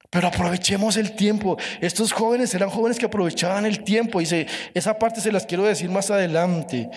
Pero 0.09 0.27
aprovechemos 0.27 0.97
el 0.97 1.15
tiempo. 1.15 1.57
Estos 1.81 2.11
jóvenes 2.11 2.53
eran 2.55 2.69
jóvenes 2.69 2.97
que 2.97 3.05
aprovechaban 3.05 3.65
el 3.65 3.83
tiempo. 3.83 4.21
Y 4.21 4.47
esa 4.73 4.97
parte 4.97 5.21
se 5.21 5.31
las 5.31 5.45
quiero 5.45 5.63
decir 5.63 5.89
más 5.89 6.09
adelante. 6.09 6.89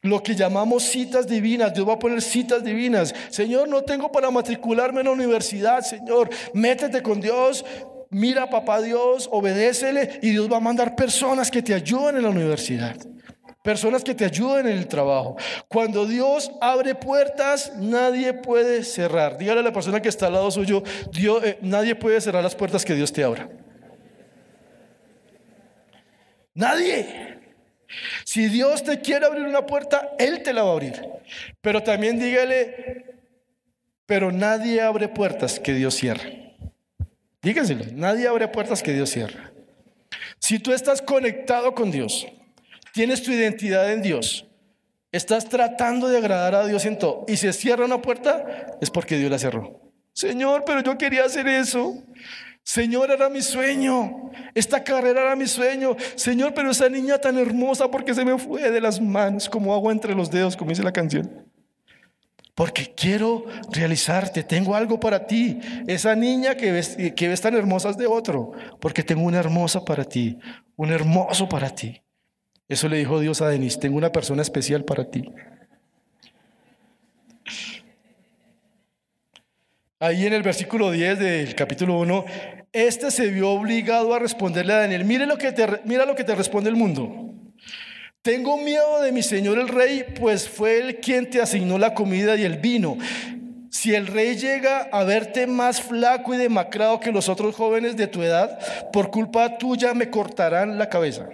Lo 0.00 0.20
que 0.22 0.34
llamamos 0.34 0.82
citas 0.82 1.28
divinas, 1.28 1.74
Dios 1.74 1.88
va 1.88 1.92
a 1.92 1.98
poner 1.98 2.22
citas 2.22 2.64
divinas. 2.64 3.14
Señor, 3.28 3.68
no 3.68 3.82
tengo 3.82 4.10
para 4.10 4.30
matricularme 4.30 5.00
en 5.00 5.06
la 5.06 5.12
universidad, 5.12 5.82
Señor. 5.82 6.28
Métete 6.54 7.02
con 7.02 7.20
Dios, 7.20 7.64
mira 8.10 8.50
papá 8.50 8.82
Dios, 8.82 9.28
obedécele 9.30 10.18
y 10.20 10.30
Dios 10.30 10.50
va 10.50 10.56
a 10.56 10.60
mandar 10.60 10.96
personas 10.96 11.52
que 11.52 11.62
te 11.62 11.72
ayuden 11.72 12.16
en 12.16 12.22
la 12.22 12.30
universidad. 12.30 12.96
Personas 13.62 14.02
que 14.02 14.14
te 14.14 14.24
ayuden 14.24 14.66
en 14.66 14.76
el 14.76 14.88
trabajo. 14.88 15.36
Cuando 15.68 16.04
Dios 16.04 16.50
abre 16.60 16.96
puertas, 16.96 17.72
nadie 17.76 18.32
puede 18.34 18.82
cerrar. 18.82 19.38
Dígale 19.38 19.60
a 19.60 19.62
la 19.62 19.72
persona 19.72 20.02
que 20.02 20.08
está 20.08 20.26
al 20.26 20.32
lado 20.32 20.50
suyo, 20.50 20.82
Dios, 21.12 21.44
eh, 21.44 21.58
nadie 21.62 21.94
puede 21.94 22.20
cerrar 22.20 22.42
las 22.42 22.56
puertas 22.56 22.84
que 22.84 22.94
Dios 22.94 23.12
te 23.12 23.22
abra. 23.22 23.48
Nadie. 26.54 27.38
Si 28.24 28.48
Dios 28.48 28.82
te 28.82 29.00
quiere 29.00 29.26
abrir 29.26 29.44
una 29.44 29.64
puerta, 29.64 30.10
Él 30.18 30.42
te 30.42 30.52
la 30.52 30.64
va 30.64 30.70
a 30.70 30.72
abrir. 30.72 31.00
Pero 31.60 31.82
también 31.82 32.18
dígale, 32.18 33.04
pero 34.06 34.32
nadie 34.32 34.80
abre 34.80 35.08
puertas 35.08 35.60
que 35.60 35.72
Dios 35.72 35.94
cierra. 35.94 36.24
Dígaselo, 37.42 37.84
nadie 37.92 38.26
abre 38.26 38.48
puertas 38.48 38.82
que 38.82 38.92
Dios 38.92 39.10
cierra. 39.10 39.52
Si 40.38 40.58
tú 40.58 40.72
estás 40.72 41.00
conectado 41.00 41.74
con 41.74 41.90
Dios, 41.90 42.26
Tienes 42.92 43.22
tu 43.22 43.32
identidad 43.32 43.90
en 43.90 44.02
Dios. 44.02 44.46
Estás 45.10 45.48
tratando 45.48 46.08
de 46.08 46.18
agradar 46.18 46.54
a 46.54 46.66
Dios 46.66 46.84
en 46.86 46.98
todo. 46.98 47.24
Y 47.26 47.36
se 47.36 47.52
cierra 47.52 47.84
una 47.84 48.02
puerta, 48.02 48.76
es 48.80 48.90
porque 48.90 49.18
Dios 49.18 49.30
la 49.30 49.38
cerró. 49.38 49.80
Señor, 50.12 50.64
pero 50.66 50.80
yo 50.80 50.98
quería 50.98 51.24
hacer 51.24 51.46
eso. 51.48 52.02
Señor, 52.62 53.10
era 53.10 53.28
mi 53.28 53.42
sueño. 53.42 54.30
Esta 54.54 54.84
carrera 54.84 55.22
era 55.22 55.36
mi 55.36 55.46
sueño. 55.46 55.96
Señor, 56.14 56.54
pero 56.54 56.70
esa 56.70 56.88
niña 56.88 57.18
tan 57.18 57.38
hermosa, 57.38 57.90
porque 57.90 58.14
se 58.14 58.24
me 58.24 58.38
fue 58.38 58.70
de 58.70 58.80
las 58.80 59.00
manos 59.00 59.48
como 59.48 59.74
agua 59.74 59.92
entre 59.92 60.14
los 60.14 60.30
dedos, 60.30 60.56
como 60.56 60.70
dice 60.70 60.82
la 60.82 60.92
canción. 60.92 61.46
Porque 62.54 62.92
quiero 62.94 63.46
realizarte, 63.70 64.42
tengo 64.42 64.74
algo 64.74 65.00
para 65.00 65.26
ti. 65.26 65.58
Esa 65.86 66.14
niña 66.14 66.54
que 66.54 66.70
ves, 66.70 66.96
que 67.16 67.28
ves 67.28 67.40
tan 67.40 67.54
hermosa 67.54 67.88
es 67.90 67.96
de 67.96 68.06
otro, 68.06 68.52
porque 68.80 69.02
tengo 69.02 69.22
una 69.22 69.38
hermosa 69.38 69.82
para 69.84 70.04
ti, 70.04 70.38
un 70.76 70.90
hermoso 70.90 71.48
para 71.48 71.70
ti. 71.70 72.01
Eso 72.68 72.88
le 72.88 72.98
dijo 72.98 73.20
Dios 73.20 73.42
a 73.42 73.48
Denis, 73.48 73.78
tengo 73.78 73.96
una 73.96 74.12
persona 74.12 74.42
especial 74.42 74.84
para 74.84 75.10
ti. 75.10 75.24
ahí 80.02 80.26
en 80.26 80.32
el 80.32 80.42
versículo 80.42 80.90
10 80.90 81.18
del 81.20 81.54
capítulo 81.54 82.00
1, 82.00 82.24
este 82.72 83.12
se 83.12 83.28
vio 83.28 83.50
obligado 83.50 84.12
a 84.12 84.18
responderle 84.18 84.72
a 84.72 84.78
Daniel, 84.78 85.04
mire 85.04 85.26
lo 85.26 85.38
que 85.38 85.52
te, 85.52 85.64
mira 85.84 86.04
lo 86.04 86.16
que 86.16 86.24
te 86.24 86.34
responde 86.34 86.68
el 86.68 86.76
mundo. 86.76 87.30
Tengo 88.20 88.56
miedo 88.58 89.00
de 89.00 89.12
mi 89.12 89.22
señor 89.22 89.58
el 89.58 89.68
rey, 89.68 90.04
pues 90.18 90.48
fue 90.48 90.78
él 90.78 90.96
quien 90.96 91.30
te 91.30 91.40
asignó 91.40 91.78
la 91.78 91.94
comida 91.94 92.34
y 92.36 92.42
el 92.42 92.58
vino. 92.58 92.98
Si 93.70 93.94
el 93.94 94.08
rey 94.08 94.36
llega 94.36 94.88
a 94.92 95.04
verte 95.04 95.46
más 95.46 95.80
flaco 95.80 96.34
y 96.34 96.36
demacrado 96.36 96.98
que 96.98 97.12
los 97.12 97.28
otros 97.28 97.54
jóvenes 97.54 97.96
de 97.96 98.08
tu 98.08 98.22
edad, 98.22 98.58
por 98.92 99.10
culpa 99.10 99.56
tuya 99.56 99.94
me 99.94 100.10
cortarán 100.10 100.78
la 100.78 100.88
cabeza. 100.88 101.28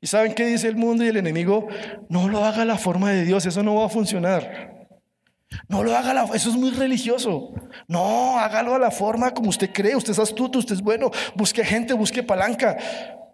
¿Y 0.00 0.06
saben 0.06 0.34
qué 0.34 0.46
dice 0.46 0.68
el 0.68 0.76
mundo 0.76 1.04
y 1.04 1.08
el 1.08 1.16
enemigo? 1.16 1.68
No 2.08 2.28
lo 2.28 2.44
haga 2.44 2.64
la 2.64 2.78
forma 2.78 3.10
de 3.10 3.24
Dios, 3.24 3.46
eso 3.46 3.62
no 3.62 3.74
va 3.76 3.86
a 3.86 3.88
funcionar. 3.88 4.88
No 5.68 5.84
lo 5.84 5.96
haga, 5.96 6.14
la, 6.14 6.24
eso 6.34 6.50
es 6.50 6.56
muy 6.56 6.70
religioso. 6.70 7.52
No, 7.86 8.38
hágalo 8.38 8.74
a 8.74 8.78
la 8.78 8.90
forma 8.90 9.32
como 9.32 9.50
usted 9.50 9.70
cree, 9.72 9.94
usted 9.94 10.12
es 10.12 10.18
astuto, 10.18 10.58
usted 10.58 10.74
es 10.74 10.82
bueno, 10.82 11.10
busque 11.34 11.64
gente, 11.64 11.94
busque 11.94 12.22
palanca 12.22 12.76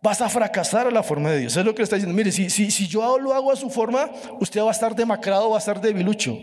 vas 0.02 0.20
a 0.20 0.28
fracasar 0.28 0.86
a 0.86 0.90
la 0.90 1.02
forma 1.02 1.30
de 1.30 1.40
Dios. 1.40 1.56
Es 1.56 1.64
lo 1.64 1.74
que 1.74 1.80
le 1.80 1.84
está 1.84 1.96
diciendo. 1.96 2.16
Mire, 2.16 2.32
si, 2.32 2.50
si, 2.50 2.70
si 2.70 2.86
yo 2.86 3.18
lo 3.18 3.34
hago 3.34 3.52
a 3.52 3.56
su 3.56 3.70
forma, 3.70 4.10
usted 4.40 4.62
va 4.62 4.68
a 4.68 4.72
estar 4.72 4.94
demacrado, 4.94 5.50
va 5.50 5.56
a 5.56 5.58
estar 5.58 5.80
debilucho. 5.80 6.38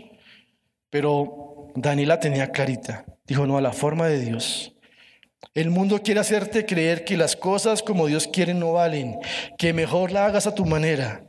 Pero 0.90 1.68
Daniela 1.74 2.20
tenía 2.20 2.50
clarita. 2.50 3.04
Dijo, 3.26 3.46
no, 3.46 3.58
a 3.58 3.60
la 3.60 3.72
forma 3.72 4.06
de 4.06 4.20
Dios. 4.20 4.74
El 5.54 5.70
mundo 5.70 6.02
quiere 6.02 6.20
hacerte 6.20 6.66
creer 6.66 7.04
que 7.04 7.16
las 7.16 7.36
cosas 7.36 7.82
como 7.82 8.06
Dios 8.06 8.28
quiere 8.28 8.54
no 8.54 8.72
valen, 8.72 9.18
que 9.56 9.72
mejor 9.72 10.12
la 10.12 10.26
hagas 10.26 10.46
a 10.46 10.54
tu 10.54 10.64
manera, 10.64 11.24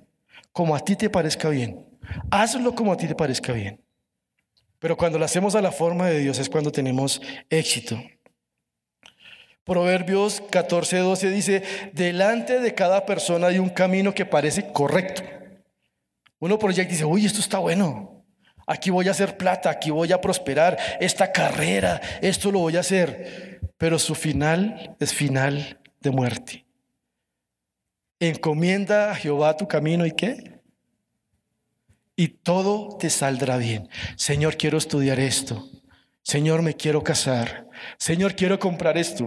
como 0.52 0.76
a 0.76 0.80
ti 0.80 0.96
te 0.96 1.10
parezca 1.10 1.50
bien. 1.50 1.86
Hazlo 2.32 2.74
como 2.76 2.94
a 2.94 2.98
ti 2.98 3.08
te 3.08 3.16
parezca 3.16 3.54
bien. 3.54 3.82
Pero 4.80 4.98
cuando 4.98 5.20
lo 5.20 5.26
hacemos 5.26 5.56
a 5.56 5.62
la 5.62 5.72
forma 5.72 6.08
de 6.08 6.20
Dios 6.20 6.40
es 6.40 6.50
cuando 6.50 6.72
tenemos 6.72 7.22
éxito. 7.50 8.02
Proverbios 9.64 10.42
14, 10.50 10.98
12 10.98 11.30
dice, 11.30 11.64
delante 11.94 12.60
de 12.60 12.74
cada 12.74 13.06
persona 13.06 13.48
hay 13.48 13.60
un 13.60 13.70
camino 13.70 14.16
que 14.16 14.26
parece 14.26 14.72
correcto. 14.72 15.22
Uno 16.40 16.58
proyecta 16.58 16.92
y 16.92 16.96
dice, 16.96 17.06
uy, 17.06 17.26
esto 17.26 17.40
está 17.40 17.60
bueno. 17.60 18.24
Aquí 18.66 18.90
voy 18.90 19.08
a 19.08 19.12
hacer 19.12 19.38
plata, 19.38 19.70
aquí 19.70 19.92
voy 19.92 20.12
a 20.12 20.22
prosperar, 20.22 20.78
esta 21.00 21.32
carrera, 21.32 22.02
esto 22.22 22.52
lo 22.52 22.60
voy 22.60 22.78
a 22.78 22.80
hacer. 22.80 23.59
Pero 23.80 23.98
su 23.98 24.14
final 24.14 24.98
es 25.00 25.14
final 25.14 25.80
de 26.02 26.12
muerte. 26.12 26.66
Encomienda 28.20 29.10
a 29.10 29.16
Jehová 29.16 29.56
tu 29.56 29.70
camino 29.70 30.06
y 30.06 30.12
qué? 30.12 30.60
Y 32.18 32.28
todo 32.28 32.98
te 32.98 33.10
saldrá 33.10 33.56
bien. 33.56 33.88
Señor, 34.18 34.58
quiero 34.58 34.78
estudiar 34.78 35.18
esto. 35.22 35.66
Señor, 36.22 36.62
me 36.62 36.74
quiero 36.74 37.02
casar. 37.02 37.70
Señor, 37.98 38.36
quiero 38.36 38.60
comprar 38.60 38.98
esto. 38.98 39.26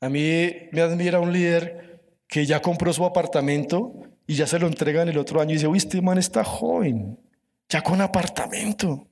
A 0.00 0.08
mí 0.08 0.50
me 0.72 0.80
admira 0.80 1.20
un 1.20 1.34
líder 1.34 2.02
que 2.26 2.46
ya 2.46 2.62
compró 2.62 2.94
su 2.94 3.04
apartamento 3.04 3.92
y 4.26 4.36
ya 4.36 4.46
se 4.46 4.58
lo 4.58 4.66
entregan 4.66 5.10
el 5.10 5.18
otro 5.18 5.42
año 5.42 5.50
y 5.50 5.54
dice, 5.54 5.66
uy, 5.66 5.76
este 5.76 6.00
man 6.00 6.16
está 6.16 6.42
joven, 6.44 7.20
ya 7.68 7.82
con 7.82 8.00
apartamento, 8.00 9.06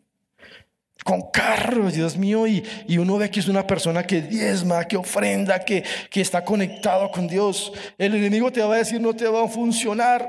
con 1.04 1.30
carro, 1.30 1.90
Dios 1.90 2.16
mío, 2.16 2.48
y, 2.48 2.64
y, 2.88 2.98
uno 2.98 3.18
ve 3.18 3.30
que 3.30 3.38
es 3.38 3.46
una 3.46 3.66
persona 3.66 4.02
que 4.02 4.22
diezma, 4.22 4.84
que 4.84 4.96
ofrenda, 4.96 5.60
que, 5.60 5.84
que 6.10 6.20
está 6.20 6.44
conectado 6.44 7.10
con 7.12 7.28
Dios. 7.28 7.72
El 7.96 8.14
enemigo 8.16 8.50
te 8.50 8.62
va 8.62 8.74
a 8.74 8.78
decir, 8.78 9.00
no 9.00 9.14
te 9.14 9.28
va 9.28 9.44
a 9.44 9.48
funcionar, 9.48 10.26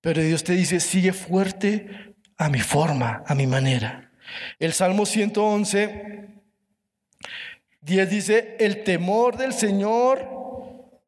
pero 0.00 0.22
Dios 0.22 0.42
te 0.44 0.54
dice, 0.54 0.80
sigue 0.80 1.12
fuerte 1.12 2.14
a 2.38 2.48
mi 2.48 2.60
forma, 2.60 3.24
a 3.26 3.34
mi 3.34 3.46
manera. 3.46 4.10
El 4.58 4.72
Salmo 4.72 5.04
111 5.04 6.36
10 7.86 8.10
dice, 8.10 8.56
el 8.58 8.82
temor 8.82 9.36
del 9.36 9.52
Señor 9.52 10.28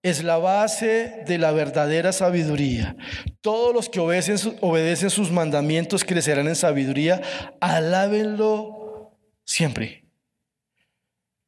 es 0.03 0.23
la 0.23 0.39
base 0.39 1.25
de 1.27 1.39
la 1.39 1.51
verdadera 1.51 2.13
sabiduría. 2.13 2.97
Todos 3.41 3.75
los 3.75 3.89
que 3.89 4.01
obedecen, 4.01 5.11
sus 5.11 5.31
mandamientos 5.31 6.05
crecerán 6.05 6.49
en 6.49 6.57
sabiduría. 6.57 7.21
Alábenlo 7.61 9.17
siempre. 9.45 10.05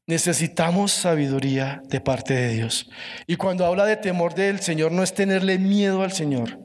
Necesitamos 0.06 0.90
sabiduría 0.90 1.82
de 1.86 2.00
parte 2.00 2.34
de 2.34 2.54
Dios. 2.54 2.90
Y 3.28 3.36
cuando 3.36 3.64
habla 3.64 3.86
de 3.86 3.96
temor 3.96 4.34
del 4.34 4.60
Señor, 4.60 4.90
no 4.90 5.04
es 5.04 5.14
tenerle 5.14 5.58
miedo 5.58 6.02
al 6.02 6.12
Señor. 6.12 6.58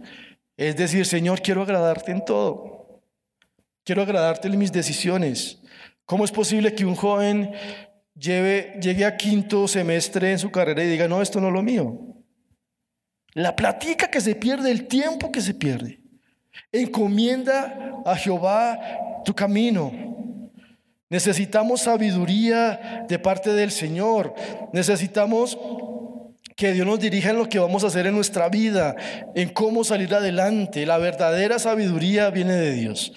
Es 0.58 0.76
decir, 0.78 1.06
Señor, 1.06 1.42
quiero 1.42 1.62
agradarte 1.62 2.12
en 2.12 2.26
todo. 2.26 3.04
Quiero 3.84 4.02
agradarte 4.02 4.48
en 4.48 4.58
mis 4.58 4.72
decisiones. 4.72 5.62
¿Cómo 6.06 6.26
es 6.26 6.32
posible 6.32 6.74
que 6.74 6.86
un 6.86 6.96
joven 6.96 7.52
llegue 8.16 9.06
a 9.06 9.18
quinto 9.18 9.68
semestre 9.68 10.32
en 10.32 10.40
su 10.40 10.52
carrera 10.52 10.84
y 10.84 10.88
diga, 10.88 11.08
no, 11.08 11.22
esto 11.22 11.40
no 11.40 11.48
es 11.48 11.54
lo 11.54 11.62
mío. 11.62 12.00
La 13.34 13.56
platica 13.56 14.08
que 14.08 14.22
se 14.22 14.36
pierde, 14.36 14.72
el 14.72 14.88
tiempo 14.88 15.32
que 15.32 15.42
se 15.42 15.54
pierde. 15.54 16.00
Encomienda 16.72 18.02
a 18.06 18.16
Jehová 18.16 18.80
tu 19.26 19.34
camino. 19.34 19.92
Necesitamos 21.10 21.82
sabiduría 21.82 23.06
de 23.08 23.20
parte 23.20 23.54
del 23.54 23.72
Señor. 23.72 24.34
Necesitamos 24.72 25.58
que 26.56 26.72
Dios 26.72 26.88
nos 26.88 27.00
dirija 27.00 27.32
en 27.32 27.38
lo 27.38 27.50
que 27.50 27.60
vamos 27.60 27.84
a 27.84 27.88
hacer 27.88 28.08
en 28.08 28.16
nuestra 28.16 28.48
vida, 28.48 28.96
en 29.36 29.50
cómo 29.50 29.84
salir 29.84 30.14
adelante. 30.16 30.86
La 30.86 30.98
verdadera 30.98 31.60
sabiduría 31.60 32.30
viene 32.30 32.54
de 32.54 32.72
Dios. 32.72 33.14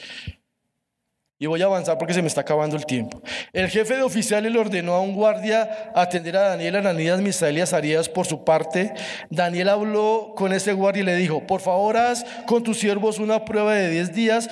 Y 1.41 1.47
voy 1.47 1.63
a 1.63 1.67
avanzar 1.67 1.99
porque 1.99 2.15
se 2.15 2.21
me 2.21 2.27
está 2.27 2.41
acabando 2.41 2.77
el 2.77 2.85
tiempo. 2.85 3.23
El 3.53 3.69
jefe 3.69 3.95
de 3.95 4.03
oficiales 4.03 4.51
le 4.51 4.59
ordenó 4.59 4.95
a 4.95 5.01
un 5.01 5.15
guardia 5.15 5.93
atender 5.95 6.37
a 6.37 6.49
Daniel, 6.49 6.77
Ananías, 6.77 7.21
Misael 7.21 7.59
y 7.59 7.61
Azarías 7.61 8.09
por 8.09 8.27
su 8.27 8.45
parte. 8.45 8.93
Daniel 9.31 9.69
habló 9.69 10.33
con 10.35 10.53
ese 10.53 10.73
guardia 10.73 11.03
y 11.03 11.07
le 11.07 11.15
dijo, 11.15 11.47
por 11.47 11.61
favor 11.61 11.97
haz 11.97 12.25
con 12.47 12.65
tus 12.65 12.81
siervos 12.81 13.21
una 13.21 13.45
prueba 13.45 13.75
de 13.75 13.89
10 13.89 14.15
días 14.15 14.51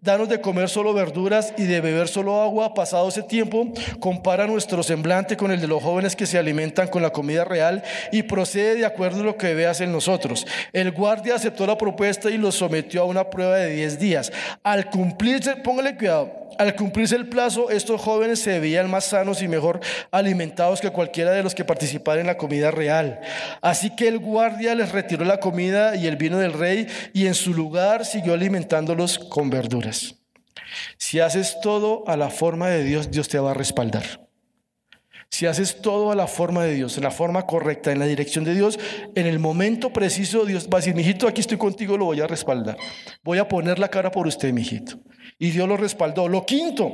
danos 0.00 0.28
de 0.28 0.40
comer 0.40 0.68
solo 0.68 0.94
verduras 0.94 1.52
y 1.56 1.64
de 1.64 1.80
beber 1.80 2.08
solo 2.08 2.42
agua. 2.42 2.74
Pasado 2.74 3.08
ese 3.08 3.22
tiempo, 3.22 3.72
compara 4.00 4.46
nuestro 4.46 4.82
semblante 4.82 5.36
con 5.36 5.50
el 5.50 5.60
de 5.60 5.68
los 5.68 5.82
jóvenes 5.82 6.16
que 6.16 6.26
se 6.26 6.38
alimentan 6.38 6.88
con 6.88 7.02
la 7.02 7.10
comida 7.10 7.44
real 7.44 7.82
y 8.12 8.22
procede 8.22 8.76
de 8.76 8.86
acuerdo 8.86 9.20
a 9.20 9.24
lo 9.24 9.36
que 9.36 9.54
veas 9.54 9.80
en 9.80 9.92
nosotros. 9.92 10.46
El 10.72 10.92
guardia 10.92 11.34
aceptó 11.34 11.66
la 11.66 11.78
propuesta 11.78 12.30
y 12.30 12.38
los 12.38 12.54
sometió 12.54 13.02
a 13.02 13.06
una 13.06 13.30
prueba 13.30 13.56
de 13.56 13.74
10 13.74 13.98
días. 13.98 14.32
Al 14.62 14.90
cumplirse, 14.90 15.56
póngale 15.56 15.96
cuidado, 15.96 16.47
al 16.58 16.74
cumplirse 16.76 17.16
el 17.16 17.28
plazo, 17.28 17.70
estos 17.70 18.00
jóvenes 18.00 18.40
se 18.40 18.58
veían 18.60 18.90
más 18.90 19.04
sanos 19.04 19.42
y 19.42 19.48
mejor 19.48 19.80
alimentados 20.10 20.80
que 20.80 20.90
cualquiera 20.90 21.30
de 21.30 21.42
los 21.42 21.54
que 21.54 21.64
participaran 21.64 22.20
en 22.20 22.26
la 22.26 22.36
comida 22.36 22.70
real. 22.70 23.20
Así 23.62 23.94
que 23.94 24.08
el 24.08 24.18
guardia 24.18 24.74
les 24.74 24.92
retiró 24.92 25.24
la 25.24 25.40
comida 25.40 25.96
y 25.96 26.06
el 26.06 26.16
vino 26.16 26.38
del 26.38 26.52
rey 26.52 26.86
y 27.12 27.26
en 27.26 27.34
su 27.34 27.54
lugar 27.54 28.04
siguió 28.04 28.34
alimentándolos 28.34 29.18
con 29.18 29.50
verduras. 29.50 30.16
Si 30.98 31.20
haces 31.20 31.58
todo 31.62 32.04
a 32.06 32.16
la 32.16 32.30
forma 32.30 32.68
de 32.68 32.84
Dios, 32.84 33.10
Dios 33.10 33.28
te 33.28 33.38
va 33.38 33.52
a 33.52 33.54
respaldar. 33.54 34.27
Si 35.30 35.46
haces 35.46 35.82
todo 35.82 36.10
a 36.10 36.16
la 36.16 36.26
forma 36.26 36.64
de 36.64 36.74
Dios, 36.74 36.96
en 36.96 37.04
la 37.04 37.10
forma 37.10 37.46
correcta, 37.46 37.92
en 37.92 37.98
la 37.98 38.06
dirección 38.06 38.44
de 38.44 38.54
Dios, 38.54 38.78
en 39.14 39.26
el 39.26 39.38
momento 39.38 39.92
preciso, 39.92 40.44
Dios 40.44 40.68
va 40.72 40.78
a 40.78 40.80
decir, 40.80 40.94
mijito, 40.94 41.28
aquí 41.28 41.40
estoy 41.40 41.58
contigo, 41.58 41.98
lo 41.98 42.06
voy 42.06 42.20
a 42.20 42.26
respaldar. 42.26 42.76
Voy 43.22 43.38
a 43.38 43.46
poner 43.46 43.78
la 43.78 43.88
cara 43.88 44.10
por 44.10 44.26
usted, 44.26 44.52
mijito. 44.52 44.98
Y 45.38 45.50
Dios 45.50 45.68
lo 45.68 45.76
respaldó. 45.76 46.28
Lo 46.28 46.46
quinto, 46.46 46.90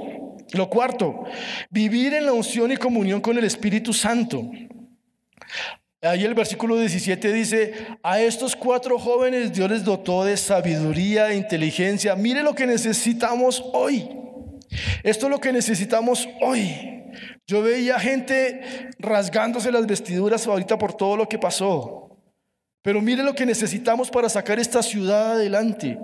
lo 0.52 0.68
cuarto, 0.68 1.24
vivir 1.70 2.12
en 2.12 2.26
la 2.26 2.32
unción 2.32 2.72
y 2.72 2.76
comunión 2.76 3.20
con 3.20 3.38
el 3.38 3.44
Espíritu 3.44 3.92
Santo. 3.92 4.50
Ahí 6.02 6.22
el 6.24 6.34
versículo 6.34 6.76
17 6.76 7.32
dice, 7.32 7.72
a 8.02 8.20
estos 8.20 8.54
cuatro 8.54 8.98
jóvenes 8.98 9.54
Dios 9.54 9.70
les 9.70 9.84
dotó 9.84 10.22
de 10.22 10.36
sabiduría 10.36 11.30
e 11.30 11.36
inteligencia. 11.36 12.14
Mire 12.14 12.42
lo 12.42 12.54
que 12.54 12.66
necesitamos 12.66 13.64
hoy. 13.72 14.06
Esto 15.02 15.26
es 15.26 15.30
lo 15.30 15.40
que 15.40 15.52
necesitamos 15.52 16.28
hoy. 16.42 16.93
Yo 17.46 17.62
veía 17.62 17.98
gente 17.98 18.90
rasgándose 18.98 19.70
las 19.70 19.86
vestiduras 19.86 20.46
ahorita 20.46 20.78
por 20.78 20.94
todo 20.94 21.16
lo 21.16 21.28
que 21.28 21.38
pasó. 21.38 22.04
Pero 22.84 23.00
mire 23.00 23.22
lo 23.22 23.34
que 23.34 23.46
necesitamos 23.46 24.10
para 24.10 24.28
sacar 24.28 24.58
esta 24.58 24.82
ciudad 24.82 25.32
adelante, 25.32 25.98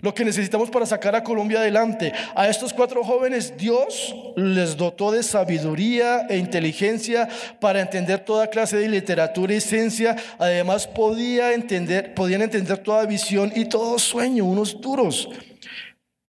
lo 0.00 0.14
que 0.14 0.24
necesitamos 0.24 0.70
para 0.70 0.86
sacar 0.86 1.16
a 1.16 1.24
Colombia 1.24 1.58
adelante. 1.58 2.12
A 2.36 2.48
estos 2.48 2.72
cuatro 2.72 3.02
jóvenes 3.02 3.56
Dios 3.56 4.14
les 4.36 4.76
dotó 4.76 5.10
de 5.10 5.24
sabiduría 5.24 6.28
e 6.28 6.38
inteligencia 6.38 7.28
para 7.60 7.80
entender 7.80 8.20
toda 8.20 8.46
clase 8.46 8.76
de 8.76 8.88
literatura 8.88 9.54
y 9.54 9.60
ciencia. 9.60 10.14
Además 10.38 10.86
podía 10.86 11.52
entender, 11.52 12.14
podían 12.14 12.42
entender 12.42 12.78
toda 12.78 13.06
visión 13.06 13.52
y 13.56 13.64
todo 13.64 13.98
sueño, 13.98 14.44
unos 14.44 14.80
duros. 14.80 15.28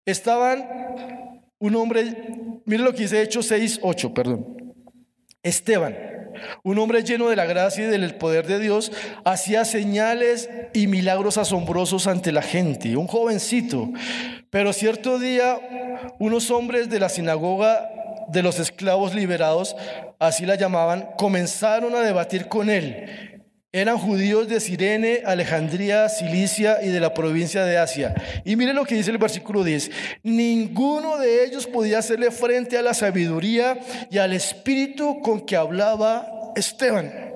Estaban 0.05 1.39
un 1.60 1.76
hombre, 1.76 2.62
mire 2.66 2.84
lo 2.84 2.93
que 2.93 3.03
dice 3.03 3.22
Hechos 3.22 3.47
6, 3.47 3.80
8, 3.82 4.14
perdón. 4.14 4.74
Esteban 5.43 5.95
un 6.64 6.78
hombre 6.80 7.03
lleno 7.03 7.30
de 7.30 7.36
la 7.36 7.45
gracia 7.45 7.86
y 7.86 7.88
del 7.88 8.16
poder 8.16 8.47
de 8.47 8.60
Dios, 8.60 8.91
hacía 9.26 9.66
señales 9.66 10.49
y 10.74 10.88
milagros 10.88 11.38
asombrosos 11.38 12.07
ante 12.07 12.32
la 12.32 12.41
gente, 12.41 12.95
un 12.97 13.07
jovencito. 13.07 13.89
Pero 14.49 14.74
cierto 14.74 15.20
día, 15.20 15.60
unos 16.20 16.51
hombres 16.51 16.89
de 16.89 16.99
la 16.99 17.10
sinagoga 17.10 17.89
de 18.30 18.43
los 18.43 18.60
esclavos 18.60 19.16
liberados, 19.16 19.76
así 20.20 20.45
la 20.45 20.55
llamaban, 20.55 21.10
comenzaron 21.18 21.95
a 21.95 22.01
debatir 22.01 22.47
con 22.47 22.70
él. 22.70 23.39
Eran 23.72 24.00
judíos 24.00 24.48
de 24.48 24.60
Sirene, 24.60 25.22
Alejandría, 25.24 26.10
Cilicia 26.10 26.80
y 26.82 26.88
de 26.88 27.00
la 27.00 27.14
provincia 27.14 27.66
de 27.66 27.78
Asia. 27.78 28.16
Y 28.44 28.56
miren 28.56 28.76
lo 28.76 28.84
que 28.84 28.96
dice 28.96 29.12
el 29.12 29.20
versículo 29.20 29.64
10. 29.64 29.92
Ninguno 30.24 31.20
de 31.20 31.46
ellos 31.46 31.68
podía 31.68 32.00
hacerle 32.00 32.32
frente 32.32 32.80
a 32.80 32.82
la 32.82 32.96
sabiduría 32.96 33.80
y 34.10 34.18
al 34.18 34.34
espíritu 34.34 35.22
con 35.22 35.42
que 35.42 35.56
hablaba 35.56 36.52
Esteban. 36.56 37.29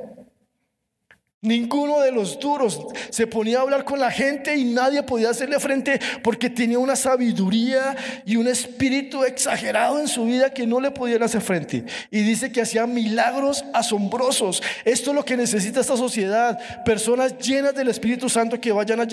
Ninguno 1.44 2.00
de 2.00 2.14
los 2.14 2.40
duros 2.40 2.80
se 3.10 3.28
ponía 3.28 3.58
a 3.58 3.64
hablar 3.64 3.84
con 3.84 4.00
la 4.00 4.10
gente 4.10 4.56
y 4.56 4.64
nadie 4.64 5.04
podía 5.04 5.30
hacerle 5.30 5.60
frente 5.60 6.00
porque 6.24 6.50
tenía 6.50 6.80
una 6.80 6.96
sabiduría 6.96 7.98
y 8.26 8.38
un 8.38 8.48
espíritu 8.48 9.26
exagerado 9.26 10.00
en 10.00 10.08
su 10.08 10.24
vida 10.24 10.54
que 10.54 10.66
no 10.66 10.80
le 10.80 10.92
podían 10.92 11.22
hacer 11.22 11.42
frente. 11.42 11.84
Y 12.10 12.22
dice 12.22 12.50
que 12.50 12.62
hacía 12.62 12.88
milagros 12.88 13.66
asombrosos. 13.74 14.64
Esto 14.86 15.10
es 15.10 15.16
lo 15.18 15.26
que 15.26 15.36
necesita 15.36 15.82
esta 15.82 15.98
sociedad. 15.98 16.58
Personas 16.86 17.38
llenas 17.38 17.76
del 17.76 17.90
Espíritu 17.90 18.30
Santo 18.30 18.62
que 18.62 18.72
vayan 18.72 19.02
a, 19.02 19.04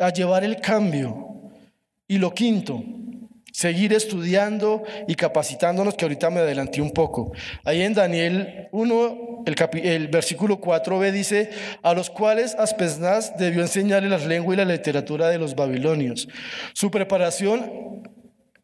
a 0.00 0.12
llevar 0.12 0.42
el 0.42 0.56
cambio. 0.56 1.52
Y 2.08 2.18
lo 2.18 2.34
quinto, 2.34 2.82
seguir 3.54 3.92
estudiando 3.92 4.82
y 5.06 5.14
capacitándonos, 5.14 5.94
que 5.94 6.04
ahorita 6.04 6.28
me 6.28 6.40
adelanté 6.40 6.80
un 6.80 6.90
poco. 6.90 7.30
Ahí 7.64 7.82
en 7.82 7.94
Daniel 7.94 8.68
1, 8.72 9.44
el, 9.46 9.54
el 9.84 10.08
versículo 10.08 10.60
4b 10.60 11.12
dice, 11.12 11.50
a 11.80 11.94
los 11.94 12.10
cuales 12.10 12.56
Aspesnaz 12.56 13.36
debió 13.36 13.62
enseñarle 13.62 14.08
la 14.08 14.18
lengua 14.18 14.54
y 14.54 14.56
la 14.56 14.64
literatura 14.64 15.28
de 15.28 15.38
los 15.38 15.54
babilonios. 15.54 16.28
Su 16.72 16.90
preparación 16.90 18.02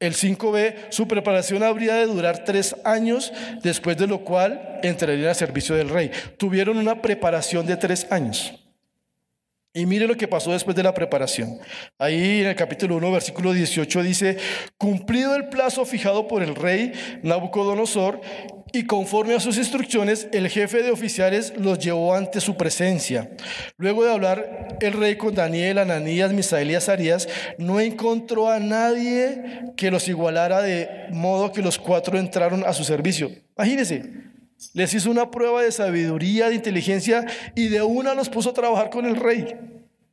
el 0.01 0.15
5b, 0.15 0.75
su 0.89 1.07
preparación 1.07 1.63
habría 1.63 1.95
de 1.95 2.07
durar 2.07 2.45
tres 2.45 2.75
años, 2.85 3.33
después 3.63 3.97
de 3.97 4.09
lo 4.09 4.25
cual 4.25 4.81
entrarían 4.83 5.29
al 5.29 5.35
servicio 5.37 5.77
del 5.77 5.91
rey. 5.91 6.11
Tuvieron 6.37 6.79
una 6.79 7.01
preparación 7.01 7.65
de 7.67 7.77
tres 7.77 8.07
años. 8.11 8.60
Y 9.73 9.87
mire 9.87 10.09
lo 10.09 10.17
que 10.17 10.27
pasó 10.27 10.51
después 10.51 10.77
de 10.77 10.83
la 10.83 10.95
preparación. 10.95 11.61
Ahí 11.97 12.41
en 12.41 12.49
el 12.49 12.57
capítulo 12.57 12.97
1, 12.97 13.13
versículo 13.13 13.53
18 13.53 14.03
dice, 14.03 14.37
cumplido 14.77 15.37
el 15.37 15.49
plazo 15.49 15.85
fijado 15.85 16.27
por 16.27 16.43
el 16.43 16.57
rey 16.57 16.93
Nabucodonosor 17.23 18.21
y 18.73 18.85
conforme 18.87 19.35
a 19.35 19.41
sus 19.41 19.59
instrucciones, 19.59 20.27
el 20.33 20.49
jefe 20.49 20.83
de 20.83 20.91
oficiales 20.91 21.53
los 21.57 21.79
llevó 21.79 22.15
ante 22.15 22.41
su 22.41 22.57
presencia. 22.57 23.31
Luego 23.77 24.05
de 24.05 24.13
hablar 24.13 24.77
el 24.81 24.93
rey 24.93 25.15
con 25.15 25.37
Daniel, 25.37 25.79
Ananías, 25.79 26.33
Misael 26.33 26.73
y 26.73 26.75
Azarías, 26.75 27.29
no 27.59 27.79
encontró 27.81 28.49
a 28.49 28.59
nadie 28.59 29.73
que 29.77 29.93
los 29.93 30.09
igualara 30.09 30.63
de 30.63 30.89
modo 31.11 31.53
que 31.53 31.63
los 31.63 31.79
cuatro 31.79 32.19
entraron 32.19 32.65
a 32.67 32.73
su 32.73 32.83
servicio. 32.83 33.31
Imagínense, 33.57 34.30
les 34.75 34.93
hizo 34.95 35.11
una 35.11 35.31
prueba 35.31 35.63
de 35.63 35.73
sabiduría, 35.73 36.49
de 36.49 36.55
inteligencia 36.55 37.27
y 37.55 37.69
de 37.69 37.83
una 37.83 38.15
los 38.15 38.29
puso 38.29 38.51
a 38.51 38.55
trabajar 38.55 38.91
con 38.91 39.07
el 39.07 39.17
rey. 39.17 39.57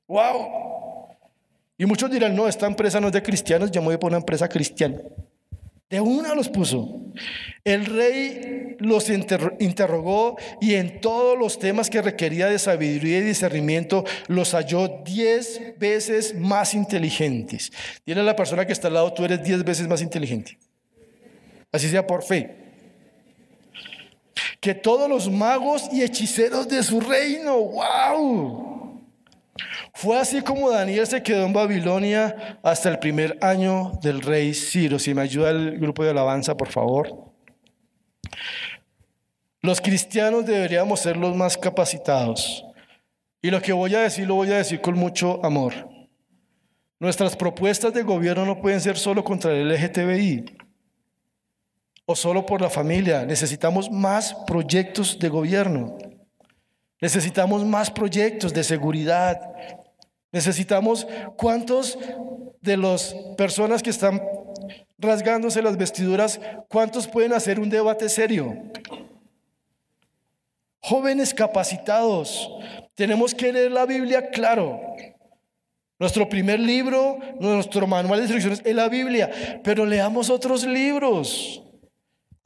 ¡Wow! 0.08 1.08
Y 1.78 1.86
muchos 1.86 2.10
dirán, 2.10 2.36
no, 2.36 2.48
esta 2.48 2.66
empresa 2.66 3.00
no 3.00 3.08
es 3.08 3.14
de 3.14 3.22
cristianos, 3.22 3.70
ya 3.72 3.82
me 3.82 3.88
voy 3.88 3.98
por 3.98 4.10
una 4.10 4.18
empresa 4.18 4.48
cristiana. 4.48 4.98
De 5.90 6.02
una 6.02 6.34
los 6.34 6.50
puso. 6.50 7.02
El 7.64 7.86
rey 7.86 8.76
los 8.80 9.10
interrogó 9.10 10.38
y 10.60 10.76
en 10.76 11.00
todos 11.02 11.38
los 11.38 11.60
temas 11.60 11.90
que 11.90 12.02
requería 12.02 12.48
de 12.48 12.60
sabiduría 12.60 13.20
y 13.20 13.22
discernimiento 13.22 14.04
los 14.28 14.54
halló 14.54 15.02
diez 15.06 15.62
veces 15.78 16.36
más 16.36 16.74
inteligentes. 16.74 17.72
Dile 18.06 18.22
a 18.22 18.24
la 18.24 18.36
persona 18.36 18.66
que 18.66 18.74
está 18.74 18.88
al 18.88 18.96
lado, 18.96 19.14
tú 19.14 19.24
eres 19.24 19.44
diez 19.44 19.64
veces 19.64 19.88
más 19.88 20.02
inteligente. 20.02 20.58
Así 21.72 21.90
sea 21.90 22.06
por 22.06 22.24
fe 22.24 22.67
que 24.60 24.74
todos 24.74 25.10
los 25.10 25.30
magos 25.30 25.90
y 25.92 26.04
hechiceros 26.04 26.68
de 26.68 26.84
su 26.84 27.00
reino. 27.00 27.58
¡Wow! 27.58 28.68
Fue 29.94 30.18
así 30.20 30.42
como 30.42 30.70
Daniel 30.70 31.08
se 31.08 31.24
quedó 31.24 31.46
en 31.46 31.54
Babilonia 31.54 32.60
hasta 32.64 32.90
el 32.90 33.00
primer 33.00 33.38
año 33.42 33.94
del 34.02 34.22
rey 34.22 34.54
Ciro. 34.54 35.00
Si 35.00 35.14
me 35.14 35.22
ayuda 35.22 35.50
el 35.52 35.80
grupo 35.80 36.04
de 36.04 36.12
alabanza, 36.12 36.56
por 36.56 36.70
favor. 36.70 37.32
Los 39.62 39.82
cristianos 39.82 40.46
deberíamos 40.46 41.00
ser 41.00 41.18
los 41.18 41.36
más 41.36 41.58
capacitados. 41.58 42.64
Y 43.42 43.50
lo 43.50 43.62
que 43.62 43.74
voy 43.74 43.96
a 43.96 44.02
decir 44.02 44.28
lo 44.28 44.36
voy 44.36 44.52
a 44.52 44.58
decir 44.58 44.82
con 44.82 44.96
mucho 44.96 45.44
amor. 45.44 45.74
Nuestras 47.00 47.36
propuestas 47.36 47.94
de 47.94 48.04
gobierno 48.04 48.46
no 48.46 48.60
pueden 48.62 48.82
ser 48.82 48.98
solo 48.98 49.24
contra 49.24 49.52
el 49.52 49.70
LGTBI 49.70 50.67
o 52.08 52.16
solo 52.16 52.46
por 52.46 52.62
la 52.62 52.70
familia. 52.70 53.26
Necesitamos 53.26 53.92
más 53.92 54.34
proyectos 54.48 55.20
de 55.20 55.28
gobierno. 55.30 55.98
Necesitamos 57.02 57.66
más 57.66 57.92
proyectos 57.92 58.54
de 58.54 58.64
seguridad. 58.64 59.40
Necesitamos 60.32 61.06
cuántos 61.36 62.00
de 62.62 62.78
las 62.78 63.14
personas 63.38 63.84
que 63.84 63.90
están 63.90 64.22
rasgándose 64.98 65.62
las 65.62 65.78
vestiduras, 65.78 66.40
cuántos 66.70 67.08
pueden 67.08 67.34
hacer 67.34 67.60
un 67.60 67.70
debate 67.70 68.08
serio. 68.08 68.56
Jóvenes 70.80 71.34
capacitados, 71.34 72.50
tenemos 72.96 73.36
que 73.36 73.52
leer 73.52 73.72
la 73.72 73.86
Biblia 73.86 74.30
claro. 74.30 74.80
Nuestro 76.00 76.30
primer 76.30 76.60
libro, 76.60 77.20
nuestro 77.40 77.86
manual 77.86 78.20
de 78.20 78.26
instrucciones 78.26 78.62
es 78.64 78.76
la 78.76 78.88
Biblia, 78.88 79.60
pero 79.62 79.86
leamos 79.86 80.30
otros 80.30 80.64
libros. 80.64 81.64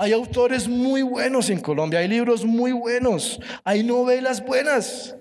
Hay 0.02 0.14
autores 0.14 0.68
muy 0.68 1.04
buenos 1.04 1.52
en 1.52 1.60
Colombia, 1.60 2.00
hay 2.00 2.08
libros 2.08 2.44
muy 2.44 2.72
buenos, 2.72 3.40
hay 3.64 3.84
novelas 3.84 4.44
buenas. 4.44 5.16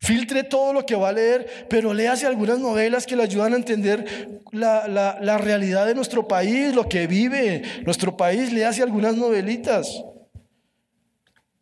Filtre 0.00 0.42
todo 0.42 0.72
lo 0.72 0.84
que 0.84 0.96
va 0.96 1.10
a 1.10 1.12
leer, 1.12 1.68
pero 1.68 1.94
léase 1.94 2.26
algunas 2.26 2.58
novelas 2.58 3.06
que 3.06 3.14
le 3.14 3.22
ayudan 3.22 3.52
a 3.52 3.56
entender 3.56 4.40
la, 4.50 5.38
realidad 5.38 5.86
de 5.86 5.94
nuestro 5.94 6.26
país, 6.26 6.74
lo 6.74 6.88
que 6.88 7.06
vive 7.06 7.62
nuestro 7.84 8.16
país. 8.16 8.52
Léase 8.52 8.82
algunas 8.82 9.14
novelitas. 9.14 10.02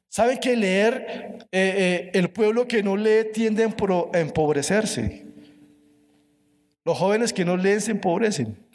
¿Saben 0.09 0.38
que 0.38 0.56
leer, 0.56 1.46
eh, 1.52 1.74
eh, 1.76 2.11
el 2.14 2.30
pueblo 2.30 2.66
que 2.66 2.82
no 2.82 2.96
lee 2.96 3.26
tiende 3.34 3.64
a 3.64 4.18
empobrecerse? 4.18 5.26
Los 6.86 6.96
jóvenes 6.96 7.34
que 7.34 7.44
no 7.44 7.59
leen 7.59 7.82
se 7.82 7.90
empobrecen. 7.90 8.67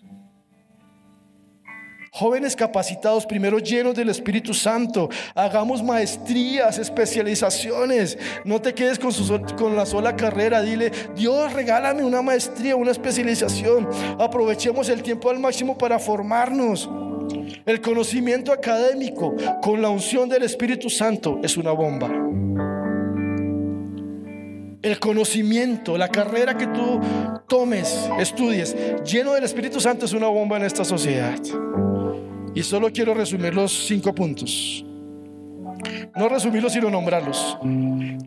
Jóvenes 2.16 2.56
capacitados, 2.56 3.26
primero 3.26 3.58
llenos 3.58 3.96
del 3.96 4.08
Espíritu 4.08 4.54
Santo. 4.54 5.10
Hagamos 5.34 5.82
maestrías, 5.82 6.78
especializaciones. 6.78 8.20
No 8.46 8.62
te 8.62 8.76
quedes 8.76 9.00
con, 9.00 9.12
con 9.58 9.76
la 9.76 9.88
sola 9.88 10.16
carrera. 10.16 10.62
Dile, 10.62 10.92
Dios, 11.16 11.52
regálame 11.54 12.04
una 12.04 12.22
maestría, 12.22 12.76
una 12.76 12.92
especialización. 12.92 13.90
Aprovechemos 14.20 14.90
el 14.90 15.02
tiempo 15.02 15.32
al 15.32 15.40
máximo 15.40 15.76
para 15.76 15.98
formarnos. 15.98 16.88
El 17.66 17.82
conocimiento 17.82 18.54
académico 18.54 19.34
con 19.64 19.82
la 19.82 19.90
unción 19.90 20.30
del 20.30 20.44
Espíritu 20.44 20.92
Santo 20.92 21.40
es 21.42 21.58
una 21.58 21.72
bomba. 21.72 22.12
El 24.84 25.00
conocimiento, 25.00 25.98
la 25.98 26.10
carrera 26.10 26.56
que 26.56 26.68
tú 26.68 27.00
tomes, 27.48 28.08
estudies, 28.20 28.76
lleno 29.04 29.34
del 29.34 29.46
Espíritu 29.46 29.80
Santo 29.80 30.06
es 30.06 30.14
una 30.14 30.28
bomba 30.28 30.58
en 30.58 30.64
esta 30.64 30.86
sociedad. 30.86 31.40
Y 32.56 32.64
solo 32.64 32.92
quiero 32.92 33.14
resumir 33.14 33.54
los 33.54 33.72
cinco 33.88 34.14
puntos. 34.14 34.86
No 36.16 36.30
resumirlos, 36.30 36.74
sino 36.74 36.90
nombrarlos. 36.90 37.58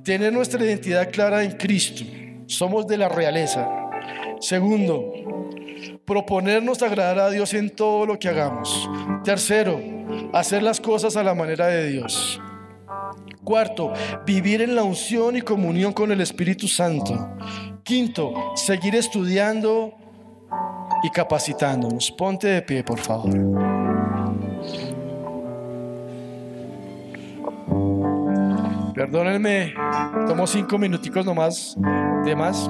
Tener 0.03 0.33
nuestra 0.33 0.65
identidad 0.65 1.11
clara 1.11 1.45
en 1.45 1.53
Cristo. 1.53 2.05
Somos 2.47 2.87
de 2.87 2.99
la 2.99 3.09
realeza. 3.09 3.69
Segundo, 4.41 5.13
proponernos 6.05 6.83
agradar 6.83 7.19
a 7.19 7.31
Dios 7.31 7.55
en 7.55 7.71
todo 7.71 8.07
lo 8.07 8.19
que 8.19 8.29
hagamos. 8.29 8.89
Tercero, 9.25 9.81
hacer 10.33 10.63
las 10.63 10.81
cosas 10.81 11.17
a 11.17 11.23
la 11.23 11.35
manera 11.35 11.67
de 11.67 11.89
Dios. 11.89 12.41
Cuarto, 13.45 13.93
vivir 14.27 14.63
en 14.63 14.75
la 14.75 14.83
unción 14.83 15.37
y 15.37 15.41
comunión 15.41 15.93
con 15.93 16.11
el 16.11 16.21
Espíritu 16.21 16.67
Santo. 16.67 17.37
Quinto, 17.85 18.35
seguir 18.57 18.97
estudiando 18.97 19.95
y 21.05 21.11
capacitándonos. 21.11 22.11
Ponte 22.11 22.49
de 22.49 22.63
pie, 22.63 22.83
por 22.83 22.99
favor. 22.99 23.31
Perdónenme, 29.07 29.73
tomo 30.27 30.49
cinco 30.49 30.79
minuticos 30.79 31.25
nomás 31.25 31.77
de 32.25 32.35
más. 32.35 32.69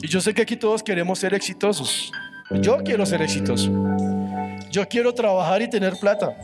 Y 0.00 0.06
yo 0.06 0.20
sé 0.20 0.32
que 0.32 0.42
aquí 0.42 0.54
todos 0.56 0.84
queremos 0.84 1.18
ser 1.18 1.34
exitosos. 1.34 2.12
Yo 2.60 2.78
quiero 2.84 3.04
ser 3.04 3.20
exitoso. 3.22 3.72
Yo 4.70 4.86
quiero 4.88 5.12
trabajar 5.12 5.62
y 5.62 5.68
tener 5.68 5.94
plata. 5.98 6.36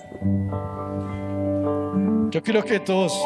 Yo 2.31 2.43
quiero 2.43 2.65
que 2.65 2.81
todos 2.81 3.17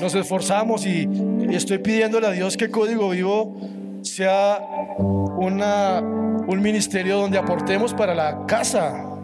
nos 0.00 0.14
esforzamos 0.14 0.86
y 0.86 1.06
estoy 1.50 1.76
pidiéndole 1.76 2.26
a 2.26 2.30
Dios 2.30 2.56
que 2.56 2.70
Código 2.70 3.10
Vivo 3.10 3.54
sea 4.00 4.60
una, 4.96 6.00
un 6.00 6.62
ministerio 6.62 7.18
donde 7.18 7.36
aportemos 7.36 7.92
para 7.92 8.14
la 8.14 8.46
casa, 8.46 9.17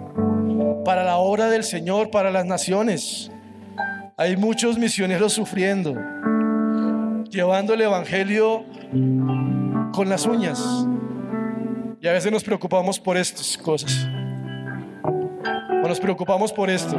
para 0.84 1.04
la 1.04 1.16
obra 1.16 1.48
del 1.48 1.64
Señor, 1.64 2.10
para 2.10 2.30
las 2.30 2.46
naciones. 2.46 3.30
Hay 4.16 4.36
muchos 4.36 4.78
misioneros 4.78 5.32
sufriendo, 5.32 5.94
llevando 7.30 7.74
el 7.74 7.80
Evangelio 7.80 8.64
con 9.92 10.08
las 10.08 10.26
uñas. 10.26 10.86
Y 12.00 12.06
a 12.06 12.12
veces 12.12 12.30
nos 12.30 12.44
preocupamos 12.44 13.00
por 13.00 13.16
estas 13.16 13.56
cosas. 13.58 14.06
O 15.82 15.88
nos 15.88 15.98
preocupamos 15.98 16.52
por 16.52 16.70
esto. 16.70 16.96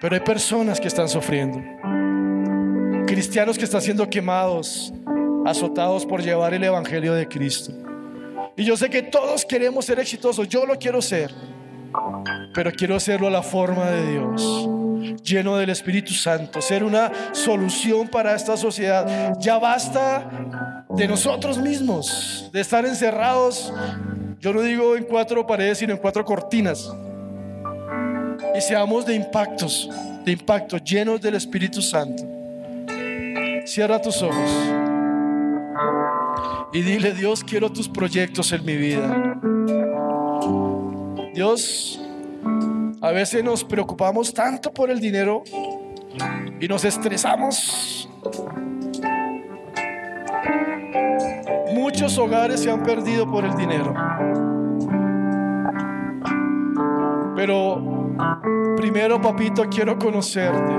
Pero 0.00 0.14
hay 0.14 0.20
personas 0.20 0.80
que 0.80 0.88
están 0.88 1.08
sufriendo. 1.08 1.60
Cristianos 3.06 3.58
que 3.58 3.64
están 3.64 3.82
siendo 3.82 4.08
quemados, 4.08 4.92
azotados 5.44 6.06
por 6.06 6.22
llevar 6.22 6.54
el 6.54 6.64
Evangelio 6.64 7.14
de 7.14 7.28
Cristo. 7.28 7.72
Y 8.56 8.64
yo 8.64 8.76
sé 8.76 8.88
que 8.88 9.02
todos 9.02 9.44
queremos 9.44 9.84
ser 9.84 9.98
exitosos. 9.98 10.48
Yo 10.48 10.64
lo 10.64 10.78
quiero 10.78 11.02
ser. 11.02 11.34
Pero 12.52 12.70
quiero 12.72 12.96
hacerlo 12.96 13.28
a 13.28 13.30
la 13.30 13.42
forma 13.42 13.90
de 13.90 14.12
Dios 14.12 14.68
lleno 15.22 15.56
del 15.56 15.70
Espíritu 15.70 16.12
Santo, 16.12 16.60
ser 16.60 16.84
una 16.84 17.10
solución 17.32 18.08
para 18.08 18.34
esta 18.34 18.56
sociedad. 18.56 19.36
Ya 19.40 19.58
basta 19.58 20.84
de 20.90 21.08
nosotros 21.08 21.58
mismos, 21.58 22.50
de 22.52 22.60
estar 22.60 22.84
encerrados, 22.84 23.72
yo 24.40 24.52
no 24.52 24.60
digo 24.60 24.96
en 24.96 25.04
cuatro 25.04 25.46
paredes, 25.46 25.78
sino 25.78 25.92
en 25.92 25.98
cuatro 25.98 26.24
cortinas. 26.24 26.92
Y 28.54 28.60
seamos 28.60 29.06
de 29.06 29.14
impactos, 29.14 29.88
de 30.24 30.32
impactos 30.32 30.82
llenos 30.84 31.20
del 31.20 31.34
Espíritu 31.34 31.80
Santo. 31.80 32.22
Cierra 33.64 34.00
tus 34.00 34.20
ojos 34.22 34.50
y 36.72 36.82
dile, 36.82 37.12
Dios, 37.12 37.42
quiero 37.42 37.70
tus 37.70 37.88
proyectos 37.88 38.52
en 38.52 38.64
mi 38.64 38.76
vida. 38.76 39.40
Dios, 41.34 42.00
a 43.00 43.10
veces 43.10 43.42
nos 43.42 43.64
preocupamos 43.64 44.32
tanto 44.32 44.72
por 44.72 44.88
el 44.88 45.00
dinero 45.00 45.42
y 46.60 46.68
nos 46.68 46.84
estresamos. 46.84 48.08
Muchos 51.74 52.16
hogares 52.18 52.60
se 52.60 52.70
han 52.70 52.84
perdido 52.84 53.28
por 53.28 53.44
el 53.44 53.56
dinero. 53.56 53.92
Pero 57.34 58.14
primero, 58.76 59.20
papito, 59.20 59.64
quiero 59.68 59.98
conocerte. 59.98 60.72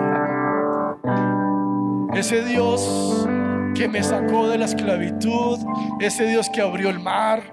Ese 2.14 2.46
Dios 2.46 3.28
que 3.76 3.90
me 3.90 4.02
sacó 4.02 4.48
de 4.48 4.58
la 4.58 4.66
esclavitud, 4.66 5.60
ese 6.00 6.26
Dios 6.28 6.50
que 6.50 6.62
abrió 6.62 6.90
el 6.90 7.02
mar, 7.02 7.44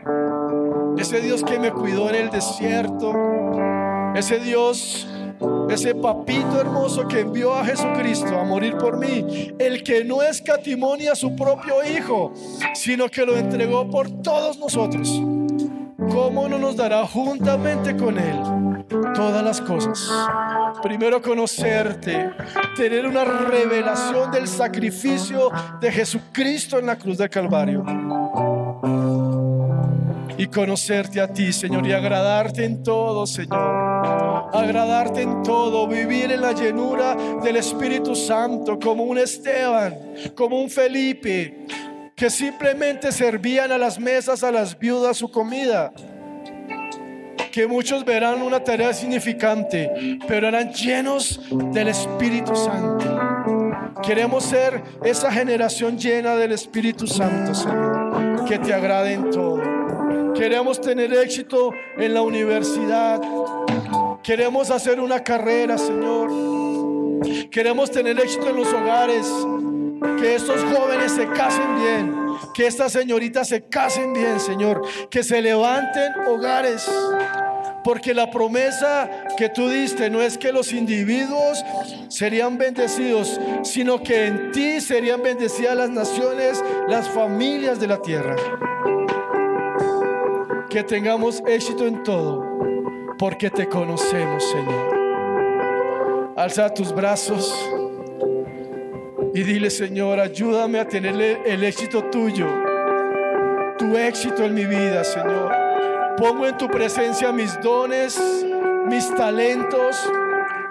ese 0.99 1.20
Dios 1.20 1.43
que 1.43 1.59
me 1.59 1.72
cuidó 1.72 2.09
en 2.09 2.14
el 2.16 2.30
desierto, 2.30 3.12
ese 4.14 4.38
Dios, 4.38 5.07
ese 5.70 5.95
papito 5.95 6.61
hermoso 6.61 7.09
que 7.09 7.20
envió 7.20 7.55
a 7.55 7.64
Jesucristo 7.64 8.38
a 8.38 8.45
morir 8.45 8.76
por 8.76 8.99
mí, 8.99 9.53
el 9.59 9.82
que 9.82 10.05
no 10.05 10.22
escatimonia 10.22 11.12
a 11.12 11.16
su 11.16 11.34
propio 11.34 11.84
Hijo, 11.84 12.32
sino 12.74 13.09
que 13.09 13.24
lo 13.24 13.36
entregó 13.36 13.88
por 13.88 14.11
todos 14.22 14.59
nosotros. 14.59 15.09
¿Cómo 16.11 16.49
no 16.49 16.59
nos 16.59 16.76
dará 16.76 17.07
juntamente 17.07 17.97
con 17.97 18.18
Él 18.18 18.38
todas 19.14 19.43
las 19.43 19.61
cosas? 19.61 20.11
Primero 20.82 21.22
conocerte, 21.22 22.30
tener 22.76 23.07
una 23.07 23.24
revelación 23.24 24.30
del 24.30 24.49
sacrificio 24.49 25.51
de 25.80 25.93
Jesucristo 25.93 26.78
en 26.78 26.86
la 26.86 26.97
cruz 26.97 27.18
del 27.18 27.30
Calvario 27.30 27.84
y 30.39 30.47
conocerte 30.47 31.20
a 31.20 31.28
ti, 31.28 31.53
Señor, 31.53 31.87
y 31.87 31.93
agradarte 31.93 32.64
en 32.64 32.83
todo, 32.83 33.26
Señor. 33.26 34.51
Agradarte 34.53 35.22
en 35.22 35.43
todo, 35.43 35.87
vivir 35.87 36.33
en 36.33 36.41
la 36.41 36.53
llenura 36.53 37.16
del 37.43 37.57
Espíritu 37.57 38.14
Santo 38.14 38.78
como 38.78 39.05
un 39.05 39.18
Esteban, 39.18 39.97
como 40.35 40.61
un 40.61 40.70
Felipe, 40.70 41.66
que 42.14 42.30
simplemente 42.30 43.12
servían 43.12 43.72
a 43.72 43.78
las 43.78 43.99
mesas 43.99 44.43
a 44.43 44.53
las 44.53 44.78
viudas 44.78 45.16
su 45.16 45.30
comida. 45.30 45.93
Que 47.51 47.66
muchos 47.66 48.05
verán 48.05 48.41
una 48.41 48.64
tarea 48.64 48.95
significante, 48.95 50.18
pero 50.26 50.49
eran 50.49 50.72
llenos 50.72 51.41
del 51.72 51.89
Espíritu 51.89 52.57
Santo. 52.57 53.05
Queremos 54.03 54.45
ser 54.45 54.83
esa 55.05 55.30
generación 55.30 55.99
llena 55.99 56.35
del 56.35 56.53
Espíritu 56.53 57.07
Santo, 57.07 57.55
Señor, 57.55 58.45
que 58.47 58.59
te 58.59 58.72
agrade 58.72 59.12
en 59.12 59.30
todo. 59.30 59.72
Queremos 60.35 60.80
tener 60.80 61.12
éxito 61.12 61.72
en 61.97 62.14
la 62.14 62.22
universidad. 62.22 63.20
Queremos 64.22 64.70
hacer 64.70 65.01
una 65.01 65.22
carrera, 65.22 65.76
Señor. 65.76 66.30
Queremos 67.51 67.91
tener 67.91 68.18
éxito 68.18 68.49
en 68.49 68.57
los 68.57 68.68
hogares. 68.68 69.26
Que 70.18 70.35
estos 70.35 70.62
jóvenes 70.64 71.12
se 71.12 71.28
casen 71.28 71.76
bien. 71.76 72.14
Que 72.55 72.66
estas 72.66 72.93
señoritas 72.93 73.49
se 73.49 73.62
casen 73.62 74.12
bien, 74.12 74.41
Señor. 74.41 74.83
Que 75.11 75.22
se 75.22 75.43
levanten 75.43 76.12
hogares. 76.26 76.91
Porque 77.85 78.14
la 78.14 78.30
promesa 78.30 79.11
que 79.37 79.49
tú 79.49 79.68
diste 79.68 80.09
no 80.09 80.22
es 80.22 80.39
que 80.39 80.53
los 80.53 80.72
individuos 80.72 81.64
serían 82.09 82.57
bendecidos, 82.57 83.41
sino 83.64 84.03
que 84.03 84.26
en 84.26 84.53
ti 84.53 84.80
serían 84.80 85.22
bendecidas 85.22 85.76
las 85.76 85.91
naciones, 85.91 86.62
las 86.89 87.09
familias 87.09 87.80
de 87.80 87.87
la 87.89 88.01
tierra 88.01 88.37
que 90.73 90.83
tengamos 90.83 91.43
éxito 91.47 91.87
en 91.87 92.03
todo, 92.03 92.43
porque 93.18 93.51
te 93.51 93.68
conocemos, 93.68 94.43
Señor. 94.43 96.33
Alza 96.35 96.73
tus 96.73 96.95
brazos 96.95 97.55
y 99.35 99.43
dile, 99.43 99.68
Señor, 99.68 100.18
ayúdame 100.18 100.79
a 100.81 100.89
tener 100.89 101.43
el 101.45 101.62
éxito 101.62 102.05
tuyo, 102.05 102.47
tu 103.77 103.99
éxito 103.99 104.45
en 104.45 104.55
mi 104.55 104.64
vida, 104.64 105.05
Señor. 105.05 105.53
Pongo 106.16 106.47
en 106.47 106.57
tu 106.57 106.68
presencia 106.68 107.33
mis 107.33 107.61
dones, 107.61 108.18
mis 108.87 109.14
talentos, 109.14 110.11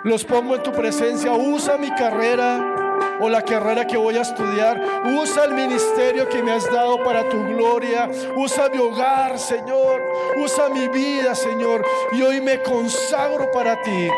los 0.04 0.26
pongo 0.26 0.56
en 0.56 0.64
tu 0.64 0.72
presencia. 0.72 1.32
Usa 1.32 1.78
mi 1.78 1.92
carrera 1.92 2.71
o 3.20 3.30
la 3.30 3.42
carrera 3.42 3.86
que 3.86 3.98
voy 3.98 4.18
a 4.18 4.22
estudiar. 4.22 4.82
Usa 5.06 5.46
el 5.46 5.54
ministerio 5.54 6.28
que 6.30 6.42
me 6.42 6.52
has 6.52 6.72
dado 6.72 7.04
para 7.04 7.28
tu 7.30 7.44
gloria. 7.44 8.10
Usa 8.36 8.70
mi 8.70 8.78
hogar, 8.78 9.38
Señor. 9.38 10.02
Usa 10.38 10.70
mi 10.70 10.88
vida, 10.88 11.36
Señor. 11.36 11.86
Y 12.14 12.22
hoy 12.22 12.42
me 12.42 12.62
consagro 12.62 13.52
para 13.52 13.82
ti. 13.82 14.10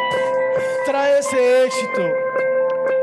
Trae 0.86 1.20
ese 1.20 1.66
éxito 1.66 2.23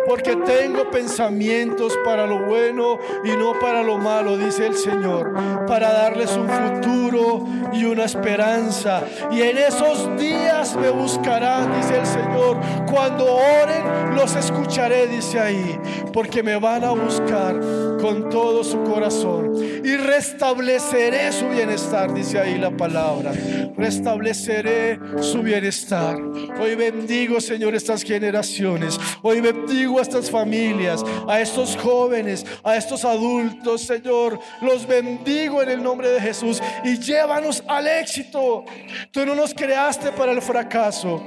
porque 0.06 0.36
tengo 0.36 0.90
pensamientos 0.90 1.96
para 2.04 2.26
lo 2.26 2.46
bueno 2.46 2.98
y 3.24 3.30
no 3.30 3.58
para 3.60 3.82
lo 3.82 3.98
malo, 3.98 4.36
dice 4.36 4.66
el 4.66 4.74
Señor, 4.74 5.32
para 5.66 5.92
darles 5.92 6.36
un 6.36 6.48
futuro 6.48 7.46
y 7.72 7.84
una 7.84 8.04
esperanza. 8.04 9.02
Y 9.30 9.42
en 9.42 9.58
esos 9.58 10.18
días 10.18 10.76
me 10.76 10.90
buscarán, 10.90 11.74
dice 11.76 11.98
el 11.98 12.06
Señor. 12.06 12.58
Cuando 12.90 13.24
oren, 13.36 14.14
los 14.14 14.34
escucharé, 14.34 15.06
dice 15.06 15.38
ahí, 15.38 15.78
porque 16.12 16.42
me 16.42 16.58
van 16.58 16.84
a 16.84 16.90
buscar 16.90 17.58
con 18.00 18.28
todo 18.28 18.64
su 18.64 18.82
corazón. 18.82 19.52
Y 19.84 19.96
restableceré 19.96 21.32
su 21.32 21.48
bienestar, 21.48 22.12
dice 22.12 22.38
ahí 22.38 22.58
la 22.58 22.70
palabra. 22.70 23.32
Restableceré 23.80 25.00
su 25.22 25.40
bienestar. 25.40 26.18
Hoy 26.60 26.74
bendigo, 26.74 27.40
Señor, 27.40 27.74
estas 27.74 28.02
generaciones. 28.02 29.00
Hoy 29.22 29.40
bendigo 29.40 29.98
a 29.98 30.02
estas 30.02 30.30
familias, 30.30 31.02
a 31.26 31.40
estos 31.40 31.78
jóvenes, 31.78 32.44
a 32.62 32.76
estos 32.76 33.06
adultos, 33.06 33.80
Señor. 33.80 34.38
Los 34.60 34.86
bendigo 34.86 35.62
en 35.62 35.70
el 35.70 35.82
nombre 35.82 36.10
de 36.10 36.20
Jesús 36.20 36.62
y 36.84 36.98
llévanos 36.98 37.64
al 37.66 37.86
éxito. 37.86 38.66
Tú 39.10 39.24
no 39.24 39.34
nos 39.34 39.54
creaste 39.54 40.12
para 40.12 40.32
el 40.32 40.42
fracaso, 40.42 41.24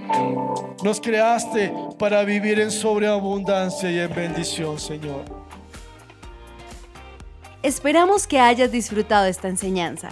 nos 0.83 1.01
creaste 1.01 1.73
para 1.97 2.23
vivir 2.23 2.59
en 2.59 2.69
sobreabundancia 2.69 3.89
y 3.89 3.97
en 3.97 4.13
bendición, 4.13 4.79
Señor. 4.79 5.25
Esperamos 7.63 8.27
que 8.27 8.39
hayas 8.39 8.71
disfrutado 8.71 9.25
esta 9.25 9.47
enseñanza. 9.47 10.11